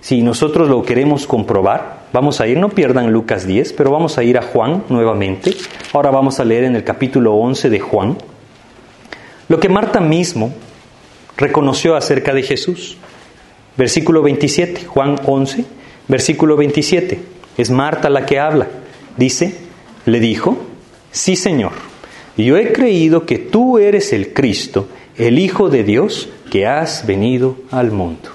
Si 0.00 0.22
nosotros 0.22 0.68
lo 0.68 0.84
queremos 0.84 1.26
comprobar, 1.26 2.02
vamos 2.12 2.40
a 2.40 2.46
ir, 2.46 2.56
no 2.56 2.68
pierdan 2.68 3.10
Lucas 3.10 3.48
10, 3.48 3.72
pero 3.72 3.90
vamos 3.90 4.16
a 4.16 4.22
ir 4.22 4.38
a 4.38 4.42
Juan 4.42 4.84
nuevamente. 4.88 5.56
Ahora 5.92 6.12
vamos 6.12 6.38
a 6.38 6.44
leer 6.44 6.62
en 6.62 6.76
el 6.76 6.84
capítulo 6.84 7.34
11 7.34 7.68
de 7.68 7.80
Juan 7.80 8.16
lo 9.48 9.60
que 9.60 9.68
Marta 9.68 10.00
mismo 10.00 10.52
reconoció 11.36 11.96
acerca 11.96 12.34
de 12.34 12.42
Jesús. 12.42 12.96
Versículo 13.76 14.22
27, 14.22 14.86
Juan 14.86 15.16
11, 15.24 15.64
versículo 16.08 16.56
27. 16.56 17.20
Es 17.56 17.70
Marta 17.70 18.10
la 18.10 18.26
que 18.26 18.38
habla. 18.38 18.68
Dice, 19.16 19.56
le 20.04 20.20
dijo, 20.20 20.56
sí 21.10 21.36
Señor, 21.36 21.72
yo 22.36 22.56
he 22.56 22.72
creído 22.72 23.24
que 23.24 23.38
tú 23.38 23.78
eres 23.78 24.12
el 24.12 24.32
Cristo, 24.32 24.88
el 25.16 25.38
Hijo 25.38 25.68
de 25.68 25.84
Dios, 25.84 26.28
que 26.50 26.66
has 26.66 27.06
venido 27.06 27.56
al 27.70 27.90
mundo. 27.92 28.30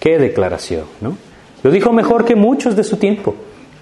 Qué 0.00 0.18
declaración, 0.18 0.84
¿no? 1.00 1.16
Lo 1.62 1.70
dijo 1.70 1.92
mejor 1.92 2.24
que 2.24 2.34
muchos 2.34 2.76
de 2.76 2.84
su 2.84 2.98
tiempo. 2.98 3.34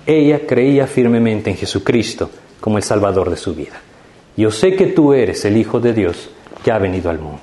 Ella 0.06 0.46
creía 0.46 0.86
firmemente 0.86 1.50
en 1.50 1.56
Jesucristo 1.56 2.30
como 2.60 2.76
el 2.76 2.84
Salvador 2.84 3.28
de 3.28 3.36
su 3.36 3.54
vida. 3.54 3.80
Yo 4.36 4.50
sé 4.50 4.74
que 4.74 4.86
tú 4.86 5.12
eres 5.12 5.44
el 5.44 5.56
Hijo 5.56 5.80
de 5.80 5.92
Dios 5.92 6.30
que 6.64 6.72
ha 6.72 6.78
venido 6.78 7.10
al 7.10 7.18
mundo. 7.18 7.40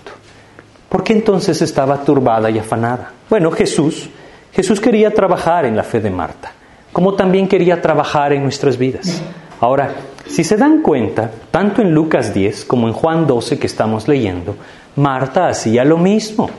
¿Por 0.87 1.03
qué 1.03 1.13
entonces 1.13 1.61
estaba 1.61 2.03
turbada 2.03 2.49
y 2.49 2.57
afanada? 2.57 3.11
Bueno, 3.29 3.51
Jesús, 3.51 4.09
Jesús 4.51 4.79
quería 4.79 5.13
trabajar 5.13 5.65
en 5.65 5.75
la 5.75 5.83
fe 5.83 5.99
de 5.99 6.09
Marta, 6.09 6.51
como 6.91 7.13
también 7.13 7.47
quería 7.47 7.81
trabajar 7.81 8.33
en 8.33 8.43
nuestras 8.43 8.77
vidas. 8.77 9.21
Ahora, 9.61 9.93
si 10.25 10.43
se 10.43 10.57
dan 10.57 10.81
cuenta, 10.81 11.29
tanto 11.51 11.81
en 11.81 11.93
Lucas 11.93 12.33
10 12.33 12.65
como 12.65 12.87
en 12.87 12.93
Juan 12.93 13.27
12 13.27 13.59
que 13.59 13.67
estamos 13.67 14.07
leyendo, 14.07 14.55
Marta 14.95 15.47
hacía 15.47 15.83
lo 15.85 15.97
mismo 15.97 16.49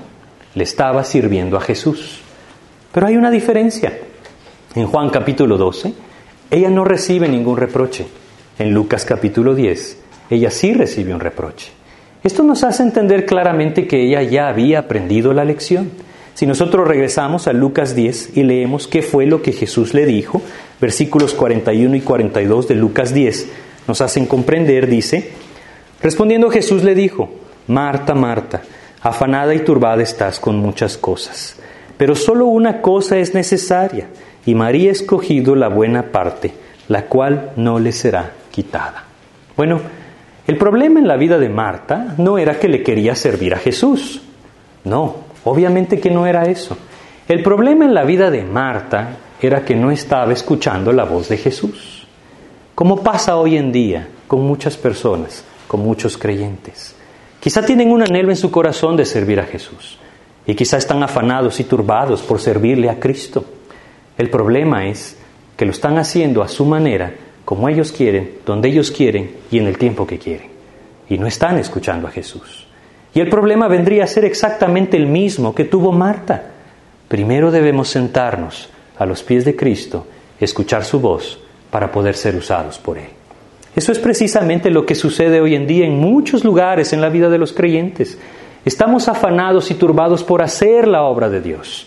le 0.54 0.64
estaba 0.64 1.04
sirviendo 1.04 1.56
a 1.56 1.60
Jesús. 1.60 2.20
Pero 2.92 3.06
hay 3.06 3.16
una 3.16 3.30
diferencia. 3.30 3.98
En 4.74 4.86
Juan 4.86 5.10
capítulo 5.10 5.56
12, 5.56 5.92
ella 6.50 6.70
no 6.70 6.84
recibe 6.84 7.28
ningún 7.28 7.56
reproche. 7.56 8.06
En 8.58 8.72
Lucas 8.72 9.04
capítulo 9.04 9.54
10, 9.54 9.98
ella 10.30 10.50
sí 10.50 10.72
recibe 10.72 11.12
un 11.12 11.20
reproche. 11.20 11.68
Esto 12.22 12.42
nos 12.42 12.64
hace 12.64 12.82
entender 12.82 13.26
claramente 13.26 13.86
que 13.86 14.02
ella 14.02 14.22
ya 14.22 14.48
había 14.48 14.80
aprendido 14.80 15.32
la 15.32 15.44
lección. 15.44 15.90
Si 16.34 16.46
nosotros 16.46 16.86
regresamos 16.86 17.48
a 17.48 17.52
Lucas 17.52 17.94
10 17.94 18.36
y 18.36 18.44
leemos 18.44 18.86
qué 18.86 19.02
fue 19.02 19.26
lo 19.26 19.42
que 19.42 19.52
Jesús 19.52 19.94
le 19.94 20.06
dijo, 20.06 20.40
versículos 20.80 21.34
41 21.34 21.96
y 21.96 22.00
42 22.00 22.68
de 22.68 22.74
Lucas 22.74 23.12
10 23.12 23.48
nos 23.88 24.00
hacen 24.00 24.26
comprender, 24.26 24.86
dice, 24.86 25.30
respondiendo 26.02 26.50
Jesús 26.50 26.84
le 26.84 26.94
dijo, 26.94 27.30
Marta, 27.66 28.14
Marta, 28.14 28.62
Afanada 29.02 29.54
y 29.54 29.60
turbada 29.60 30.02
estás 30.02 30.38
con 30.38 30.58
muchas 30.58 30.98
cosas, 30.98 31.56
pero 31.96 32.14
solo 32.14 32.44
una 32.46 32.82
cosa 32.82 33.16
es 33.16 33.32
necesaria, 33.32 34.08
y 34.44 34.54
María 34.54 34.90
ha 34.90 34.92
escogido 34.92 35.56
la 35.56 35.68
buena 35.68 36.12
parte, 36.12 36.52
la 36.86 37.06
cual 37.06 37.52
no 37.56 37.78
le 37.78 37.92
será 37.92 38.32
quitada. 38.50 39.04
Bueno, 39.56 39.80
el 40.50 40.58
problema 40.58 40.98
en 40.98 41.06
la 41.06 41.16
vida 41.16 41.38
de 41.38 41.48
Marta 41.48 42.16
no 42.18 42.36
era 42.36 42.58
que 42.58 42.66
le 42.66 42.82
quería 42.82 43.14
servir 43.14 43.54
a 43.54 43.58
Jesús. 43.58 44.20
No, 44.82 45.14
obviamente 45.44 46.00
que 46.00 46.10
no 46.10 46.26
era 46.26 46.42
eso. 46.42 46.76
El 47.28 47.40
problema 47.44 47.84
en 47.84 47.94
la 47.94 48.02
vida 48.02 48.32
de 48.32 48.42
Marta 48.42 49.10
era 49.40 49.64
que 49.64 49.76
no 49.76 49.92
estaba 49.92 50.32
escuchando 50.32 50.92
la 50.92 51.04
voz 51.04 51.28
de 51.28 51.36
Jesús. 51.36 52.04
Como 52.74 53.00
pasa 53.00 53.36
hoy 53.36 53.56
en 53.56 53.70
día 53.70 54.08
con 54.26 54.40
muchas 54.40 54.76
personas, 54.76 55.44
con 55.68 55.84
muchos 55.84 56.18
creyentes. 56.18 56.96
Quizá 57.38 57.64
tienen 57.64 57.92
un 57.92 58.02
anhelo 58.02 58.30
en 58.30 58.36
su 58.36 58.50
corazón 58.50 58.96
de 58.96 59.04
servir 59.04 59.38
a 59.38 59.44
Jesús 59.44 59.98
y 60.46 60.56
quizá 60.56 60.78
están 60.78 61.00
afanados 61.04 61.60
y 61.60 61.64
turbados 61.64 62.22
por 62.22 62.40
servirle 62.40 62.90
a 62.90 62.98
Cristo. 62.98 63.44
El 64.18 64.28
problema 64.30 64.88
es 64.88 65.16
que 65.56 65.64
lo 65.64 65.70
están 65.70 65.96
haciendo 65.96 66.42
a 66.42 66.48
su 66.48 66.64
manera, 66.64 67.14
como 67.44 67.68
ellos 67.68 67.92
quieren, 67.92 68.38
donde 68.46 68.68
ellos 68.68 68.90
quieren 68.90 69.30
y 69.50 69.58
en 69.58 69.66
el 69.66 69.78
tiempo 69.78 70.06
que 70.06 70.18
quieren. 70.18 70.48
Y 71.08 71.18
no 71.18 71.26
están 71.26 71.58
escuchando 71.58 72.06
a 72.06 72.10
Jesús. 72.10 72.66
Y 73.12 73.20
el 73.20 73.28
problema 73.28 73.66
vendría 73.68 74.04
a 74.04 74.06
ser 74.06 74.24
exactamente 74.24 74.96
el 74.96 75.06
mismo 75.06 75.54
que 75.54 75.64
tuvo 75.64 75.92
Marta. 75.92 76.44
Primero 77.08 77.50
debemos 77.50 77.88
sentarnos 77.88 78.68
a 78.98 79.06
los 79.06 79.22
pies 79.22 79.44
de 79.44 79.56
Cristo, 79.56 80.06
escuchar 80.38 80.84
su 80.84 81.00
voz 81.00 81.40
para 81.70 81.90
poder 81.90 82.14
ser 82.14 82.36
usados 82.36 82.78
por 82.78 82.98
Él. 82.98 83.08
Eso 83.74 83.92
es 83.92 83.98
precisamente 83.98 84.70
lo 84.70 84.84
que 84.84 84.94
sucede 84.94 85.40
hoy 85.40 85.54
en 85.54 85.66
día 85.66 85.86
en 85.86 85.98
muchos 85.98 86.44
lugares 86.44 86.92
en 86.92 87.00
la 87.00 87.08
vida 87.08 87.28
de 87.28 87.38
los 87.38 87.52
creyentes. 87.52 88.18
Estamos 88.64 89.08
afanados 89.08 89.70
y 89.70 89.74
turbados 89.74 90.22
por 90.22 90.42
hacer 90.42 90.86
la 90.86 91.02
obra 91.02 91.28
de 91.28 91.40
Dios. 91.40 91.86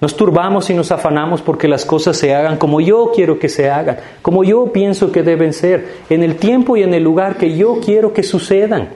Nos 0.00 0.16
turbamos 0.16 0.70
y 0.70 0.74
nos 0.74 0.92
afanamos 0.92 1.42
porque 1.42 1.66
las 1.66 1.84
cosas 1.84 2.16
se 2.16 2.32
hagan 2.32 2.56
como 2.56 2.80
yo 2.80 3.10
quiero 3.12 3.38
que 3.38 3.48
se 3.48 3.68
hagan, 3.68 3.98
como 4.22 4.44
yo 4.44 4.72
pienso 4.72 5.10
que 5.10 5.24
deben 5.24 5.52
ser, 5.52 5.88
en 6.08 6.22
el 6.22 6.36
tiempo 6.36 6.76
y 6.76 6.84
en 6.84 6.94
el 6.94 7.02
lugar 7.02 7.36
que 7.36 7.56
yo 7.56 7.80
quiero 7.84 8.12
que 8.12 8.22
sucedan. 8.22 8.90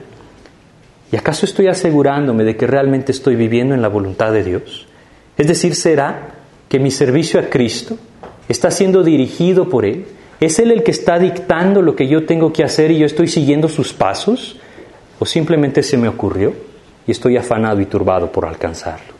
¿Y 1.11 1.17
acaso 1.17 1.45
estoy 1.45 1.67
asegurándome 1.67 2.43
de 2.43 2.55
que 2.55 2.67
realmente 2.67 3.11
estoy 3.11 3.35
viviendo 3.35 3.75
en 3.75 3.81
la 3.81 3.89
voluntad 3.89 4.31
de 4.31 4.43
Dios? 4.43 4.87
Es 5.37 5.47
decir, 5.47 5.75
¿será 5.75 6.29
que 6.69 6.79
mi 6.79 6.89
servicio 6.89 7.39
a 7.39 7.43
Cristo 7.43 7.97
está 8.47 8.71
siendo 8.71 9.03
dirigido 9.03 9.67
por 9.67 9.85
Él? 9.85 10.05
¿Es 10.39 10.57
Él 10.57 10.71
el 10.71 10.83
que 10.83 10.91
está 10.91 11.19
dictando 11.19 11.81
lo 11.81 11.95
que 11.95 12.07
yo 12.07 12.25
tengo 12.25 12.53
que 12.53 12.63
hacer 12.63 12.91
y 12.91 12.99
yo 12.99 13.05
estoy 13.05 13.27
siguiendo 13.27 13.67
sus 13.67 13.93
pasos? 13.93 14.57
¿O 15.19 15.25
simplemente 15.25 15.83
se 15.83 15.97
me 15.97 16.07
ocurrió 16.07 16.53
y 17.05 17.11
estoy 17.11 17.35
afanado 17.35 17.81
y 17.81 17.85
turbado 17.85 18.31
por 18.31 18.45
alcanzarlo? 18.45 19.13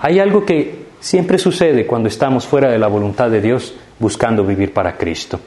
Hay 0.00 0.20
algo 0.20 0.44
que 0.44 0.87
siempre 1.00 1.38
sucede 1.38 1.86
cuando 1.86 2.08
estamos 2.08 2.46
fuera 2.46 2.70
de 2.70 2.78
la 2.78 2.88
voluntad 2.88 3.30
de 3.30 3.40
Dios 3.40 3.74
buscando 3.98 4.44
vivir 4.44 4.72
para 4.72 4.96
Cristo. 4.96 5.40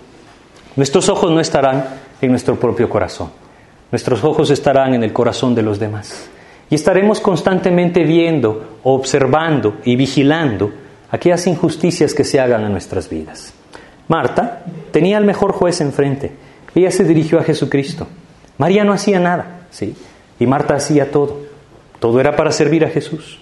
Nuestros 0.76 1.10
ojos 1.10 1.32
no 1.32 1.40
estarán 1.40 1.86
en 2.22 2.30
nuestro 2.30 2.60
propio 2.60 2.90
corazón. 2.90 3.30
Nuestros 3.92 4.24
ojos 4.24 4.50
estarán 4.50 4.94
en 4.94 5.04
el 5.04 5.12
corazón 5.12 5.54
de 5.54 5.62
los 5.62 5.80
demás. 5.80 6.30
Y 6.70 6.76
estaremos 6.76 7.20
constantemente 7.20 8.04
viendo, 8.04 8.78
observando 8.84 9.80
y 9.84 9.98
vigilando 9.98 10.72
aquellas 11.12 11.46
injusticias 11.48 12.14
que 12.14 12.24
se 12.24 12.40
hagan 12.40 12.64
en 12.64 12.72
nuestras 12.72 13.10
vidas. 13.10 13.54
Marta 14.08 14.64
tenía 14.92 15.18
al 15.18 15.26
mejor 15.26 15.52
juez 15.52 15.82
enfrente. 15.82 16.32
Ella 16.74 16.92
se 16.92 17.04
dirigió 17.04 17.40
a 17.40 17.44
Jesucristo. 17.44 18.08
María 18.58 18.86
no 18.86 18.94
hacía 18.94 19.20
nada, 19.20 19.66
¿sí? 19.72 19.94
Y 20.40 20.46
Marta 20.46 20.76
hacía 20.76 21.12
todo. 21.12 21.42
Todo 22.00 22.22
era 22.22 22.38
para 22.38 22.54
servir 22.54 22.86
a 22.86 22.90
Jesús. 22.90 23.41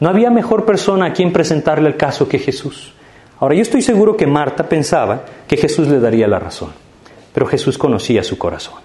No 0.00 0.08
había 0.08 0.30
mejor 0.30 0.64
persona 0.64 1.06
a 1.06 1.12
quien 1.12 1.32
presentarle 1.32 1.88
el 1.88 1.96
caso 1.96 2.26
que 2.26 2.38
Jesús. 2.38 2.94
Ahora, 3.38 3.54
yo 3.54 3.62
estoy 3.62 3.82
seguro 3.82 4.16
que 4.16 4.26
Marta 4.26 4.68
pensaba 4.68 5.24
que 5.46 5.58
Jesús 5.58 5.88
le 5.88 6.00
daría 6.00 6.26
la 6.26 6.38
razón, 6.38 6.70
pero 7.34 7.46
Jesús 7.46 7.76
conocía 7.76 8.24
su 8.24 8.38
corazón. 8.38 8.78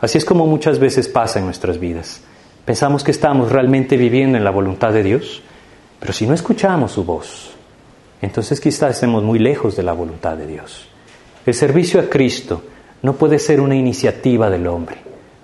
Así 0.00 0.18
es 0.18 0.24
como 0.24 0.46
muchas 0.46 0.78
veces 0.78 1.08
pasa 1.08 1.40
en 1.40 1.46
nuestras 1.46 1.80
vidas. 1.80 2.22
Pensamos 2.64 3.02
que 3.02 3.10
estamos 3.10 3.50
realmente 3.50 3.96
viviendo 3.96 4.38
en 4.38 4.44
la 4.44 4.50
voluntad 4.50 4.92
de 4.92 5.02
Dios, 5.02 5.42
pero 5.98 6.12
si 6.12 6.26
no 6.26 6.34
escuchamos 6.34 6.92
su 6.92 7.04
voz, 7.04 7.54
entonces 8.22 8.60
quizás 8.60 8.94
estemos 8.94 9.22
muy 9.24 9.38
lejos 9.38 9.76
de 9.76 9.82
la 9.82 9.92
voluntad 9.92 10.36
de 10.36 10.46
Dios. 10.46 10.86
El 11.44 11.54
servicio 11.54 12.00
a 12.00 12.04
Cristo 12.04 12.62
no 13.02 13.14
puede 13.14 13.38
ser 13.38 13.60
una 13.60 13.74
iniciativa 13.74 14.50
del 14.50 14.66
hombre, 14.66 14.98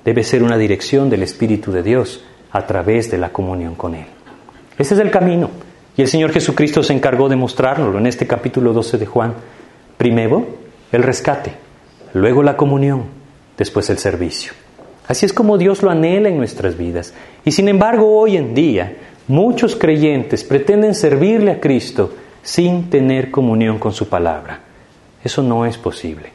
debe 0.05 0.23
ser 0.25 0.43
una 0.43 0.59
dirección 0.59 1.11
del 1.11 1.23
Espíritu 1.23 1.73
de 1.73 1.83
Dios 1.83 2.25
a 2.51 2.67
través 2.67 3.11
de 3.11 3.19
la 3.19 3.33
comunión 3.33 3.75
con 3.75 3.95
Él. 3.95 4.07
Ese 4.79 4.95
es 4.95 5.01
el 5.01 5.11
camino. 5.11 5.51
Y 5.97 6.03
el 6.03 6.09
Señor 6.09 6.33
Jesucristo 6.33 6.83
se 6.83 6.95
encargó 6.95 7.29
de 7.29 7.37
mostrarlo 7.37 7.99
en 7.99 8.07
este 8.07 8.27
capítulo 8.27 8.73
12 8.73 8.99
de 8.99 9.07
Juan. 9.07 9.35
Primero, 9.99 10.47
el 10.91 11.03
rescate, 11.03 11.53
luego 12.15 12.43
la 12.43 12.57
comunión, 12.57 13.05
después 13.59 13.91
el 13.91 13.99
servicio. 13.99 14.53
Así 15.07 15.27
es 15.27 15.33
como 15.33 15.59
Dios 15.59 15.83
lo 15.83 15.91
anhela 15.91 16.29
en 16.29 16.39
nuestras 16.39 16.79
vidas. 16.79 17.13
Y 17.45 17.53
sin 17.53 17.69
embargo, 17.69 18.19
hoy 18.19 18.37
en 18.37 18.55
día, 18.55 18.97
muchos 19.29 19.77
creyentes 19.77 20.45
pretenden 20.45 20.95
servirle 20.95 21.51
a 21.51 21.61
Cristo 21.61 22.15
sin 22.43 22.89
tener 22.89 23.31
comunión 23.31 23.79
con 23.79 23.93
su 23.93 24.09
palabra. 24.09 24.61
Eso 25.23 25.43
no 25.43 25.67
es 25.67 25.77
posible. 25.77 26.31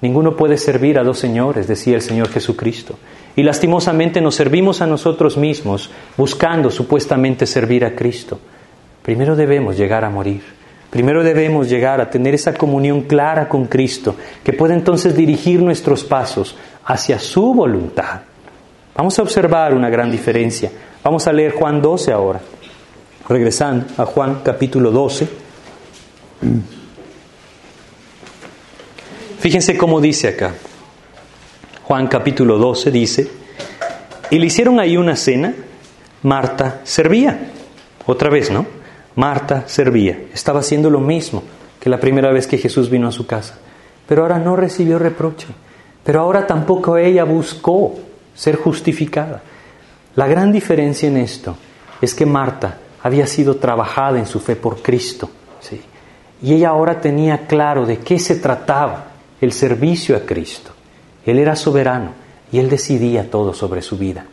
Ninguno 0.00 0.36
puede 0.36 0.58
servir 0.58 0.98
a 0.98 1.04
dos 1.04 1.18
señores, 1.18 1.66
decía 1.66 1.96
el 1.96 2.02
Señor 2.02 2.28
Jesucristo. 2.28 2.98
Y 3.38 3.44
lastimosamente 3.44 4.20
nos 4.20 4.34
servimos 4.34 4.82
a 4.82 4.86
nosotros 4.88 5.36
mismos 5.36 5.88
buscando 6.16 6.72
supuestamente 6.72 7.46
servir 7.46 7.84
a 7.84 7.94
Cristo. 7.94 8.40
Primero 9.00 9.36
debemos 9.36 9.76
llegar 9.76 10.04
a 10.04 10.10
morir. 10.10 10.42
Primero 10.90 11.22
debemos 11.22 11.68
llegar 11.68 12.00
a 12.00 12.10
tener 12.10 12.34
esa 12.34 12.52
comunión 12.52 13.02
clara 13.02 13.48
con 13.48 13.66
Cristo, 13.66 14.16
que 14.42 14.52
puede 14.52 14.74
entonces 14.74 15.16
dirigir 15.16 15.62
nuestros 15.62 16.02
pasos 16.02 16.56
hacia 16.84 17.20
su 17.20 17.54
voluntad. 17.54 18.22
Vamos 18.96 19.16
a 19.20 19.22
observar 19.22 19.72
una 19.72 19.88
gran 19.88 20.10
diferencia. 20.10 20.72
Vamos 21.04 21.28
a 21.28 21.32
leer 21.32 21.52
Juan 21.52 21.80
12 21.80 22.10
ahora. 22.10 22.40
Regresando 23.28 23.86
a 23.98 24.04
Juan 24.04 24.40
capítulo 24.42 24.90
12. 24.90 25.28
Fíjense 29.38 29.78
cómo 29.78 30.00
dice 30.00 30.26
acá. 30.26 30.54
Juan 31.88 32.06
capítulo 32.06 32.58
12 32.58 32.90
dice, 32.90 33.30
y 34.28 34.38
le 34.38 34.44
hicieron 34.44 34.78
ahí 34.78 34.98
una 34.98 35.16
cena, 35.16 35.54
Marta 36.22 36.82
servía. 36.84 37.50
Otra 38.04 38.28
vez, 38.28 38.50
¿no? 38.50 38.66
Marta 39.16 39.64
servía. 39.66 40.24
Estaba 40.34 40.60
haciendo 40.60 40.90
lo 40.90 41.00
mismo 41.00 41.42
que 41.80 41.88
la 41.88 41.98
primera 41.98 42.30
vez 42.30 42.46
que 42.46 42.58
Jesús 42.58 42.90
vino 42.90 43.08
a 43.08 43.12
su 43.12 43.26
casa. 43.26 43.56
Pero 44.06 44.20
ahora 44.20 44.38
no 44.38 44.54
recibió 44.54 44.98
reproche. 44.98 45.46
Pero 46.04 46.20
ahora 46.20 46.46
tampoco 46.46 46.98
ella 46.98 47.24
buscó 47.24 47.94
ser 48.34 48.56
justificada. 48.56 49.40
La 50.14 50.26
gran 50.26 50.52
diferencia 50.52 51.08
en 51.08 51.16
esto 51.16 51.56
es 52.02 52.14
que 52.14 52.26
Marta 52.26 52.80
había 53.02 53.26
sido 53.26 53.56
trabajada 53.56 54.18
en 54.18 54.26
su 54.26 54.40
fe 54.40 54.56
por 54.56 54.82
Cristo. 54.82 55.30
¿sí? 55.60 55.80
Y 56.42 56.52
ella 56.52 56.68
ahora 56.68 57.00
tenía 57.00 57.46
claro 57.46 57.86
de 57.86 57.96
qué 58.00 58.18
se 58.18 58.34
trataba 58.34 59.06
el 59.40 59.52
servicio 59.52 60.18
a 60.18 60.20
Cristo. 60.20 60.72
Él 61.30 61.38
era 61.38 61.56
soberano 61.56 62.12
y 62.50 62.58
él 62.58 62.70
decidía 62.70 63.30
todo 63.30 63.52
sobre 63.52 63.82
su 63.82 63.98
vida. 63.98 64.24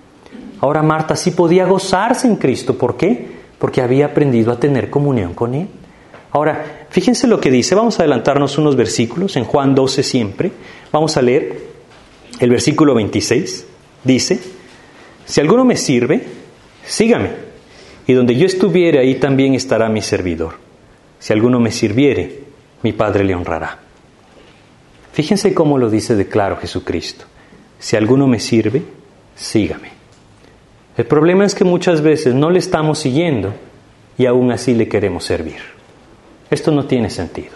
Ahora 0.62 0.82
Marta 0.82 1.16
sí 1.16 1.32
podía 1.32 1.66
gozarse 1.66 2.28
en 2.28 2.38
Cristo. 2.38 2.78
¿Por 2.78 2.98
qué? 2.98 3.28
Porque 3.60 3.82
había 3.82 4.08
aprendido 4.08 4.52
a 4.52 4.60
tener 4.60 4.90
comunión 4.90 5.34
con 5.34 5.54
Él. 5.54 5.68
Ahora, 6.32 6.88
fíjense 6.90 7.28
lo 7.28 7.40
que 7.40 7.52
dice. 7.52 7.76
Vamos 7.76 8.00
a 8.00 8.04
adelantarnos 8.04 8.58
unos 8.58 8.76
versículos 8.76 9.36
en 9.36 9.44
Juan 9.44 9.76
12 9.76 10.04
siempre. 10.04 10.52
Vamos 10.92 11.18
a 11.18 11.22
leer 11.22 11.62
el 12.40 12.50
versículo 12.50 12.94
26. 12.96 13.66
Dice, 14.04 14.40
si 15.26 15.42
alguno 15.42 15.66
me 15.66 15.78
sirve, 15.78 16.24
sígame. 16.86 17.32
Y 18.08 18.14
donde 18.14 18.36
yo 18.36 18.46
estuviere, 18.46 19.00
ahí 19.00 19.16
también 19.16 19.54
estará 19.56 19.90
mi 19.90 20.02
servidor. 20.02 20.56
Si 21.20 21.34
alguno 21.34 21.60
me 21.60 21.72
sirviere, 21.72 22.44
mi 22.84 22.94
Padre 22.94 23.24
le 23.24 23.34
honrará. 23.34 23.85
Fíjense 25.16 25.54
cómo 25.54 25.78
lo 25.78 25.90
dice 25.90 26.14
de 26.14 26.28
claro 26.28 26.58
Jesucristo. 26.58 27.24
Si 27.80 27.96
alguno 27.96 28.28
me 28.28 28.42
sirve, 28.42 28.84
sígame. 29.34 29.88
El 30.98 31.06
problema 31.06 31.46
es 31.46 31.56
que 31.56 31.64
muchas 31.64 32.02
veces 32.02 32.36
no 32.36 32.50
le 32.50 32.60
estamos 32.60 33.00
siguiendo 33.00 33.54
y 34.18 34.26
aún 34.26 34.52
así 34.52 34.74
le 34.74 34.90
queremos 34.90 35.24
servir. 35.24 35.62
Esto 36.52 36.70
no 36.72 36.84
tiene 36.84 37.10
sentido. 37.10 37.54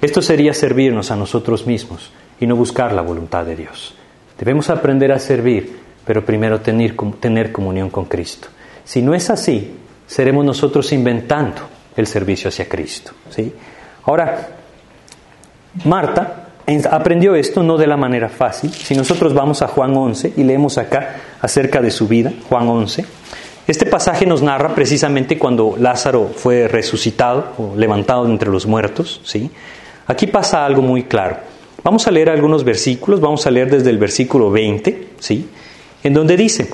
Esto 0.00 0.22
sería 0.22 0.54
servirnos 0.54 1.10
a 1.10 1.16
nosotros 1.16 1.66
mismos 1.66 2.12
y 2.38 2.46
no 2.46 2.54
buscar 2.54 2.92
la 2.92 3.02
voluntad 3.02 3.44
de 3.46 3.56
Dios. 3.56 3.96
Debemos 4.38 4.70
aprender 4.70 5.10
a 5.10 5.18
servir, 5.18 5.76
pero 6.06 6.24
primero 6.24 6.60
tener, 6.60 6.94
tener 7.18 7.50
comunión 7.50 7.90
con 7.90 8.04
Cristo. 8.04 8.46
Si 8.84 9.02
no 9.02 9.12
es 9.12 9.28
así, 9.28 9.74
seremos 10.06 10.44
nosotros 10.44 10.92
inventando 10.92 11.62
el 11.96 12.06
servicio 12.06 12.46
hacia 12.46 12.68
Cristo. 12.68 13.10
¿sí? 13.28 13.52
Ahora, 14.04 14.50
Marta 15.84 16.41
aprendió 16.90 17.34
esto 17.34 17.62
no 17.62 17.76
de 17.76 17.86
la 17.86 17.96
manera 17.96 18.28
fácil. 18.28 18.72
Si 18.72 18.94
nosotros 18.94 19.34
vamos 19.34 19.62
a 19.62 19.68
Juan 19.68 19.96
11 19.96 20.34
y 20.36 20.44
leemos 20.44 20.78
acá 20.78 21.16
acerca 21.40 21.80
de 21.80 21.90
su 21.90 22.08
vida, 22.08 22.32
Juan 22.48 22.68
11, 22.68 23.04
este 23.66 23.86
pasaje 23.86 24.26
nos 24.26 24.42
narra 24.42 24.74
precisamente 24.74 25.38
cuando 25.38 25.76
Lázaro 25.78 26.30
fue 26.34 26.68
resucitado 26.68 27.52
o 27.58 27.76
levantado 27.76 28.26
entre 28.26 28.50
los 28.50 28.66
muertos. 28.66 29.20
¿sí? 29.24 29.50
Aquí 30.06 30.26
pasa 30.26 30.66
algo 30.66 30.82
muy 30.82 31.04
claro. 31.04 31.36
Vamos 31.84 32.06
a 32.06 32.10
leer 32.10 32.30
algunos 32.30 32.64
versículos, 32.64 33.20
vamos 33.20 33.46
a 33.46 33.50
leer 33.50 33.70
desde 33.70 33.90
el 33.90 33.98
versículo 33.98 34.50
20, 34.50 35.08
¿sí? 35.18 35.48
en 36.02 36.14
donde 36.14 36.36
dice, 36.36 36.68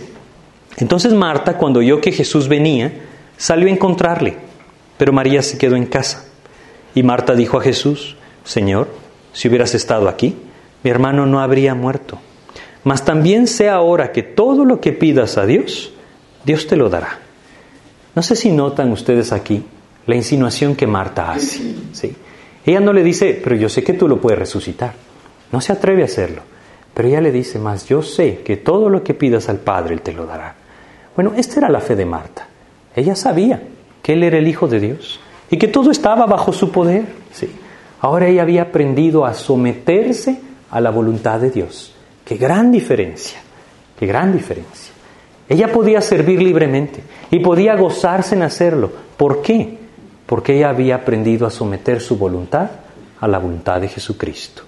entonces 0.77 1.13
Marta, 1.13 1.57
cuando 1.57 1.81
oyó 1.81 2.01
que 2.01 2.13
Jesús 2.13 2.49
venía, 2.49 2.93
salió 3.37 3.69
a 3.69 3.71
encontrarle, 3.71 4.37
pero 4.97 5.13
María 5.13 5.43
se 5.43 5.59
quedó 5.59 5.77
en 5.77 5.87
casa. 5.87 6.25
Y 6.95 7.03
Marta 7.03 7.35
dijo 7.35 7.59
a 7.59 7.63
Jesús, 7.63 8.17
Señor, 8.45 8.89
si 9.39 9.47
hubieras 9.47 9.73
estado 9.77 10.09
aquí, 10.09 10.35
mi 10.83 10.91
hermano 10.91 11.25
no 11.25 11.39
habría 11.39 11.73
muerto. 11.73 12.19
Mas 12.83 13.05
también 13.05 13.47
sé 13.47 13.69
ahora 13.69 14.11
que 14.11 14.25
todo 14.25 14.65
lo 14.65 14.81
que 14.81 14.91
pidas 14.91 15.39
a 15.39 15.47
Dios, 15.47 15.93
Dios 16.45 16.67
te 16.67 16.75
lo 16.75 16.89
dará. 16.89 17.21
No 18.17 18.23
sé 18.25 18.35
si 18.35 18.51
notan 18.51 18.91
ustedes 18.91 19.31
aquí 19.31 19.65
la 20.09 20.17
insinuación 20.17 20.75
que 20.75 20.89
Marta 20.89 21.31
hace. 21.31 21.73
¿sí? 21.93 22.17
Ella 22.67 22.81
no 22.81 22.93
le 22.93 23.05
dice, 23.05 23.41
pero 23.41 23.55
yo 23.55 23.69
sé 23.69 23.85
que 23.85 23.93
tú 23.93 24.09
lo 24.09 24.21
puedes 24.21 24.41
resucitar. 24.41 24.95
No 25.53 25.61
se 25.61 25.73
atreve 25.73 26.03
a 26.03 26.07
hacerlo. 26.07 26.43
Pero 26.93 27.07
ella 27.07 27.21
le 27.21 27.31
dice, 27.31 27.61
más 27.61 27.87
yo 27.87 28.03
sé 28.03 28.41
que 28.45 28.57
todo 28.57 28.89
lo 28.89 29.05
que 29.05 29.15
pidas 29.15 29.49
al 29.49 29.59
Padre, 29.59 29.95
Él 29.95 30.01
te 30.01 30.13
lo 30.13 30.27
dará. 30.27 30.57
Bueno, 31.15 31.35
esta 31.37 31.61
era 31.61 31.69
la 31.69 31.81
fe 31.81 31.95
de 31.95 32.07
Marta. 32.07 32.49
Ella 32.97 33.15
sabía 33.15 33.63
que 34.03 34.15
Él 34.15 34.25
era 34.25 34.39
el 34.39 34.49
Hijo 34.49 34.67
de 34.67 34.81
Dios 34.81 35.21
y 35.49 35.59
que 35.59 35.69
todo 35.69 35.93
estaba 35.93 36.27
bajo 36.27 36.53
su 36.53 36.73
poder. 36.73 37.05
¿sí? 37.33 37.49
Ahora 38.01 38.29
ella 38.29 38.43
había 38.43 38.63
aprendido 38.63 39.25
a 39.25 39.35
someterse 39.35 40.41
a 40.71 40.81
la 40.81 40.91
voluntad 40.91 41.41
de 41.41 41.51
Dios. 41.51 41.95
Qué 42.25 42.37
gran 42.37 42.71
diferencia, 42.71 43.41
qué 43.99 44.07
gran 44.07 44.33
diferencia. 44.33 44.93
Ella 45.49 45.73
podía 45.73 46.01
servir 46.01 46.43
libremente 46.43 47.03
y 47.31 47.41
podía 47.41 47.75
gozarse 47.75 48.35
en 48.35 48.43
hacerlo. 48.43 48.93
¿Por 49.17 49.41
qué? 49.41 49.79
Porque 50.27 50.57
ella 50.57 50.69
había 50.69 50.97
aprendido 50.97 51.47
a 51.47 51.51
someter 51.51 52.01
su 52.01 52.19
voluntad 52.19 52.71
a 53.21 53.27
la 53.27 53.39
voluntad 53.39 53.81
de 53.81 53.89
Jesucristo. 53.89 54.63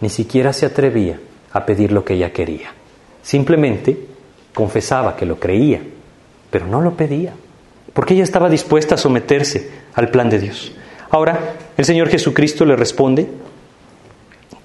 Ni 0.00 0.08
siquiera 0.08 0.52
se 0.52 0.66
atrevía 0.66 1.18
a 1.52 1.64
pedir 1.64 1.92
lo 1.92 2.04
que 2.04 2.14
ella 2.14 2.32
quería. 2.32 2.70
Simplemente 3.22 3.96
confesaba 4.52 5.16
que 5.16 5.26
lo 5.26 5.38
creía, 5.38 5.80
pero 6.50 6.66
no 6.66 6.80
lo 6.80 6.94
pedía, 6.94 7.32
porque 7.92 8.14
ella 8.14 8.24
estaba 8.24 8.48
dispuesta 8.48 8.96
a 8.96 8.98
someterse 8.98 9.70
al 9.94 10.10
plan 10.10 10.28
de 10.28 10.38
Dios. 10.38 10.72
Ahora, 11.16 11.54
el 11.78 11.84
Señor 11.86 12.10
Jesucristo 12.10 12.66
le 12.66 12.76
responde 12.76 13.26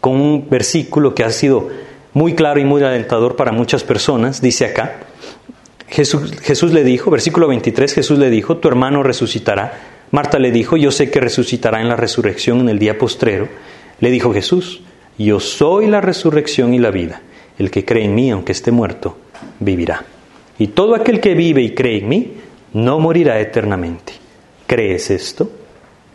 con 0.02 0.20
un 0.20 0.50
versículo 0.50 1.16
que 1.16 1.24
ha 1.24 1.30
sido 1.30 1.70
muy 2.12 2.36
claro 2.36 2.60
y 2.60 2.66
muy 2.66 2.84
alentador 2.84 3.38
para 3.38 3.54
muchas 3.54 3.86
personas. 3.86 4.42
Dice 4.42 4.66
acá, 4.66 4.98
Jesús, 5.88 6.34
Jesús, 6.42 6.74
le 6.74 6.84
dijo, 6.84 7.10
versículo 7.10 7.48
23, 7.48 7.94
Jesús 7.94 8.20
le 8.20 8.30
dijo, 8.30 8.58
tu 8.58 8.68
hermano 8.68 9.02
resucitará. 9.02 9.80
Marta 10.12 10.40
le 10.40 10.52
dijo, 10.52 10.76
yo 10.76 10.92
sé 10.92 11.10
que 11.10 11.22
resucitará 11.22 11.80
en 11.80 11.88
la 11.88 11.96
resurrección 11.96 12.60
en 12.60 12.68
el 12.68 12.80
día 12.80 12.98
postrero. 12.98 13.48
Le 14.02 14.12
dijo 14.12 14.34
Jesús, 14.34 14.82
yo 15.18 15.40
soy 15.40 15.88
la 15.88 16.02
resurrección 16.02 16.74
y 16.74 16.80
la 16.80 16.92
vida. 16.92 17.22
El 17.58 17.72
que 17.72 17.86
cree 17.86 18.04
en 18.04 18.14
mí, 18.14 18.30
aunque 18.30 18.52
esté 18.52 18.72
muerto, 18.72 19.16
vivirá. 19.62 20.04
Y 20.60 20.68
todo 20.68 20.96
aquel 20.96 21.22
que 21.22 21.34
vive 21.34 21.62
y 21.62 21.74
cree 21.74 22.00
en 22.00 22.10
mí, 22.10 22.34
no 22.74 23.00
morirá 23.00 23.40
eternamente. 23.40 24.12
¿Crees 24.68 25.12
esto? 25.12 25.61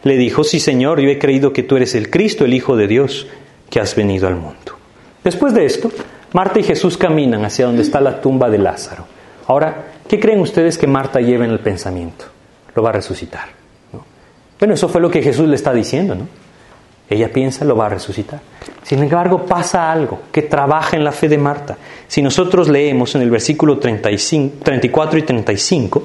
Le 0.03 0.16
dijo, 0.16 0.44
sí 0.44 0.61
Señor, 0.61 1.01
yo 1.01 1.09
he 1.09 1.18
creído 1.18 1.53
que 1.53 1.62
tú 1.62 1.76
eres 1.76 1.94
el 1.94 2.11
Cristo, 2.11 2.44
el 2.44 2.55
Hijo 2.55 2.76
de 2.76 2.86
Dios, 2.86 3.26
que 3.70 3.80
has 3.80 3.94
venido 3.97 4.28
al 4.28 4.36
mundo. 4.36 4.76
Después 5.24 5.55
de 5.55 5.64
esto, 5.64 5.90
Marta 6.32 6.61
y 6.61 6.62
Jesús 6.62 6.97
caminan 6.97 7.44
hacia 7.44 7.66
donde 7.66 7.82
está 7.82 8.01
la 8.01 8.20
tumba 8.20 8.49
de 8.49 8.59
Lázaro. 8.59 9.07
Ahora, 9.47 9.86
¿qué 10.09 10.20
creen 10.20 10.40
ustedes 10.40 10.78
que 10.78 10.86
Marta 10.86 11.20
lleva 11.20 11.44
en 11.44 11.51
el 11.51 11.61
pensamiento? 11.61 12.26
Lo 12.74 12.82
va 12.82 12.90
a 12.90 12.92
resucitar. 12.92 13.49
Bueno, 14.59 14.74
eso 14.74 14.88
fue 14.88 15.01
lo 15.01 15.11
que 15.11 15.22
Jesús 15.22 15.49
le 15.49 15.57
está 15.57 15.72
diciendo, 15.72 16.14
¿no? 16.14 16.26
Ella 17.09 17.32
piensa, 17.32 17.64
lo 17.64 17.76
va 17.76 17.86
a 17.86 17.90
resucitar. 17.90 18.40
Sin 18.82 19.03
embargo, 19.03 19.47
pasa 19.47 19.92
algo 19.92 20.22
que 20.32 20.42
trabaja 20.42 20.97
en 20.97 21.05
la 21.05 21.12
fe 21.12 21.28
de 21.28 21.38
Marta. 21.38 21.76
Si 22.09 22.20
nosotros 22.20 22.68
leemos 22.68 23.14
en 23.14 23.22
el 23.22 23.30
versículo 23.30 23.78
35, 23.78 24.57
34 24.64 25.18
y 25.18 25.22
35, 25.22 26.03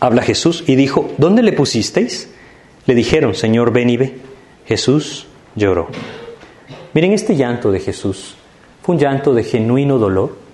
Habla 0.00 0.22
Jesús 0.22 0.64
y 0.66 0.76
dijo, 0.76 1.10
¿dónde 1.18 1.42
le 1.42 1.52
pusisteis? 1.52 2.30
Le 2.86 2.94
dijeron, 2.94 3.34
Señor, 3.34 3.72
ven 3.72 3.90
y 3.90 3.96
ve. 3.96 4.18
Jesús 4.66 5.26
lloró. 5.54 5.88
Miren, 6.94 7.12
este 7.12 7.36
llanto 7.36 7.70
de 7.72 7.80
Jesús 7.80 8.36
fue 8.82 8.94
un 8.94 9.00
llanto 9.00 9.34
de 9.34 9.44
genuino 9.44 9.98
dolor 9.98 10.48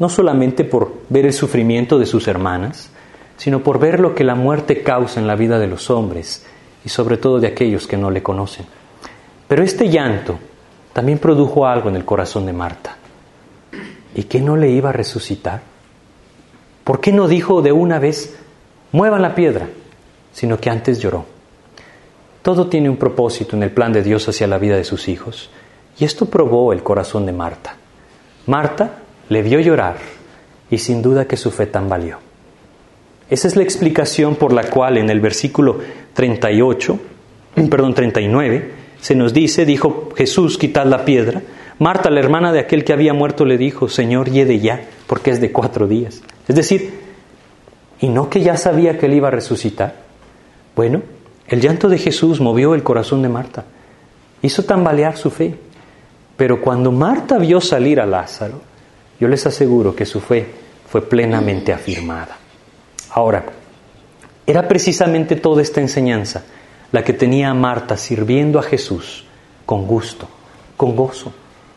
no 0.00 0.08
solamente 0.08 0.64
por 0.64 0.94
ver 1.10 1.26
el 1.26 1.32
sufrimiento 1.32 1.98
de 1.98 2.06
sus 2.06 2.26
hermanas, 2.26 2.90
sino 3.36 3.62
por 3.62 3.78
ver 3.78 4.00
lo 4.00 4.14
que 4.14 4.24
la 4.24 4.34
muerte 4.34 4.82
causa 4.82 5.20
en 5.20 5.26
la 5.26 5.36
vida 5.36 5.58
de 5.58 5.66
los 5.66 5.90
hombres 5.90 6.46
y 6.84 6.88
sobre 6.88 7.18
todo 7.18 7.38
de 7.38 7.48
aquellos 7.48 7.86
que 7.86 7.98
no 7.98 8.10
le 8.10 8.22
conocen. 8.22 8.64
Pero 9.46 9.62
este 9.62 9.90
llanto 9.90 10.38
también 10.94 11.18
produjo 11.18 11.66
algo 11.66 11.90
en 11.90 11.96
el 11.96 12.06
corazón 12.06 12.46
de 12.46 12.52
Marta. 12.54 12.96
¿Y 14.14 14.24
qué 14.24 14.40
no 14.40 14.56
le 14.56 14.70
iba 14.70 14.88
a 14.88 14.92
resucitar? 14.92 15.60
¿Por 16.82 17.00
qué 17.00 17.12
no 17.12 17.28
dijo 17.28 17.60
de 17.60 17.72
una 17.72 17.98
vez, 17.98 18.38
muevan 18.92 19.22
la 19.22 19.34
piedra, 19.34 19.68
sino 20.32 20.58
que 20.58 20.70
antes 20.70 21.00
lloró? 21.00 21.24
Todo 22.42 22.68
tiene 22.68 22.88
un 22.88 22.96
propósito 22.96 23.56
en 23.56 23.62
el 23.62 23.70
plan 23.70 23.92
de 23.92 24.02
Dios 24.02 24.28
hacia 24.28 24.46
la 24.46 24.58
vida 24.58 24.76
de 24.76 24.84
sus 24.84 25.08
hijos, 25.08 25.50
y 25.98 26.04
esto 26.04 26.26
probó 26.26 26.72
el 26.72 26.82
corazón 26.82 27.26
de 27.26 27.32
Marta. 27.32 27.76
Marta 28.46 28.98
le 29.28 29.42
vio 29.42 29.60
llorar 29.60 29.96
y 30.70 30.78
sin 30.78 31.02
duda 31.02 31.26
que 31.26 31.36
su 31.36 31.50
fe 31.50 31.66
tambaleó. 31.66 32.18
Esa 33.28 33.46
es 33.46 33.56
la 33.56 33.62
explicación 33.62 34.34
por 34.34 34.52
la 34.52 34.64
cual 34.64 34.98
en 34.98 35.10
el 35.10 35.20
versículo 35.20 35.78
38, 36.14 36.98
perdón, 37.70 37.94
39, 37.94 38.72
se 39.00 39.14
nos 39.14 39.32
dice, 39.32 39.64
dijo 39.64 40.10
Jesús, 40.16 40.58
quitad 40.58 40.86
la 40.86 41.04
piedra. 41.04 41.42
Marta, 41.78 42.10
la 42.10 42.20
hermana 42.20 42.52
de 42.52 42.60
aquel 42.60 42.84
que 42.84 42.92
había 42.92 43.14
muerto, 43.14 43.44
le 43.44 43.56
dijo, 43.56 43.88
Señor, 43.88 44.30
yede 44.30 44.58
ya, 44.58 44.82
porque 45.06 45.30
es 45.30 45.40
de 45.40 45.52
cuatro 45.52 45.86
días. 45.86 46.22
Es 46.48 46.56
decir, 46.56 46.92
¿y 48.00 48.08
no 48.08 48.28
que 48.28 48.40
ya 48.40 48.56
sabía 48.56 48.98
que 48.98 49.06
él 49.06 49.14
iba 49.14 49.28
a 49.28 49.32
resucitar? 49.32 49.94
Bueno, 50.74 51.02
el 51.46 51.60
llanto 51.60 51.88
de 51.88 51.98
Jesús 51.98 52.40
movió 52.40 52.74
el 52.74 52.82
corazón 52.82 53.22
de 53.22 53.28
Marta, 53.28 53.64
hizo 54.42 54.64
tambalear 54.64 55.16
su 55.16 55.30
fe. 55.30 55.54
Pero 56.36 56.62
cuando 56.62 56.90
Marta 56.90 57.36
vio 57.38 57.60
salir 57.60 58.00
a 58.00 58.06
Lázaro, 58.06 58.62
yo 59.18 59.28
les 59.28 59.44
aseguro 59.46 59.94
que 59.94 60.06
su 60.06 60.20
fe 60.20 60.46
fue 60.88 61.02
plenamente 61.02 61.72
afirmada. 61.72 62.38
Ahora, 63.10 63.44
era 64.46 64.66
precisamente 64.66 65.36
toda 65.36 65.60
esta 65.60 65.80
enseñanza 65.80 66.44
la 66.92 67.04
que 67.04 67.12
tenía 67.12 67.50
a 67.50 67.54
Marta 67.54 67.96
sirviendo 67.96 68.58
a 68.58 68.62
Jesús 68.62 69.24
con 69.66 69.86
gusto, 69.86 70.28
con 70.76 70.96
gozo. 70.96 71.32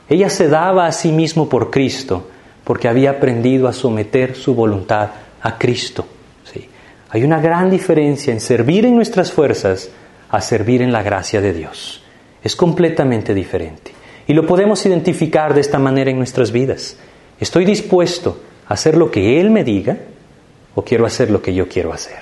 Ella 0.07 0.29
se 0.29 0.47
daba 0.47 0.85
a 0.85 0.91
sí 0.91 1.11
mismo 1.11 1.49
por 1.49 1.69
Cristo 1.69 2.29
porque 2.63 2.87
había 2.87 3.11
aprendido 3.11 3.67
a 3.67 3.73
someter 3.73 4.35
su 4.35 4.55
voluntad 4.55 5.09
a 5.41 5.57
Cristo. 5.57 6.05
Hay 7.13 7.23
una 7.23 7.39
gran 7.39 7.69
diferencia 7.69 8.33
en 8.33 8.39
servir 8.39 8.87
en 8.87 8.95
nuestras 8.95 9.31
fuerzas 9.31 9.91
a 10.31 10.41
servir 10.41 10.81
en 10.81 10.91
la 10.91 11.03
gracia 11.03 11.41
de 11.41 11.53
Dios. 11.53 12.01
Es 12.43 12.55
completamente 12.55 13.35
diferente. 13.35 13.91
Y 14.25 14.33
lo 14.33 14.47
podemos 14.47 14.83
identificar 14.87 15.53
de 15.53 15.61
esta 15.61 15.77
manera 15.77 16.09
en 16.09 16.17
nuestras 16.17 16.51
vidas. 16.51 16.97
¿Estoy 17.39 17.65
dispuesto 17.65 18.41
a 18.67 18.73
hacer 18.73 18.97
lo 18.97 19.11
que 19.11 19.39
Él 19.39 19.51
me 19.51 19.63
diga 19.63 19.95
o 20.73 20.83
quiero 20.83 21.05
hacer 21.05 21.29
lo 21.29 21.39
que 21.39 21.53
yo 21.53 21.69
quiero 21.69 21.93
hacer? 21.93 22.17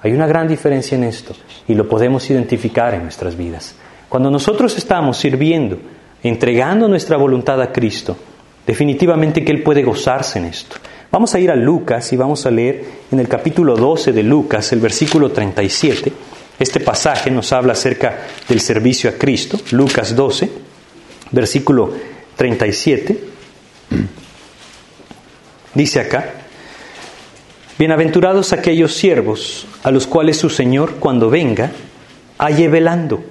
Hay 0.00 0.12
una 0.12 0.26
gran 0.26 0.48
diferencia 0.48 0.96
en 0.96 1.04
esto 1.04 1.34
y 1.68 1.74
lo 1.74 1.86
podemos 1.86 2.28
identificar 2.30 2.94
en 2.94 3.02
nuestras 3.02 3.36
vidas. 3.36 3.74
Cuando 4.08 4.30
nosotros 4.30 4.74
estamos 4.78 5.18
sirviendo, 5.18 5.76
entregando 6.22 6.88
nuestra 6.88 7.18
voluntad 7.18 7.60
a 7.60 7.70
Cristo, 7.70 8.16
definitivamente 8.66 9.44
que 9.44 9.52
Él 9.52 9.62
puede 9.62 9.82
gozarse 9.82 10.38
en 10.38 10.46
esto. 10.46 10.76
Vamos 11.14 11.32
a 11.32 11.38
ir 11.38 11.52
a 11.52 11.54
Lucas 11.54 12.12
y 12.12 12.16
vamos 12.16 12.44
a 12.44 12.50
leer 12.50 12.84
en 13.12 13.20
el 13.20 13.28
capítulo 13.28 13.76
12 13.76 14.10
de 14.10 14.24
Lucas, 14.24 14.72
el 14.72 14.80
versículo 14.80 15.30
37. 15.30 16.12
Este 16.58 16.80
pasaje 16.80 17.30
nos 17.30 17.52
habla 17.52 17.74
acerca 17.74 18.26
del 18.48 18.58
servicio 18.58 19.08
a 19.08 19.12
Cristo, 19.12 19.60
Lucas 19.70 20.16
12, 20.16 20.50
versículo 21.30 21.92
37. 22.34 23.16
Dice 25.74 26.00
acá, 26.00 26.30
Bienaventurados 27.78 28.52
aquellos 28.52 28.96
siervos 28.96 29.68
a 29.84 29.92
los 29.92 30.08
cuales 30.08 30.36
su 30.36 30.50
Señor 30.50 30.96
cuando 30.96 31.30
venga 31.30 31.70
halle 32.38 32.66
velando. 32.66 33.22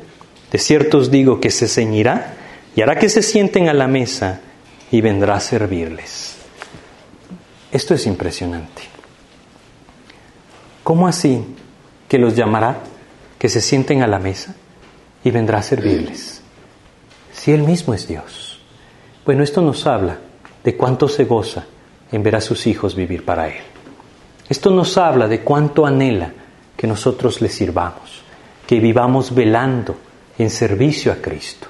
De 0.54 0.58
cierto 0.58 1.00
os 1.00 1.12
digo 1.12 1.42
que 1.42 1.52
se 1.52 1.68
ceñirá 1.68 2.36
y 2.78 2.82
hará 2.82 2.98
que 2.98 3.10
se 3.10 3.22
sienten 3.22 3.68
a 3.68 3.74
la 3.74 3.90
mesa 3.90 4.40
y 4.90 5.02
vendrá 5.02 5.36
a 5.36 5.42
servirles. 5.42 6.33
Esto 7.74 7.96
es 7.96 8.06
impresionante. 8.06 8.84
¿Cómo 10.84 11.08
así 11.08 11.44
que 12.08 12.20
los 12.20 12.36
llamará, 12.36 12.82
que 13.40 13.50
se 13.50 13.62
sienten 13.62 14.04
a 14.04 14.08
la 14.08 14.20
mesa 14.20 14.54
y 15.24 15.32
vendrá 15.32 15.58
a 15.58 15.64
servirles? 15.64 16.44
Si 17.32 17.52
Él 17.52 17.64
mismo 17.64 17.96
es 17.96 18.08
Dios. 18.08 18.62
Bueno, 19.26 19.42
esto 19.44 19.64
nos 19.64 19.88
habla 19.88 20.20
de 20.64 20.78
cuánto 20.78 21.08
se 21.08 21.26
goza 21.26 21.66
en 22.12 22.22
ver 22.22 22.36
a 22.36 22.42
sus 22.42 22.68
hijos 22.68 22.96
vivir 22.96 23.26
para 23.26 23.48
Él. 23.48 23.64
Esto 24.48 24.70
nos 24.70 24.96
habla 25.00 25.28
de 25.28 25.40
cuánto 25.40 25.88
anhela 25.88 26.32
que 26.78 26.86
nosotros 26.86 27.42
le 27.42 27.50
sirvamos, 27.50 28.22
que 28.68 28.80
vivamos 28.80 29.34
velando 29.34 29.96
en 30.38 30.52
servicio 30.52 31.12
a 31.12 31.16
Cristo. 31.16 31.70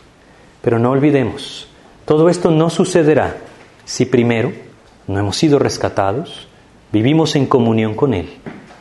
Pero 0.61 0.79
no 0.79 0.91
olvidemos, 0.91 1.69
todo 2.03 2.27
esto 2.27 2.51
no 2.51 2.69
sucederá 2.69 3.37
si 3.85 4.05
primero 4.05 4.72
no 5.07 5.19
hemos 5.19 5.37
sido 5.37 5.59
rescatados, 5.59 6.47
vivimos 6.91 7.35
en 7.35 7.45
comunión 7.45 7.95
con 7.95 8.13
Él 8.13 8.29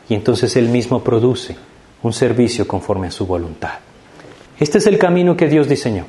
y 0.08 0.14
entonces 0.14 0.56
Él 0.56 0.68
mismo 0.68 1.02
produce 1.02 1.56
un 2.02 2.12
servicio 2.12 2.66
conforme 2.66 3.08
a 3.08 3.10
su 3.10 3.26
voluntad. 3.26 3.78
Este 4.58 4.78
es 4.78 4.86
el 4.86 4.98
camino 4.98 5.36
que 5.36 5.48
Dios 5.48 5.68
diseñó 5.68 6.06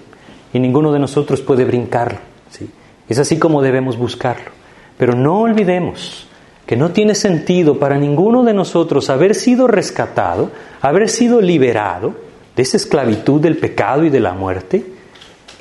y 0.53 0.59
ninguno 0.59 0.91
de 0.91 0.99
nosotros 0.99 1.41
puede 1.41 1.65
brincarlo. 1.65 2.19
¿sí? 2.49 2.69
Es 3.09 3.19
así 3.19 3.39
como 3.39 3.61
debemos 3.61 3.97
buscarlo. 3.97 4.51
Pero 4.97 5.15
no 5.15 5.41
olvidemos 5.41 6.27
que 6.65 6.77
no 6.77 6.91
tiene 6.91 7.15
sentido 7.15 7.79
para 7.79 7.97
ninguno 7.97 8.43
de 8.43 8.53
nosotros 8.53 9.09
haber 9.09 9.35
sido 9.35 9.67
rescatado, 9.67 10.51
haber 10.81 11.09
sido 11.09 11.41
liberado 11.41 12.15
de 12.55 12.63
esa 12.63 12.77
esclavitud 12.77 13.41
del 13.41 13.57
pecado 13.57 14.05
y 14.05 14.09
de 14.09 14.19
la 14.19 14.33
muerte 14.33 14.85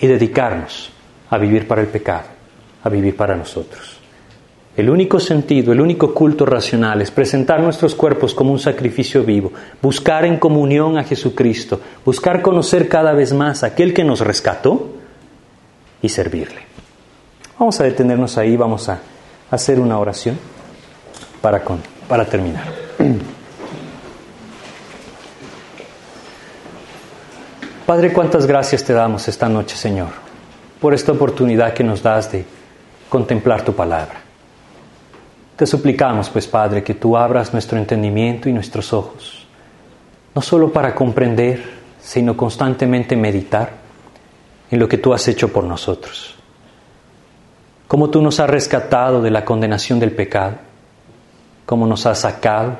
y 0.00 0.06
dedicarnos 0.06 0.90
a 1.30 1.38
vivir 1.38 1.66
para 1.66 1.80
el 1.80 1.88
pecado, 1.88 2.26
a 2.84 2.88
vivir 2.88 3.16
para 3.16 3.34
nosotros. 3.34 3.91
El 4.74 4.88
único 4.88 5.20
sentido, 5.20 5.72
el 5.72 5.82
único 5.82 6.14
culto 6.14 6.46
racional 6.46 7.02
es 7.02 7.10
presentar 7.10 7.60
nuestros 7.60 7.94
cuerpos 7.94 8.32
como 8.32 8.52
un 8.52 8.58
sacrificio 8.58 9.22
vivo, 9.22 9.52
buscar 9.82 10.24
en 10.24 10.38
comunión 10.38 10.96
a 10.96 11.04
Jesucristo, 11.04 11.78
buscar 12.06 12.40
conocer 12.40 12.88
cada 12.88 13.12
vez 13.12 13.34
más 13.34 13.62
a 13.62 13.66
aquel 13.66 13.92
que 13.92 14.02
nos 14.02 14.20
rescató 14.20 14.92
y 16.00 16.08
servirle. 16.08 16.62
Vamos 17.58 17.78
a 17.80 17.84
detenernos 17.84 18.38
ahí, 18.38 18.56
vamos 18.56 18.88
a 18.88 18.98
hacer 19.50 19.78
una 19.78 19.98
oración 19.98 20.38
para, 21.42 21.62
con, 21.62 21.78
para 22.08 22.24
terminar. 22.24 22.64
Padre, 27.86 28.10
cuántas 28.14 28.46
gracias 28.46 28.82
te 28.84 28.94
damos 28.94 29.28
esta 29.28 29.50
noche, 29.50 29.76
Señor, 29.76 30.08
por 30.80 30.94
esta 30.94 31.12
oportunidad 31.12 31.74
que 31.74 31.84
nos 31.84 32.02
das 32.02 32.32
de 32.32 32.46
contemplar 33.10 33.62
tu 33.66 33.74
palabra. 33.74 34.21
Te 35.62 35.66
suplicamos, 35.68 36.28
pues, 36.28 36.48
Padre, 36.48 36.82
que 36.82 36.94
tú 36.94 37.16
abras 37.16 37.52
nuestro 37.52 37.78
entendimiento 37.78 38.48
y 38.48 38.52
nuestros 38.52 38.92
ojos, 38.92 39.46
no 40.34 40.42
solo 40.42 40.72
para 40.72 40.92
comprender, 40.92 41.62
sino 42.00 42.36
constantemente 42.36 43.14
meditar 43.14 43.70
en 44.72 44.80
lo 44.80 44.88
que 44.88 44.98
tú 44.98 45.14
has 45.14 45.28
hecho 45.28 45.52
por 45.52 45.62
nosotros. 45.62 46.34
Cómo 47.86 48.10
tú 48.10 48.20
nos 48.20 48.40
has 48.40 48.50
rescatado 48.50 49.22
de 49.22 49.30
la 49.30 49.44
condenación 49.44 50.00
del 50.00 50.10
pecado 50.10 50.56
cómo 51.64 51.86
nos 51.86 52.06
has 52.06 52.18
sacado 52.18 52.70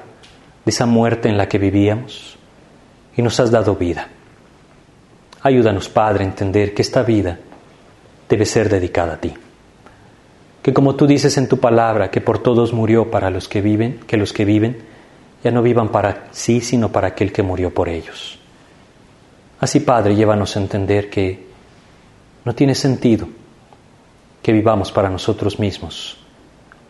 de 0.64 0.70
esa 0.72 0.85
muerte 0.85 1.28
en 1.28 1.37
la 1.37 1.49
que 1.49 1.59
vivíamos 1.59 2.37
y 3.16 3.22
nos 3.22 3.39
has 3.39 3.53
dado 3.53 3.76
vida. 3.76 4.09
Ayúdanos, 5.41 5.89
Padre, 5.89 6.24
a 6.24 6.26
entender 6.26 6.74
que 6.74 6.83
esta 6.83 7.05
vida 7.05 7.39
debe 8.28 8.45
ser 8.45 8.68
dedicada 8.68 9.12
a 9.14 9.20
ti. 9.20 9.33
Que 10.62 10.72
como 10.72 10.94
tú 10.94 11.06
dices 11.06 11.36
en 11.38 11.48
tu 11.48 11.58
palabra, 11.58 12.10
que 12.10 12.20
por 12.20 12.38
todos 12.38 12.72
murió 12.72 13.10
para 13.10 13.30
los 13.30 13.48
que 13.48 13.60
viven, 13.60 14.00
que 14.06 14.16
los 14.16 14.32
que 14.32 14.44
viven 14.44 14.78
ya 15.42 15.50
no 15.50 15.60
vivan 15.60 15.88
para 15.88 16.28
sí, 16.30 16.60
sino 16.60 16.92
para 16.92 17.08
aquel 17.08 17.32
que 17.32 17.42
murió 17.42 17.74
por 17.74 17.88
ellos. 17.88 18.38
Así, 19.58 19.80
Padre, 19.80 20.14
llévanos 20.14 20.56
a 20.56 20.60
entender 20.60 21.10
que 21.10 21.46
no 22.44 22.54
tiene 22.54 22.74
sentido 22.74 23.28
que 24.40 24.52
vivamos 24.52 24.92
para 24.92 25.10
nosotros 25.10 25.58
mismos, 25.58 26.16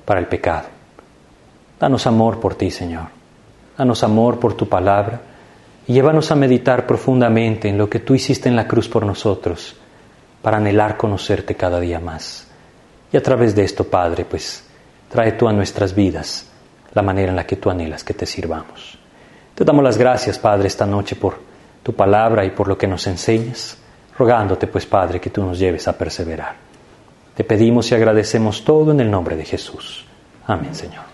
para 0.05 0.21
el 0.21 0.27
pecado 0.27 0.83
Danos 1.83 2.07
amor 2.07 2.39
por 2.39 2.55
ti, 2.55 2.71
Señor. 2.71 3.09
Danos 3.77 4.05
amor 4.05 4.39
por 4.39 4.55
tu 4.55 4.69
palabra 4.69 5.21
y 5.85 5.95
llévanos 5.95 6.31
a 6.31 6.37
meditar 6.37 6.87
profundamente 6.87 7.69
en 7.69 7.77
lo 7.77 7.91
que 7.91 7.99
tú 7.99 8.15
hiciste 8.15 8.49
en 8.49 8.55
la 8.55 8.69
cruz 8.69 8.89
por 8.89 9.05
nosotros, 9.05 9.75
para 10.43 10.59
anhelar 10.59 10.97
conocerte 10.97 11.57
cada 11.57 11.81
día 11.81 11.99
más. 11.99 12.47
Y 13.13 13.17
a 13.17 13.23
través 13.23 13.55
de 13.55 13.63
esto, 13.63 13.85
Padre, 13.85 14.25
pues 14.25 14.65
trae 15.11 15.33
tú 15.33 15.47
a 15.47 15.53
nuestras 15.53 15.95
vidas 15.95 16.49
la 16.95 17.03
manera 17.03 17.31
en 17.31 17.37
la 17.37 17.47
que 17.47 17.57
tú 17.57 17.71
anhelas 17.71 18.05
que 18.05 18.15
te 18.15 18.27
sirvamos. 18.27 18.99
Te 19.55 19.65
damos 19.65 19.85
las 19.85 19.99
gracias, 19.99 20.39
Padre, 20.39 20.69
esta 20.69 20.87
noche 20.87 21.17
por 21.17 21.39
tu 21.83 21.93
palabra 21.95 22.45
y 22.45 22.51
por 22.51 22.69
lo 22.69 22.79
que 22.79 22.87
nos 22.87 23.07
enseñas, 23.07 23.77
rogándote, 24.17 24.67
pues, 24.67 24.87
Padre, 24.87 25.21
que 25.21 25.31
tú 25.31 25.43
nos 25.43 25.59
lleves 25.59 25.87
a 25.89 25.97
perseverar. 25.97 26.55
Te 27.35 27.45
pedimos 27.45 27.91
y 27.91 27.95
agradecemos 27.95 28.65
todo 28.65 28.93
en 28.93 29.01
el 29.01 29.11
nombre 29.11 29.37
de 29.37 29.45
Jesús. 29.45 30.07
Amén, 30.47 30.75
Señor. 30.75 31.12